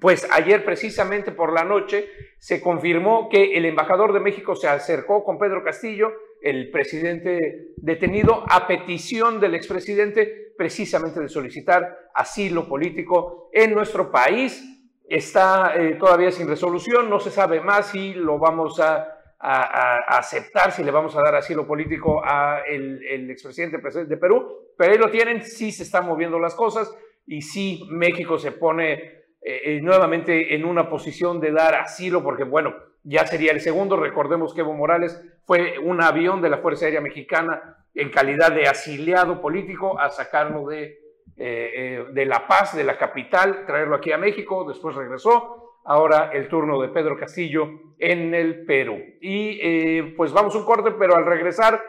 pues 0.00 0.28
ayer 0.30 0.64
precisamente 0.64 1.32
por 1.32 1.52
la 1.52 1.64
noche 1.64 2.08
se 2.38 2.60
confirmó 2.60 3.28
que 3.28 3.56
el 3.56 3.64
embajador 3.64 4.12
de 4.12 4.20
México 4.20 4.54
se 4.54 4.68
acercó 4.68 5.24
con 5.24 5.38
Pedro 5.38 5.64
Castillo, 5.64 6.12
el 6.40 6.70
presidente 6.70 7.72
detenido, 7.76 8.44
a 8.48 8.66
petición 8.66 9.40
del 9.40 9.54
expresidente 9.54 10.52
precisamente 10.56 11.20
de 11.20 11.28
solicitar 11.28 12.10
asilo 12.14 12.68
político 12.68 13.50
en 13.52 13.74
nuestro 13.74 14.10
país. 14.10 14.62
Está 15.08 15.72
eh, 15.74 15.96
todavía 15.98 16.30
sin 16.30 16.48
resolución, 16.48 17.08
no 17.10 17.18
se 17.18 17.30
sabe 17.30 17.60
más 17.60 17.88
si 17.88 18.14
lo 18.14 18.38
vamos 18.38 18.78
a, 18.78 19.17
aceptar, 19.40 20.72
si 20.72 20.82
le 20.82 20.90
vamos 20.90 21.16
a 21.16 21.22
dar 21.22 21.36
asilo 21.36 21.66
político 21.66 22.24
al 22.24 22.64
el 23.04 23.30
expresidente 23.30 23.78
de 23.78 24.16
Perú, 24.16 24.72
pero 24.76 24.92
ahí 24.92 24.98
lo 24.98 25.10
tienen, 25.10 25.42
sí 25.42 25.70
se 25.70 25.84
están 25.84 26.06
moviendo 26.06 26.38
las 26.38 26.54
cosas 26.54 26.92
y 27.26 27.42
sí 27.42 27.86
México 27.90 28.38
se 28.38 28.52
pone 28.52 28.92
eh, 29.40 29.76
eh, 29.76 29.80
nuevamente 29.80 30.54
en 30.54 30.64
una 30.64 30.88
posición 30.88 31.40
de 31.40 31.52
dar 31.52 31.74
asilo, 31.74 32.22
porque 32.22 32.44
bueno, 32.44 32.74
ya 33.04 33.26
sería 33.26 33.52
el 33.52 33.60
segundo. 33.60 33.96
Recordemos 33.96 34.52
que 34.52 34.60
Evo 34.60 34.74
Morales 34.74 35.22
fue 35.46 35.78
un 35.78 36.02
avión 36.02 36.42
de 36.42 36.50
la 36.50 36.58
Fuerza 36.58 36.86
Aérea 36.86 37.00
Mexicana 37.00 37.76
en 37.94 38.10
calidad 38.10 38.52
de 38.52 38.66
asiliado 38.66 39.40
político 39.40 39.98
a 39.98 40.10
sacarlo 40.10 40.66
de, 40.66 40.98
eh, 41.36 42.06
de 42.12 42.26
La 42.26 42.46
Paz, 42.48 42.76
de 42.76 42.84
la 42.84 42.98
capital, 42.98 43.64
traerlo 43.66 43.96
aquí 43.96 44.10
a 44.10 44.18
México, 44.18 44.64
después 44.68 44.96
regresó. 44.96 45.67
Ahora 45.88 46.30
el 46.34 46.48
turno 46.48 46.80
de 46.80 46.88
Pedro 46.88 47.18
Castillo 47.18 47.66
en 47.98 48.34
el 48.34 48.66
Perú. 48.66 48.98
Y 49.20 50.02
pues 50.12 50.32
vamos 50.32 50.54
un 50.54 50.64
corte, 50.64 50.90
pero 50.92 51.16
al 51.16 51.24
regresar 51.24 51.80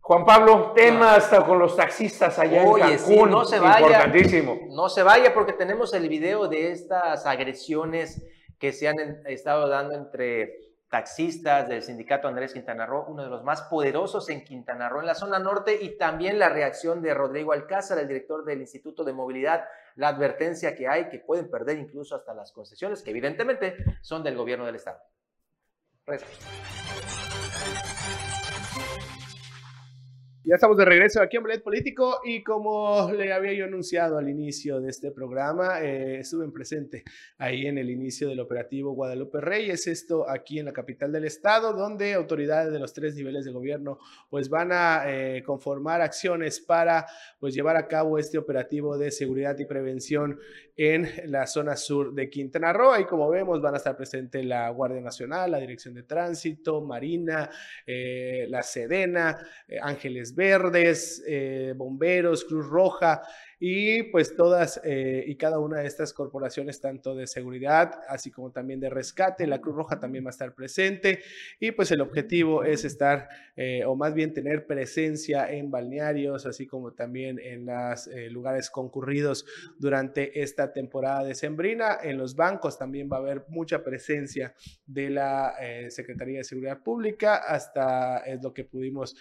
Juan 0.00 0.24
Pablo, 0.24 0.72
tema 0.74 1.14
hasta 1.14 1.46
con 1.46 1.60
los 1.60 1.76
taxistas 1.76 2.36
allá 2.40 2.64
en 2.64 2.72
Cancún. 2.72 3.30
no 3.30 3.44
se 3.44 3.60
vaya. 3.60 3.78
Importantísimo. 3.78 4.58
No 4.70 4.88
se 4.88 5.04
vaya 5.04 5.32
porque 5.32 5.52
tenemos 5.52 5.94
el 5.94 6.08
video 6.08 6.48
de 6.48 6.72
estas 6.72 7.26
agresiones 7.26 8.26
que 8.58 8.72
se 8.72 8.88
han 8.88 8.98
estado 9.26 9.68
dando 9.68 9.94
entre 9.94 10.69
taxistas 10.90 11.68
del 11.68 11.82
sindicato 11.82 12.26
Andrés 12.26 12.52
Quintana 12.52 12.84
Roo, 12.84 13.06
uno 13.06 13.22
de 13.22 13.30
los 13.30 13.44
más 13.44 13.62
poderosos 13.62 14.28
en 14.28 14.44
Quintana 14.44 14.88
Roo, 14.88 15.00
en 15.00 15.06
la 15.06 15.14
zona 15.14 15.38
norte, 15.38 15.78
y 15.80 15.96
también 15.96 16.38
la 16.38 16.48
reacción 16.48 17.00
de 17.00 17.14
Rodrigo 17.14 17.52
Alcázar, 17.52 17.98
el 17.98 18.08
director 18.08 18.44
del 18.44 18.60
Instituto 18.60 19.04
de 19.04 19.12
Movilidad, 19.12 19.64
la 19.94 20.08
advertencia 20.08 20.74
que 20.74 20.88
hay 20.88 21.08
que 21.08 21.20
pueden 21.20 21.48
perder 21.48 21.78
incluso 21.78 22.16
hasta 22.16 22.34
las 22.34 22.50
concesiones, 22.52 23.02
que 23.02 23.10
evidentemente 23.10 23.76
son 24.02 24.24
del 24.24 24.36
gobierno 24.36 24.66
del 24.66 24.74
Estado. 24.74 25.00
Ya 30.42 30.54
estamos 30.54 30.78
de 30.78 30.86
regreso 30.86 31.20
aquí 31.20 31.36
en 31.36 31.42
Bolet 31.42 31.62
Político 31.62 32.20
y 32.24 32.42
como 32.42 33.12
le 33.12 33.30
había 33.30 33.52
yo 33.52 33.66
anunciado 33.66 34.16
al 34.16 34.26
inicio 34.26 34.80
de 34.80 34.88
este 34.88 35.10
programa, 35.10 35.82
eh, 35.82 36.20
estuve 36.20 36.46
en 36.46 36.52
presente 36.52 37.04
ahí 37.36 37.66
en 37.66 37.76
el 37.76 37.90
inicio 37.90 38.26
del 38.26 38.40
operativo 38.40 38.92
Guadalupe 38.92 39.38
Reyes, 39.42 39.86
esto 39.86 40.26
aquí 40.26 40.58
en 40.58 40.64
la 40.64 40.72
capital 40.72 41.12
del 41.12 41.26
estado, 41.26 41.74
donde 41.74 42.14
autoridades 42.14 42.72
de 42.72 42.78
los 42.78 42.94
tres 42.94 43.16
niveles 43.16 43.44
de 43.44 43.52
gobierno 43.52 43.98
pues 44.30 44.48
van 44.48 44.72
a 44.72 45.02
eh, 45.08 45.42
conformar 45.44 46.00
acciones 46.00 46.58
para 46.58 47.04
pues 47.38 47.54
llevar 47.54 47.76
a 47.76 47.86
cabo 47.86 48.18
este 48.18 48.38
operativo 48.38 48.96
de 48.96 49.10
seguridad 49.10 49.58
y 49.58 49.66
prevención 49.66 50.38
en 50.74 51.06
la 51.26 51.46
zona 51.46 51.76
sur 51.76 52.14
de 52.14 52.30
Quintana 52.30 52.72
Roo. 52.72 52.98
Y 52.98 53.04
como 53.04 53.28
vemos 53.28 53.60
van 53.60 53.74
a 53.74 53.76
estar 53.76 53.94
presentes 53.94 54.42
la 54.46 54.70
Guardia 54.70 55.02
Nacional, 55.02 55.50
la 55.50 55.58
Dirección 55.58 55.92
de 55.92 56.04
Tránsito, 56.04 56.80
Marina, 56.80 57.50
eh, 57.86 58.46
la 58.48 58.62
Sedena, 58.62 59.36
Ángeles 59.82 60.29
Verdes, 60.34 61.22
eh, 61.26 61.74
Bomberos, 61.76 62.44
Cruz 62.44 62.66
Roja, 62.66 63.22
y 63.62 64.04
pues 64.04 64.34
todas 64.34 64.80
eh, 64.84 65.22
y 65.26 65.36
cada 65.36 65.58
una 65.58 65.80
de 65.80 65.86
estas 65.86 66.14
corporaciones, 66.14 66.80
tanto 66.80 67.14
de 67.14 67.26
seguridad, 67.26 68.00
así 68.08 68.30
como 68.30 68.50
también 68.50 68.80
de 68.80 68.88
rescate, 68.88 69.46
la 69.46 69.60
Cruz 69.60 69.76
Roja 69.76 70.00
también 70.00 70.24
va 70.24 70.28
a 70.28 70.30
estar 70.30 70.54
presente 70.54 71.20
y 71.60 71.70
pues 71.72 71.90
el 71.90 72.00
objetivo 72.00 72.64
es 72.64 72.86
estar 72.86 73.28
eh, 73.56 73.84
o 73.84 73.94
más 73.96 74.14
bien 74.14 74.32
tener 74.32 74.66
presencia 74.66 75.52
en 75.52 75.70
balnearios, 75.70 76.46
así 76.46 76.66
como 76.66 76.94
también 76.94 77.38
en 77.38 77.66
los 77.66 78.08
lugares 78.30 78.70
concurridos 78.70 79.44
durante 79.78 80.40
esta 80.40 80.72
temporada 80.72 81.22
de 81.22 81.34
Sembrina. 81.34 81.98
En 82.02 82.16
los 82.16 82.34
bancos 82.34 82.78
también 82.78 83.10
va 83.12 83.18
a 83.18 83.20
haber 83.20 83.44
mucha 83.48 83.84
presencia 83.84 84.54
de 84.86 85.10
la 85.10 85.54
Secretaría 85.90 86.38
de 86.38 86.44
Seguridad 86.44 86.82
Pública, 86.82 87.36
hasta 87.36 88.18
es 88.20 88.42
lo 88.42 88.54
que 88.54 88.64
pudimos 88.64 89.14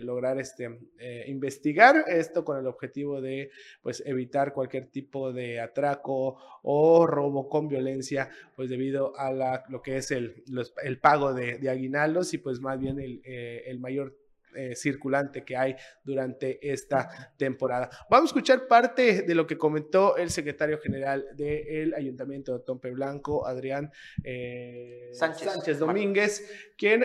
lograr 0.00 0.29
este, 0.38 0.78
investigar, 1.26 2.04
esto 2.08 2.44
con 2.44 2.58
el 2.58 2.66
objetivo 2.66 3.20
de 3.20 3.50
pues 3.82 4.02
evitar 4.06 4.52
cualquier 4.52 4.86
tipo 4.86 5.32
de 5.32 5.60
atraco 5.60 6.36
o 6.62 7.06
robo 7.06 7.48
con 7.48 7.68
violencia, 7.68 8.30
pues 8.54 8.70
debido 8.70 9.18
a 9.18 9.32
la, 9.32 9.64
lo 9.68 9.82
que 9.82 9.96
es 9.96 10.10
el, 10.10 10.44
el 10.82 10.98
pago 10.98 11.34
de, 11.34 11.58
de, 11.58 11.70
aguinaldos 11.70 12.34
y 12.34 12.38
pues 12.38 12.60
más 12.60 12.78
bien 12.78 13.00
el, 13.00 13.20
eh, 13.24 13.64
el 13.66 13.80
mayor 13.80 14.16
eh, 14.54 14.74
circulante 14.74 15.44
que 15.44 15.56
hay 15.56 15.76
durante 16.02 16.72
esta 16.72 17.34
temporada. 17.36 17.90
Vamos 18.10 18.30
a 18.30 18.32
escuchar 18.32 18.66
parte 18.66 19.22
de 19.22 19.34
lo 19.34 19.46
que 19.46 19.58
comentó 19.58 20.16
el 20.16 20.30
secretario 20.30 20.78
general 20.78 21.26
del 21.34 21.94
Ayuntamiento 21.94 22.56
de 22.56 22.64
Tompe 22.64 22.90
Blanco, 22.90 23.46
Adrián 23.46 23.90
eh, 24.24 25.10
Sánchez. 25.12 25.78
Domínguez, 25.78 26.72
quien 26.76 27.04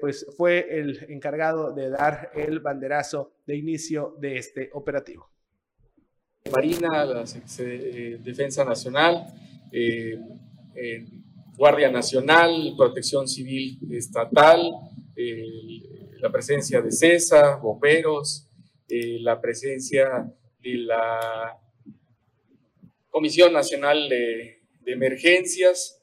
pues 0.00 0.26
fue 0.36 0.66
el 0.78 1.06
encargado 1.08 1.72
de 1.72 1.90
dar 1.90 2.30
el 2.34 2.60
banderazo 2.60 3.32
de 3.46 3.56
inicio 3.56 4.16
de 4.18 4.38
este 4.38 4.70
operativo. 4.72 5.30
Marina, 6.52 7.04
la 7.04 7.24
eh, 7.58 8.18
Defensa 8.22 8.64
Nacional, 8.64 9.26
eh, 9.72 10.18
Guardia 11.56 11.90
Nacional, 11.90 12.74
Protección 12.76 13.26
Civil 13.26 13.78
Estatal, 13.90 14.70
la 16.26 16.32
presencia 16.32 16.82
de 16.82 16.90
CESA, 16.90 17.54
bomberos, 17.54 18.48
eh, 18.88 19.18
la 19.20 19.40
presencia 19.40 20.28
de 20.60 20.74
la 20.74 21.56
Comisión 23.08 23.52
Nacional 23.52 24.08
de, 24.08 24.54
Emergencias, 24.86 26.00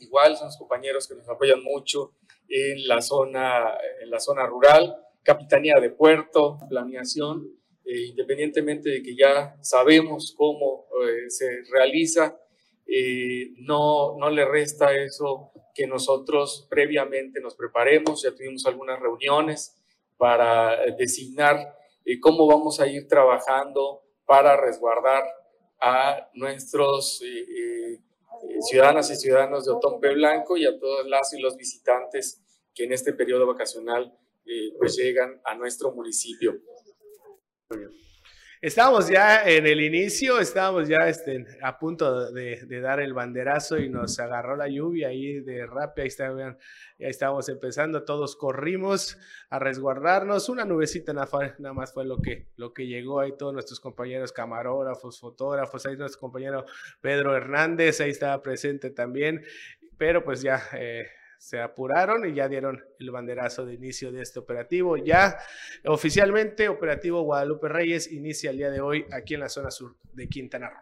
igual 0.00 0.36
son 0.36 0.46
los 0.46 0.56
compañeros 0.56 1.08
que 1.08 1.16
nos 1.16 1.28
apoyan 1.28 1.62
mucho 1.64 2.14
en 2.48 2.86
la 2.86 3.00
zona, 3.00 3.74
en 4.00 4.08
la 4.08 4.20
zona 4.20 4.46
rural, 4.46 4.96
Capitanía 5.24 5.74
de 5.80 5.90
Puerto, 5.90 6.58
planeación, 6.68 7.48
eh, 7.84 8.06
independientemente 8.06 8.88
de 8.90 9.02
que 9.02 9.16
ya 9.16 9.56
sabemos 9.62 10.32
cómo 10.36 10.86
eh, 11.04 11.28
se 11.28 11.62
realiza, 11.72 12.40
eh, 12.88 13.52
no, 13.58 14.16
no 14.18 14.30
le 14.30 14.44
resta 14.44 14.96
eso 14.96 15.52
que 15.74 15.86
nosotros 15.86 16.66
previamente 16.70 17.40
nos 17.40 17.54
preparemos, 17.54 18.22
ya 18.22 18.34
tuvimos 18.34 18.66
algunas 18.66 18.98
reuniones 18.98 19.76
para 20.16 20.84
designar 20.96 21.76
cómo 22.20 22.46
vamos 22.46 22.80
a 22.80 22.88
ir 22.88 23.06
trabajando 23.06 24.02
para 24.24 24.56
resguardar 24.56 25.22
a 25.80 26.28
nuestros 26.32 27.22
ciudadanas 28.62 29.10
y 29.10 29.16
ciudadanos 29.16 29.66
de 29.66 29.72
Otompe 29.72 30.14
Blanco 30.14 30.56
y 30.56 30.64
a 30.64 30.78
todas 30.78 31.06
las 31.06 31.32
y 31.34 31.40
los 31.40 31.56
visitantes 31.56 32.42
que 32.74 32.84
en 32.84 32.92
este 32.92 33.12
periodo 33.12 33.46
vacacional 33.46 34.18
pues 34.78 34.96
llegan 34.96 35.40
a 35.44 35.54
nuestro 35.54 35.92
municipio. 35.92 36.58
Estábamos 38.60 39.08
ya 39.08 39.48
en 39.48 39.68
el 39.68 39.80
inicio, 39.80 40.40
estábamos 40.40 40.88
ya 40.88 41.06
este, 41.06 41.46
a 41.62 41.78
punto 41.78 42.32
de, 42.32 42.80
dar 42.80 42.98
el 42.98 43.14
banderazo 43.14 43.78
y 43.78 43.88
nos 43.88 44.18
agarró 44.18 44.56
la 44.56 44.66
lluvia 44.66 45.08
ahí 45.08 45.38
de 45.38 45.64
rápida, 45.64 46.02
ahí, 46.02 46.56
ya 46.98 47.06
estábamos 47.06 47.48
empezando, 47.48 48.04
todos 48.04 48.34
corrimos 48.34 49.16
a 49.48 49.60
resguardarnos, 49.60 50.48
una 50.48 50.64
nubecita 50.64 51.12
nada, 51.12 51.28
más 51.72 51.92
fue 51.92 52.04
lo 52.04 52.20
que, 52.20 52.48
lo 52.56 52.74
que 52.74 52.88
llegó 52.88 53.20
ahí, 53.20 53.32
todos 53.38 53.52
nuestros 53.52 53.78
compañeros 53.78 54.32
camarógrafos, 54.32 55.20
fotógrafos, 55.20 55.86
ahí 55.86 55.96
nuestro 55.96 56.20
compañero 56.20 56.64
Pedro 57.00 57.36
Hernández, 57.36 58.00
ahí 58.00 58.10
estaba 58.10 58.42
presente 58.42 58.90
también, 58.90 59.44
pero 59.96 60.24
pues 60.24 60.42
ya... 60.42 60.60
Eh, 60.72 61.06
se 61.38 61.60
apuraron 61.60 62.28
y 62.28 62.34
ya 62.34 62.48
dieron 62.48 62.84
el 62.98 63.10
banderazo 63.10 63.64
de 63.64 63.74
inicio 63.74 64.12
de 64.12 64.22
este 64.22 64.38
operativo. 64.38 64.96
Ya 64.96 65.38
oficialmente, 65.86 66.68
operativo 66.68 67.22
Guadalupe 67.22 67.68
Reyes 67.68 68.12
inicia 68.12 68.50
el 68.50 68.58
día 68.58 68.70
de 68.70 68.80
hoy 68.80 69.06
aquí 69.12 69.34
en 69.34 69.40
la 69.40 69.48
zona 69.48 69.70
sur 69.70 69.96
de 70.12 70.28
Quintana 70.28 70.68
Roo. 70.68 70.80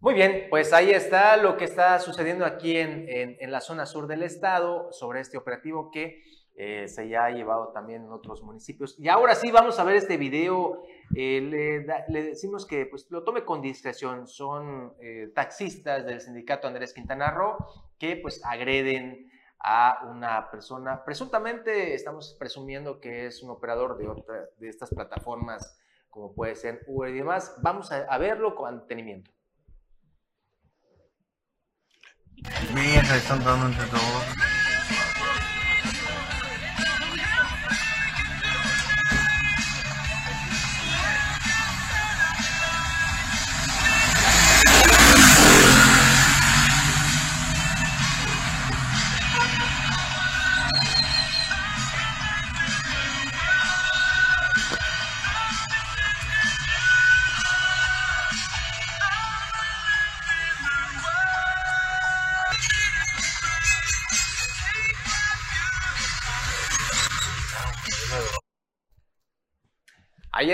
Muy 0.00 0.14
bien, 0.14 0.46
pues 0.50 0.72
ahí 0.72 0.90
está 0.90 1.36
lo 1.36 1.56
que 1.56 1.64
está 1.64 1.98
sucediendo 1.98 2.44
aquí 2.44 2.76
en, 2.76 3.06
en, 3.08 3.50
la 3.50 3.60
zona 3.60 3.86
sur 3.86 4.06
del 4.06 4.22
estado 4.22 4.92
sobre 4.92 5.20
este 5.20 5.38
operativo 5.38 5.90
que 5.90 6.22
eh, 6.54 6.86
se 6.88 7.08
ya 7.08 7.24
ha 7.24 7.30
llevado 7.30 7.68
también 7.68 8.04
en 8.04 8.12
otros 8.12 8.42
municipios. 8.42 8.98
Y 8.98 9.08
ahora 9.08 9.34
sí 9.34 9.50
vamos 9.50 9.78
a 9.78 9.84
ver 9.84 9.96
este 9.96 10.16
video. 10.16 10.82
Eh, 11.14 11.40
le, 12.08 12.22
decimos 12.22 12.66
que 12.66 12.86
pues, 12.86 13.10
lo 13.10 13.24
tome 13.24 13.44
con 13.44 13.62
discreción. 13.62 14.26
Son 14.26 14.92
eh, 15.00 15.30
taxistas 15.34 16.04
del 16.04 16.20
sindicato 16.20 16.68
Andrés 16.68 16.92
Quintana 16.92 17.30
Roo 17.30 17.56
que 17.98 18.16
pues 18.16 18.42
agreden 18.44 19.30
a 19.58 20.06
una 20.10 20.50
persona, 20.50 21.04
presuntamente 21.04 21.94
estamos 21.94 22.36
presumiendo 22.38 23.00
que 23.00 23.26
es 23.26 23.42
un 23.42 23.50
operador 23.50 23.96
de, 23.96 24.08
otra, 24.08 24.48
de 24.58 24.68
estas 24.68 24.90
plataformas 24.90 25.78
como 26.16 26.34
puede 26.34 26.54
ser 26.54 26.82
Uber 26.86 27.10
y 27.10 27.18
demás. 27.18 27.54
Vamos 27.60 27.92
a, 27.92 28.18
verlo 28.18 28.56
con 28.56 28.86
Deja, 32.74 33.16
están 33.16 33.44
dando. 33.44 34.55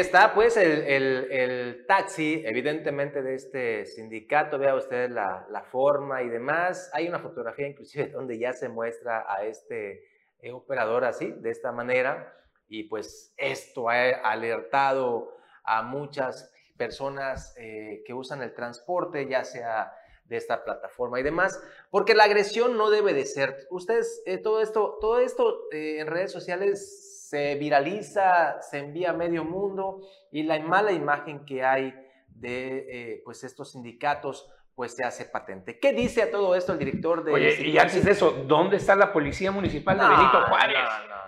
Está, 0.03 0.35
pues, 0.35 0.57
el, 0.57 0.83
el- 0.87 1.29
el 1.33 1.87
taxi, 1.87 2.43
evidentemente, 2.45 3.23
de 3.23 3.35
este 3.35 3.87
sindicato. 3.87 4.59
Vea 4.59 4.75
usted 4.75 5.11
la, 5.11 5.47
la 5.51 5.63
forma 5.63 6.23
y 6.23 6.29
demás. 6.29 6.91
Hay 6.93 7.09
una 7.09 7.19
fotografía, 7.19 7.67
inclusive, 7.69 8.09
donde 8.13 8.39
ya 8.39 8.53
se 8.53 8.69
muestra 8.69 9.25
a 9.29 9.45
este 9.45 10.05
eh, 10.41 10.53
operador 10.53 11.05
así, 11.05 11.33
de 11.33 11.51
esta 11.51 11.73
manera. 11.73 12.33
Y 12.69 12.85
pues 12.85 13.35
esto 13.37 13.89
ha 13.89 14.09
alertado 14.11 15.37
a 15.65 15.83
muchas 15.83 16.53
personas 16.77 17.55
eh, 17.59 18.03
que 18.07 18.15
usan 18.15 18.43
el 18.43 18.55
transporte, 18.55 19.27
ya 19.29 19.45
sea 19.45 19.93
de 20.25 20.37
esta 20.37 20.65
plataforma 20.65 21.21
y 21.21 21.23
demás, 21.23 21.63
porque 21.91 22.15
la 22.15 22.25
agresión 22.25 22.77
no 22.79 22.89
debe 22.91 23.13
de 23.13 23.27
ser. 23.27 23.67
Ustedes, 23.71 24.23
eh, 24.27 24.39
todo 24.39 24.61
esto, 24.63 24.97
todo 25.01 25.19
esto 25.21 25.69
eh, 25.73 25.99
en 26.01 26.07
redes 26.07 26.33
sociales 26.33 27.22
se 27.33 27.55
viraliza, 27.55 28.61
se 28.61 28.77
envía 28.77 29.09
a 29.09 29.13
medio 29.15 29.43
mundo 29.43 30.03
y 30.31 30.43
la 30.43 30.61
mala 30.61 30.93
imagen 30.93 31.47
que 31.47 31.65
hay 31.65 31.95
de 32.29 32.87
eh, 32.91 33.23
pues 33.25 33.43
estos 33.43 33.73
sindicatos 33.73 34.51
pues 34.75 34.95
se 34.95 35.03
hace 35.03 35.25
patente. 35.25 35.79
¿Qué 35.79 35.95
dice 35.95 36.21
a 36.25 36.31
todo 36.31 36.55
esto 36.55 36.75
el 36.75 36.79
director 36.79 37.25
de 37.25 37.33
Oye, 37.33 37.69
y 37.69 37.79
antes 37.79 38.05
de 38.05 38.11
eso, 38.11 38.45
¿dónde 38.47 38.77
está 38.77 38.95
la 38.97 39.15
Policía 39.15 39.51
Municipal 39.51 39.97
de 39.97 40.09
Benito 40.09 40.41
No, 40.41 40.47
Juárez? 40.47 40.77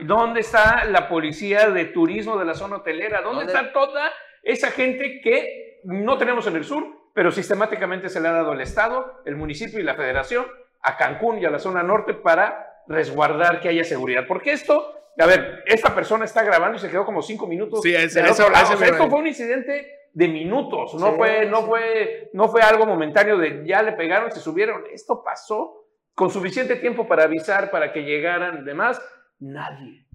no, 0.01 0.07
¿Dónde 0.07 0.41
está 0.41 0.85
la 0.85 1.09
Policía 1.09 1.71
de 1.71 1.87
Turismo 1.87 2.37
de 2.37 2.45
la 2.45 2.55
zona 2.55 2.77
hotelera? 2.77 3.23
¿Dónde, 3.23 3.47
¿Dónde? 3.47 3.53
está 3.55 3.73
toda 3.73 4.13
esa 4.43 4.71
gente 4.73 5.23
que 5.23 5.81
no 5.85 6.19
tenemos 6.19 6.47
en 6.47 6.57
el 6.57 6.65
sur, 6.65 6.85
pero 7.15 7.33
sistemáticamente 7.33 8.11
se 8.11 8.21
le 8.21 8.29
ha 8.29 8.33
dado 8.33 8.53
el 8.53 8.61
Estado, 8.61 9.23
el 9.25 9.37
municipio 9.37 9.81
y 9.81 9.83
la 9.83 9.95
Federación 9.95 10.45
a 10.83 10.99
Cancún 10.99 11.39
y 11.39 11.47
a 11.47 11.51
la 11.51 11.59
zona 11.59 11.83
norte 11.83 12.13
para 12.13 12.83
resguardar 12.89 13.61
que 13.61 13.71
haya 13.71 13.85
seguridad? 13.85 14.25
Porque 14.29 14.53
esto, 14.53 15.01
a 15.19 15.27
ver, 15.27 15.62
esta 15.67 15.95
persona 15.95 16.25
está 16.25 16.43
grabando 16.43 16.77
y 16.77 16.81
se 16.81 16.91
quedó 16.91 17.05
como 17.05 17.23
cinco 17.23 17.47
minutos. 17.47 17.81
Sí, 17.83 17.95
ese- 17.95 18.21
a 18.21 18.25
lado. 18.25 18.33
O 18.75 18.77
sea, 18.77 18.89
esto 18.89 19.09
fue 19.11 19.19
un 19.19 19.27
incidente 19.27 19.87
de 20.12 20.29
minutos, 20.29 20.95
no 20.95 21.11
Sí, 21.11 21.17
fue, 21.17 21.47
no 21.47 21.61
sí. 21.62 21.67
fue, 21.67 22.31
no 22.33 22.49
fue 22.49 22.62
algo 22.62 22.87
momentáneo 22.87 23.37
de 23.39 23.65
ya 23.67 23.83
le 23.83 23.93
pegaron, 23.93 24.31
se 24.31 24.41
subieron. 24.41 24.85
Esto 24.93 25.23
pasó 25.25 25.87
con 26.15 26.31
suficiente 26.31 26.77
tiempo 26.77 27.07
para 27.09 27.25
avisar, 27.25 27.71
para 27.71 27.93
que 27.93 28.03
llegaran 28.05 28.65
demás. 28.65 29.01
Nadie. 29.41 30.07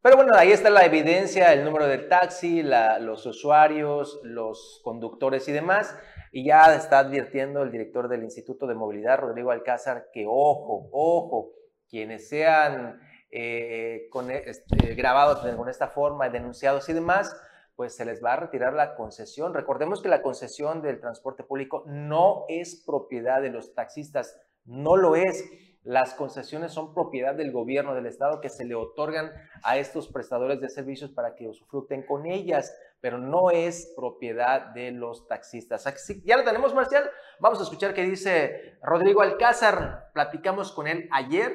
Pero 0.00 0.16
bueno, 0.16 0.32
ahí 0.36 0.50
está 0.50 0.68
la 0.70 0.84
evidencia, 0.84 1.52
el 1.52 1.64
número 1.64 1.86
del 1.86 2.08
taxi, 2.08 2.62
la- 2.62 2.98
los 2.98 3.24
usuarios, 3.26 4.20
los 4.24 4.80
conductores 4.82 5.46
y 5.48 5.52
demás. 5.52 5.96
Y 6.32 6.46
ya 6.46 6.74
está 6.74 6.98
advirtiendo 7.00 7.62
el 7.62 7.70
director 7.70 8.08
del 8.08 8.22
Instituto 8.24 8.66
de 8.66 8.74
Movilidad, 8.74 9.18
Rodrigo 9.20 9.50
Alcázar, 9.50 10.06
que 10.12 10.24
ojo, 10.26 10.88
ojo, 10.90 11.52
quienes 11.90 12.28
sean 12.28 12.98
eh, 13.32 14.08
con, 14.10 14.30
e- 14.30 14.44
este, 14.46 14.94
grabados 14.94 15.42
de- 15.42 15.56
esta 15.70 15.88
forma, 15.88 16.28
denunciados 16.28 16.88
y 16.88 16.92
demás, 16.92 17.34
pues 17.74 17.96
se 17.96 18.04
les 18.04 18.22
va 18.22 18.34
a 18.34 18.36
retirar 18.36 18.74
la 18.74 18.94
concesión. 18.94 19.54
Recordemos 19.54 20.02
que 20.02 20.08
la 20.08 20.22
concesión 20.22 20.82
del 20.82 21.00
transporte 21.00 21.42
público 21.42 21.82
no 21.86 22.44
es 22.48 22.84
propiedad 22.86 23.40
de 23.40 23.50
los 23.50 23.74
taxistas, 23.74 24.38
no 24.66 24.96
lo 24.96 25.16
es. 25.16 25.44
Las 25.82 26.14
concesiones 26.14 26.70
son 26.72 26.94
propiedad 26.94 27.34
del 27.34 27.50
gobierno 27.50 27.94
del 27.94 28.06
estado 28.06 28.40
que 28.40 28.50
se 28.50 28.64
le 28.64 28.76
otorgan 28.76 29.32
a 29.64 29.78
estos 29.78 30.06
prestadores 30.06 30.60
de 30.60 30.68
servicios 30.68 31.10
para 31.10 31.34
que 31.34 31.48
usufructen 31.48 32.04
con 32.06 32.26
ellas, 32.26 32.72
pero 33.00 33.18
no 33.18 33.50
es 33.50 33.92
propiedad 33.96 34.66
de 34.74 34.92
los 34.92 35.26
taxistas. 35.26 35.84
Así- 35.88 36.22
ya 36.24 36.36
lo 36.36 36.44
tenemos, 36.44 36.72
Marcial. 36.72 37.10
Vamos 37.40 37.58
a 37.58 37.64
escuchar 37.64 37.94
qué 37.94 38.02
dice 38.02 38.78
Rodrigo 38.82 39.22
Alcázar. 39.22 40.10
Platicamos 40.14 40.70
con 40.70 40.86
él 40.86 41.08
ayer, 41.10 41.52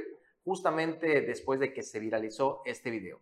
justamente 0.48 1.20
después 1.24 1.60
de 1.60 1.74
que 1.74 1.84
se 1.84 2.00
viralizó 2.00 2.62
este 2.64 2.90
video. 2.90 3.20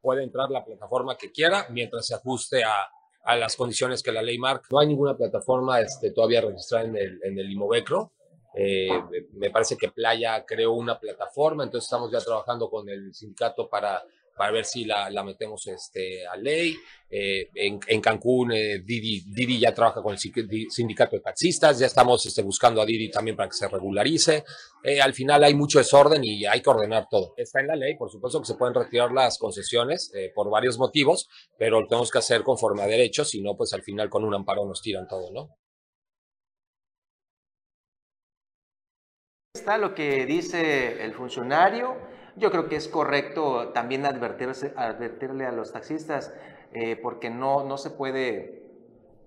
puede 0.00 0.22
entrar 0.22 0.50
la 0.50 0.64
plataforma 0.64 1.16
que 1.16 1.32
quiera 1.32 1.66
mientras 1.70 2.06
se 2.06 2.14
ajuste 2.14 2.62
a, 2.62 2.88
las 3.36 3.56
condiciones 3.56 4.02
que 4.02 4.12
la 4.12 4.22
ley 4.22 4.38
marca. 4.38 4.68
No 4.70 4.78
hay 4.78 4.86
ninguna 4.86 5.16
plataforma 5.16 5.80
este, 5.80 6.12
todavía 6.12 6.40
registrada 6.40 6.84
en 6.84 6.96
el, 6.96 7.20
en 7.24 7.38
el 7.38 7.50
Imovecro. 7.50 8.12
Eh, 8.54 8.88
me 9.32 9.50
parece 9.50 9.76
que 9.76 9.90
Playa 9.90 10.44
creó 10.44 10.72
una 10.72 10.98
plataforma, 10.98 11.64
entonces 11.64 11.86
estamos 11.86 12.10
ya 12.12 12.20
trabajando 12.20 12.70
con 12.70 12.88
el 12.88 13.12
sindicato 13.14 13.68
para, 13.68 14.02
para 14.36 14.52
ver 14.52 14.64
si 14.64 14.84
la, 14.84 15.10
la 15.10 15.22
metemos 15.22 15.66
este, 15.66 16.26
a 16.26 16.36
ley. 16.36 16.76
Eh, 17.14 17.50
en, 17.54 17.78
en 17.86 18.00
Cancún, 18.00 18.52
eh, 18.52 18.78
Didi, 18.82 19.24
Didi 19.26 19.58
ya 19.58 19.74
trabaja 19.74 20.00
con 20.02 20.12
el 20.14 20.18
sindic- 20.18 20.70
sindicato 20.70 21.16
de 21.16 21.20
taxistas, 21.20 21.78
ya 21.78 21.86
estamos 21.86 22.24
este, 22.24 22.40
buscando 22.42 22.80
a 22.80 22.86
Didi 22.86 23.10
también 23.10 23.36
para 23.36 23.50
que 23.50 23.54
se 23.54 23.68
regularice. 23.68 24.44
Eh, 24.82 25.00
al 25.00 25.12
final 25.12 25.44
hay 25.44 25.52
mucho 25.52 25.78
desorden 25.78 26.24
y 26.24 26.46
hay 26.46 26.62
que 26.62 26.70
ordenar 26.70 27.08
todo. 27.10 27.34
Está 27.36 27.60
en 27.60 27.66
la 27.66 27.76
ley, 27.76 27.96
por 27.96 28.10
supuesto 28.10 28.40
que 28.40 28.46
se 28.46 28.54
pueden 28.54 28.74
retirar 28.74 29.12
las 29.12 29.36
concesiones 29.36 30.10
eh, 30.14 30.32
por 30.34 30.48
varios 30.48 30.78
motivos, 30.78 31.28
pero 31.58 31.82
lo 31.82 31.86
tenemos 31.86 32.10
que 32.10 32.18
hacer 32.18 32.42
conforme 32.42 32.82
a 32.82 32.86
derechos, 32.86 33.28
si 33.28 33.42
no, 33.42 33.56
pues 33.56 33.74
al 33.74 33.82
final 33.82 34.08
con 34.08 34.24
un 34.24 34.34
amparo 34.34 34.64
nos 34.64 34.80
tiran 34.80 35.06
todo, 35.06 35.30
¿no? 35.32 35.50
Está 39.54 39.76
lo 39.76 39.94
que 39.94 40.24
dice 40.24 41.04
el 41.04 41.12
funcionario. 41.12 41.94
Yo 42.36 42.50
creo 42.50 42.68
que 42.68 42.76
es 42.76 42.88
correcto 42.88 43.68
también 43.68 44.06
advertirse, 44.06 44.72
advertirle 44.76 45.46
a 45.46 45.52
los 45.52 45.72
taxistas 45.72 46.32
eh, 46.72 46.96
porque 46.96 47.30
no, 47.30 47.64
no 47.64 47.76
se 47.76 47.90
puede... 47.90 48.61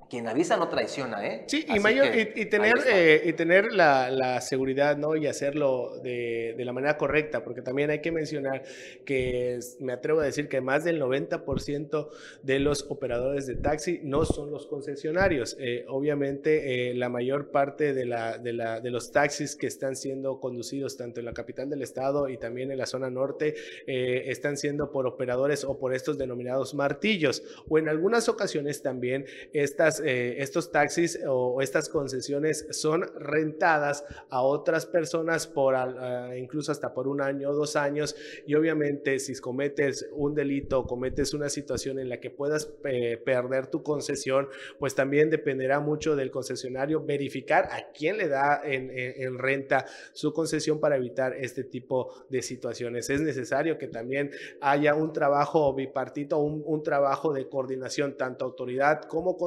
Quien 0.10 0.28
avisa 0.28 0.58
no 0.58 0.68
traiciona, 0.68 1.26
¿eh? 1.26 1.44
Sí, 1.48 1.66
y, 1.68 1.80
mayor, 1.80 2.12
que 2.12 2.34
y, 2.36 2.42
y 2.42 2.46
tener, 2.46 2.74
eh, 2.88 3.24
y 3.26 3.34
tener 3.34 3.72
la, 3.72 4.10
la 4.12 4.40
seguridad, 4.42 4.98
¿no? 4.98 5.16
Y 5.16 5.26
hacerlo 5.26 6.00
de, 6.04 6.54
de 6.56 6.66
la 6.66 6.74
manera 6.74 6.98
correcta, 6.98 7.44
porque 7.44 7.62
también 7.62 7.90
hay 7.90 8.02
que 8.02 8.12
mencionar 8.12 8.64
que 9.04 9.60
me 9.80 9.94
atrevo 9.94 10.20
a 10.20 10.26
decir 10.26 10.48
que 10.48 10.62
más 10.62 10.84
del 10.84 11.02
90% 11.02 12.10
de 12.44 12.60
los 12.60 12.86
operadores 12.90 13.48
de 13.48 13.56
taxi 13.56 14.00
no 14.04 14.26
son 14.26 14.52
los 14.52 14.68
concesionarios. 14.68 15.58
Eh, 15.60 15.86
obviamente, 15.88 16.92
eh, 16.92 16.94
la 16.94 17.10
mayor 17.10 17.50
parte 17.50 17.94
de, 17.94 18.06
la, 18.06 18.38
de, 18.38 18.54
la, 18.54 18.82
de 18.82 18.92
los 18.92 19.12
taxis 19.12 19.56
que 19.56 19.68
están 19.68 19.96
siendo 19.96 20.40
conducidos 20.40 20.98
tanto 20.98 21.20
en 21.20 21.26
la 21.26 21.34
capital 21.34 21.70
del 21.70 21.82
estado 21.82 22.30
y 22.30 22.38
también 22.38 22.72
en 22.72 22.78
la 22.78 22.86
zona 22.86 23.10
norte 23.10 23.56
están 23.88 24.58
siendo 24.58 24.92
por 24.92 25.08
operadores 25.08 25.64
o 25.64 25.78
por 25.78 25.94
estos 25.94 26.18
denominados 26.18 26.74
martillos, 26.74 27.44
o 27.68 27.78
en 27.78 27.90
algunas 27.90 28.30
ocasiones 28.30 28.82
también 28.82 29.26
estas, 29.54 29.95
eh, 30.00 30.42
estos 30.42 30.72
taxis 30.72 31.20
o 31.28 31.62
estas 31.62 31.90
concesiones 31.90 32.68
son 32.72 33.06
rentadas 33.18 34.04
a 34.30 34.42
otras 34.42 34.86
personas 34.86 35.48
por 35.48 35.76
ah, 35.76 36.36
incluso 36.38 36.72
hasta 36.72 36.94
por 36.94 37.08
un 37.08 37.22
año 37.22 37.50
o 37.50 37.54
dos 37.54 37.76
años 37.76 38.16
y 38.48 38.56
obviamente 38.56 39.20
si 39.20 39.36
cometes 39.40 40.08
un 40.14 40.34
delito, 40.36 40.86
cometes 40.86 41.34
una 41.34 41.50
situación 41.50 42.00
en 42.00 42.10
la 42.10 42.20
que 42.20 42.30
puedas 42.32 42.72
eh, 42.86 43.18
perder 43.18 43.68
tu 43.68 43.84
concesión, 43.84 44.48
pues 44.80 44.96
también 44.96 45.30
dependerá 45.30 45.80
mucho 45.80 46.16
del 46.16 46.32
concesionario 46.32 47.04
verificar 47.04 47.66
a 47.72 47.92
quién 47.94 48.18
le 48.18 48.28
da 48.28 48.62
en, 48.64 48.90
en- 48.90 49.14
en 49.24 49.38
renta 49.38 49.86
su 50.14 50.34
concesión 50.34 50.80
para 50.80 50.96
evitar 50.96 51.34
este 51.34 51.64
tipo 51.64 52.14
de 52.30 52.42
situaciones. 52.42 53.10
Es 53.10 53.22
necesario 53.22 53.78
que 53.78 53.88
también 53.88 54.32
haya 54.62 54.96
un 54.96 55.14
trabajo 55.14 55.74
bipartito, 55.74 56.38
un, 56.40 56.64
un 56.66 56.84
trabajo 56.84 57.34
de 57.34 57.48
coordinación, 57.48 58.18
tanto 58.18 58.46
autoridad 58.46 59.04
como 59.04 59.38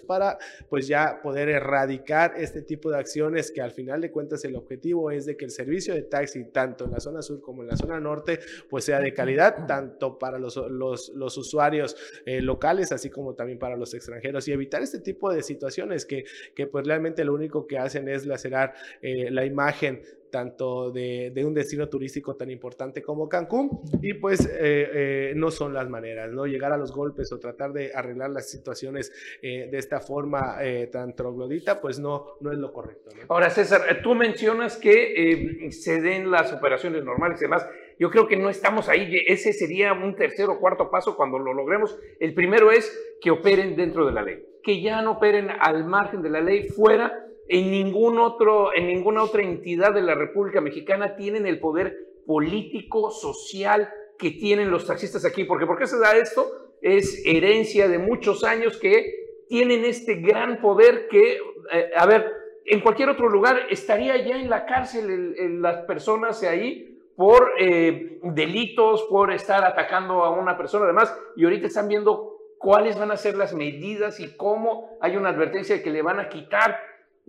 para 0.00 0.38
pues 0.68 0.86
ya 0.86 1.20
poder 1.22 1.48
erradicar 1.48 2.34
este 2.36 2.62
tipo 2.62 2.90
de 2.90 2.98
acciones 2.98 3.50
que 3.50 3.60
al 3.60 3.70
final 3.70 4.00
de 4.00 4.10
cuentas 4.10 4.44
el 4.44 4.56
objetivo 4.56 5.10
es 5.10 5.26
de 5.26 5.36
que 5.36 5.44
el 5.44 5.50
servicio 5.50 5.94
de 5.94 6.02
taxi, 6.02 6.44
tanto 6.46 6.84
en 6.84 6.92
la 6.92 7.00
zona 7.00 7.22
sur 7.22 7.40
como 7.40 7.62
en 7.62 7.68
la 7.68 7.76
zona 7.76 8.00
norte, 8.00 8.40
pues 8.68 8.84
sea 8.84 9.00
de 9.00 9.12
calidad, 9.12 9.66
tanto 9.66 10.18
para 10.18 10.38
los, 10.38 10.56
los, 10.56 11.10
los 11.10 11.36
usuarios 11.36 11.96
eh, 12.26 12.40
locales, 12.40 12.92
así 12.92 13.10
como 13.10 13.34
también 13.34 13.58
para 13.58 13.76
los 13.76 13.94
extranjeros, 13.94 14.46
y 14.48 14.52
evitar 14.52 14.82
este 14.82 15.00
tipo 15.00 15.32
de 15.32 15.42
situaciones 15.42 16.04
que, 16.04 16.24
que 16.54 16.66
pues 16.66 16.86
realmente 16.86 17.24
lo 17.24 17.34
único 17.34 17.66
que 17.66 17.78
hacen 17.78 18.08
es 18.08 18.26
lacerar 18.26 18.74
eh, 19.02 19.30
la 19.30 19.44
imagen 19.44 20.02
tanto 20.30 20.90
de, 20.90 21.32
un 21.44 21.54
destino 21.54 21.88
turístico 21.88 22.36
tan 22.36 22.50
importante 22.50 23.02
como 23.02 23.28
Cancún, 23.28 23.80
y 24.02 24.14
pues 24.14 24.46
eh, 24.46 24.50
eh, 24.60 25.32
no 25.36 25.50
son 25.50 25.74
las 25.74 25.88
maneras, 25.88 26.30
¿no? 26.32 26.46
Llegar 26.46 26.72
a 26.72 26.76
los 26.76 26.92
golpes 26.92 27.32
o 27.32 27.38
tratar 27.38 27.72
de 27.72 27.92
arreglar 27.94 28.30
las 28.30 28.50
situaciones 28.50 29.12
eh, 29.42 29.68
de 29.70 29.78
esta 29.78 30.00
forma 30.00 30.56
eh, 30.62 30.88
tan 30.88 31.14
troglodita, 31.14 31.80
pues 31.80 31.98
no, 31.98 32.36
no 32.40 32.52
es 32.52 32.58
lo 32.58 32.72
correcto. 32.72 33.10
Ahora, 33.28 33.50
César, 33.50 34.00
tú 34.02 34.14
mencionas 34.14 34.76
que 34.76 35.68
se 35.70 36.00
den 36.00 36.30
las 36.30 36.52
operaciones 36.52 37.04
normales 37.04 37.40
y 37.40 37.44
demás. 37.44 37.66
Yo 37.98 38.10
creo 38.10 38.28
que 38.28 38.36
no 38.36 38.48
estamos 38.48 38.88
ahí. 38.88 39.24
Ese 39.26 39.52
sería 39.52 39.92
un 39.92 40.14
tercer 40.14 40.48
o 40.48 40.60
cuarto 40.60 40.90
paso 40.90 41.16
cuando 41.16 41.38
lo 41.38 41.52
logremos. 41.52 41.98
El 42.20 42.32
primero 42.32 42.70
es 42.70 42.96
que 43.20 43.30
operen 43.30 43.76
dentro 43.76 44.06
de 44.06 44.12
la 44.12 44.22
ley, 44.22 44.44
que 44.62 44.80
ya 44.80 45.02
no 45.02 45.12
operen 45.12 45.48
al 45.50 45.84
margen 45.84 46.22
de 46.22 46.30
la 46.30 46.40
ley, 46.40 46.68
fuera. 46.68 47.27
En, 47.48 47.70
ningún 47.70 48.18
otro, 48.18 48.74
en 48.74 48.86
ninguna 48.86 49.22
otra 49.22 49.42
entidad 49.42 49.94
de 49.94 50.02
la 50.02 50.14
República 50.14 50.60
Mexicana 50.60 51.16
tienen 51.16 51.46
el 51.46 51.60
poder 51.60 51.96
político, 52.26 53.10
social 53.10 53.88
que 54.18 54.32
tienen 54.32 54.70
los 54.70 54.86
taxistas 54.86 55.24
aquí. 55.24 55.44
Porque 55.44 55.66
¿por 55.66 55.78
qué 55.78 55.86
se 55.86 55.98
da 55.98 56.16
esto? 56.16 56.46
Es 56.82 57.22
herencia 57.24 57.88
de 57.88 57.98
muchos 57.98 58.44
años 58.44 58.76
que 58.76 59.14
tienen 59.48 59.84
este 59.84 60.16
gran 60.16 60.60
poder 60.60 61.08
que, 61.08 61.38
eh, 61.72 61.90
a 61.96 62.04
ver, 62.06 62.30
en 62.66 62.80
cualquier 62.80 63.08
otro 63.08 63.28
lugar 63.30 63.60
estaría 63.70 64.16
ya 64.18 64.36
en 64.36 64.50
la 64.50 64.66
cárcel 64.66 65.10
el- 65.10 65.34
el- 65.38 65.62
las 65.62 65.86
personas 65.86 66.42
ahí 66.42 66.98
por 67.16 67.52
eh, 67.58 68.18
delitos, 68.22 69.04
por 69.08 69.32
estar 69.32 69.64
atacando 69.64 70.22
a 70.22 70.30
una 70.30 70.56
persona 70.56 70.84
además, 70.84 71.18
y 71.34 71.44
ahorita 71.44 71.66
están 71.66 71.88
viendo 71.88 72.36
cuáles 72.58 72.98
van 72.98 73.10
a 73.10 73.16
ser 73.16 73.36
las 73.36 73.54
medidas 73.54 74.20
y 74.20 74.36
cómo 74.36 74.98
hay 75.00 75.16
una 75.16 75.30
advertencia 75.30 75.76
de 75.76 75.82
que 75.82 75.90
le 75.90 76.02
van 76.02 76.20
a 76.20 76.28
quitar. 76.28 76.76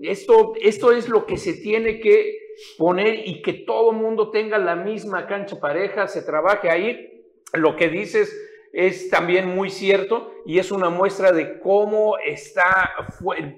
Esto, 0.02 0.54
esto 0.62 0.92
es 0.92 1.10
lo 1.10 1.26
que 1.26 1.38
se 1.38 1.54
tiene 1.54 2.00
que 2.00 2.38
poner 2.78 3.28
y 3.28 3.42
que 3.42 3.54
todo 3.54 3.92
mundo 3.92 4.32
tenga 4.32 4.58
la 4.58 4.76
misma 4.76 5.28
cancha 5.28 5.60
pareja, 5.60 6.08
se 6.08 6.22
trabaje 6.22 6.70
ahí. 6.70 7.24
Lo 7.54 7.76
que 7.76 7.90
dices 7.90 8.36
es 8.72 9.10
también 9.10 9.48
muy 9.48 9.70
cierto 9.70 10.32
y 10.46 10.60
es 10.60 10.72
una 10.72 10.90
muestra 10.90 11.32
de 11.32 11.60
cómo 11.60 12.18
está, 12.20 12.92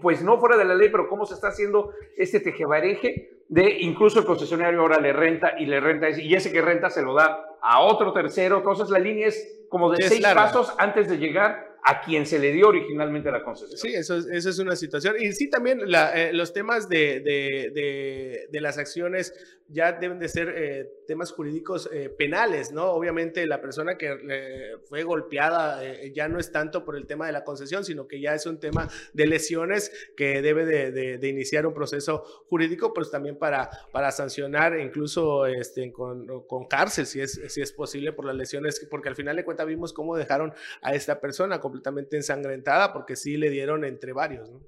pues 0.02 0.22
no 0.24 0.40
fuera 0.40 0.58
de 0.58 0.66
la 0.66 0.76
ley, 0.76 0.90
pero 0.90 1.10
cómo 1.10 1.26
se 1.26 1.34
está 1.34 1.50
haciendo 1.50 1.92
este 2.18 2.40
tejebareje 2.40 3.30
de 3.50 3.70
incluso 3.82 4.20
el 4.20 4.26
concesionario 4.26 4.80
ahora 4.80 5.00
le 5.02 5.12
renta 5.12 5.56
y 5.60 5.66
le 5.66 5.82
renta 5.82 6.08
ese- 6.08 6.24
y 6.24 6.34
ese 6.34 6.54
que 6.54 6.62
renta 6.62 6.90
se 6.90 7.02
lo 7.02 7.14
da 7.14 7.46
a 7.62 7.82
otro 7.82 8.14
tercero. 8.14 8.58
Entonces 8.60 8.90
la 8.90 9.00
línea 9.00 9.28
es 9.28 9.66
como 9.70 9.92
de 9.92 9.98
Sí, 10.04 10.10
seis 10.10 10.22
larga. 10.22 10.44
pasos 10.44 10.74
antes 10.78 11.10
de 11.10 11.18
llegar 11.18 11.71
a 11.84 12.02
quien 12.02 12.26
se 12.26 12.38
le 12.38 12.52
dio 12.52 12.68
originalmente 12.68 13.32
la 13.32 13.44
concesión. 13.44 13.78
Sí, 13.78 13.94
eso 13.94 14.18
es, 14.18 14.28
eso 14.28 14.50
es 14.50 14.60
una 14.60 14.76
situación. 14.76 15.16
Y 15.20 15.32
sí, 15.32 15.50
también 15.50 15.80
la, 15.90 16.14
eh, 16.16 16.34
los 16.34 16.54
temas 16.54 16.88
de, 16.88 17.22
de, 17.22 17.72
de, 17.74 18.48
de 18.52 18.62
las 18.62 18.78
acciones 18.78 19.34
ya 19.68 19.94
deben 19.94 20.20
de 20.20 20.30
ser 20.30 20.54
eh, 20.56 20.90
temas 21.12 21.34
jurídicos 21.34 21.90
eh, 21.92 22.08
penales, 22.08 22.72
¿no? 22.72 22.86
Obviamente 22.92 23.46
la 23.46 23.60
persona 23.60 23.98
que 23.98 24.18
eh, 24.30 24.78
fue 24.86 25.04
golpeada 25.04 25.84
eh, 25.86 26.14
ya 26.16 26.30
no 26.30 26.40
es 26.40 26.54
tanto 26.54 26.86
por 26.86 26.96
el 26.96 27.06
tema 27.06 27.26
de 27.26 27.34
la 27.34 27.44
concesión, 27.44 27.84
sino 27.84 28.08
que 28.08 28.22
ya 28.22 28.34
es 28.34 28.46
un 28.46 28.62
tema 28.62 28.88
de 29.12 29.26
lesiones 29.26 29.92
que 30.16 30.42
debe 30.42 30.66
de, 30.66 31.28
iniciar 31.28 31.66
un 31.66 31.74
proceso 31.74 32.24
jurídico, 32.48 32.94
pues 32.94 33.12
también 33.12 33.38
para, 33.38 33.70
para 33.92 34.10
sancionar 34.12 34.80
incluso 34.80 35.46
este, 35.48 35.92
con, 35.92 36.46
con 36.48 36.66
cárcel, 36.66 37.06
si 37.06 37.20
es, 37.20 37.42
si 37.50 37.60
es 37.60 37.74
posible, 37.74 38.14
por 38.14 38.24
las 38.24 38.38
lesiones, 38.38 38.88
porque 38.90 39.10
al 39.10 39.18
final 39.18 39.36
de 39.36 39.44
cuentas 39.44 39.68
vimos 39.68 39.92
cómo 39.92 40.16
dejaron 40.16 40.54
a 40.82 40.96
esta 40.96 41.20
persona 41.20 41.60
completamente 41.60 42.16
ensangrentada, 42.16 42.94
porque 42.94 43.18
sí 43.18 43.36
le 43.36 43.50
dieron 43.50 43.84
entre 43.84 44.14
varios, 44.14 44.50
¿no? 44.50 44.62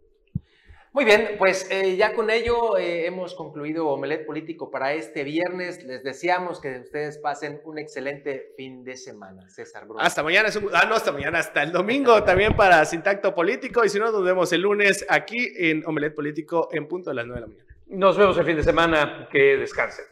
Muy 0.93 1.05
bien, 1.05 1.37
pues 1.39 1.67
eh, 1.71 1.95
ya 1.97 2.13
con 2.13 2.29
ello 2.29 2.77
eh, 2.77 3.07
hemos 3.07 3.33
concluido 3.33 3.87
Omelet 3.87 4.27
Político 4.27 4.69
para 4.69 4.93
este 4.93 5.23
viernes. 5.23 5.83
Les 5.83 6.03
deseamos 6.03 6.61
que 6.61 6.81
ustedes 6.81 7.17
pasen 7.17 7.59
un 7.65 7.79
excelente 7.79 8.53
fin 8.55 8.83
de 8.83 8.95
semana. 8.95 9.49
César 9.49 9.85
Bruno. 9.85 9.99
Hasta 9.99 10.21
mañana, 10.21 10.49
es 10.49 10.55
un- 10.55 10.69
ah, 10.71 10.85
no, 10.87 10.93
hasta 10.93 11.11
mañana, 11.11 11.39
hasta 11.39 11.63
el 11.63 11.71
domingo 11.71 12.23
también 12.23 12.55
para 12.55 12.85
Sintacto 12.85 13.33
Político. 13.33 13.83
Y 13.83 13.89
si 13.89 13.97
no, 13.97 14.11
nos 14.11 14.23
vemos 14.23 14.53
el 14.53 14.61
lunes 14.61 15.03
aquí 15.09 15.51
en 15.57 15.83
Omelet 15.87 16.13
Político 16.13 16.69
en 16.71 16.87
punto 16.87 17.09
de 17.09 17.15
las 17.15 17.25
9 17.25 17.41
de 17.41 17.47
la 17.47 17.51
mañana. 17.53 17.75
Nos 17.87 18.15
vemos 18.15 18.37
el 18.37 18.45
fin 18.45 18.55
de 18.57 18.63
semana. 18.63 19.27
Que 19.31 19.57
descansen. 19.57 20.05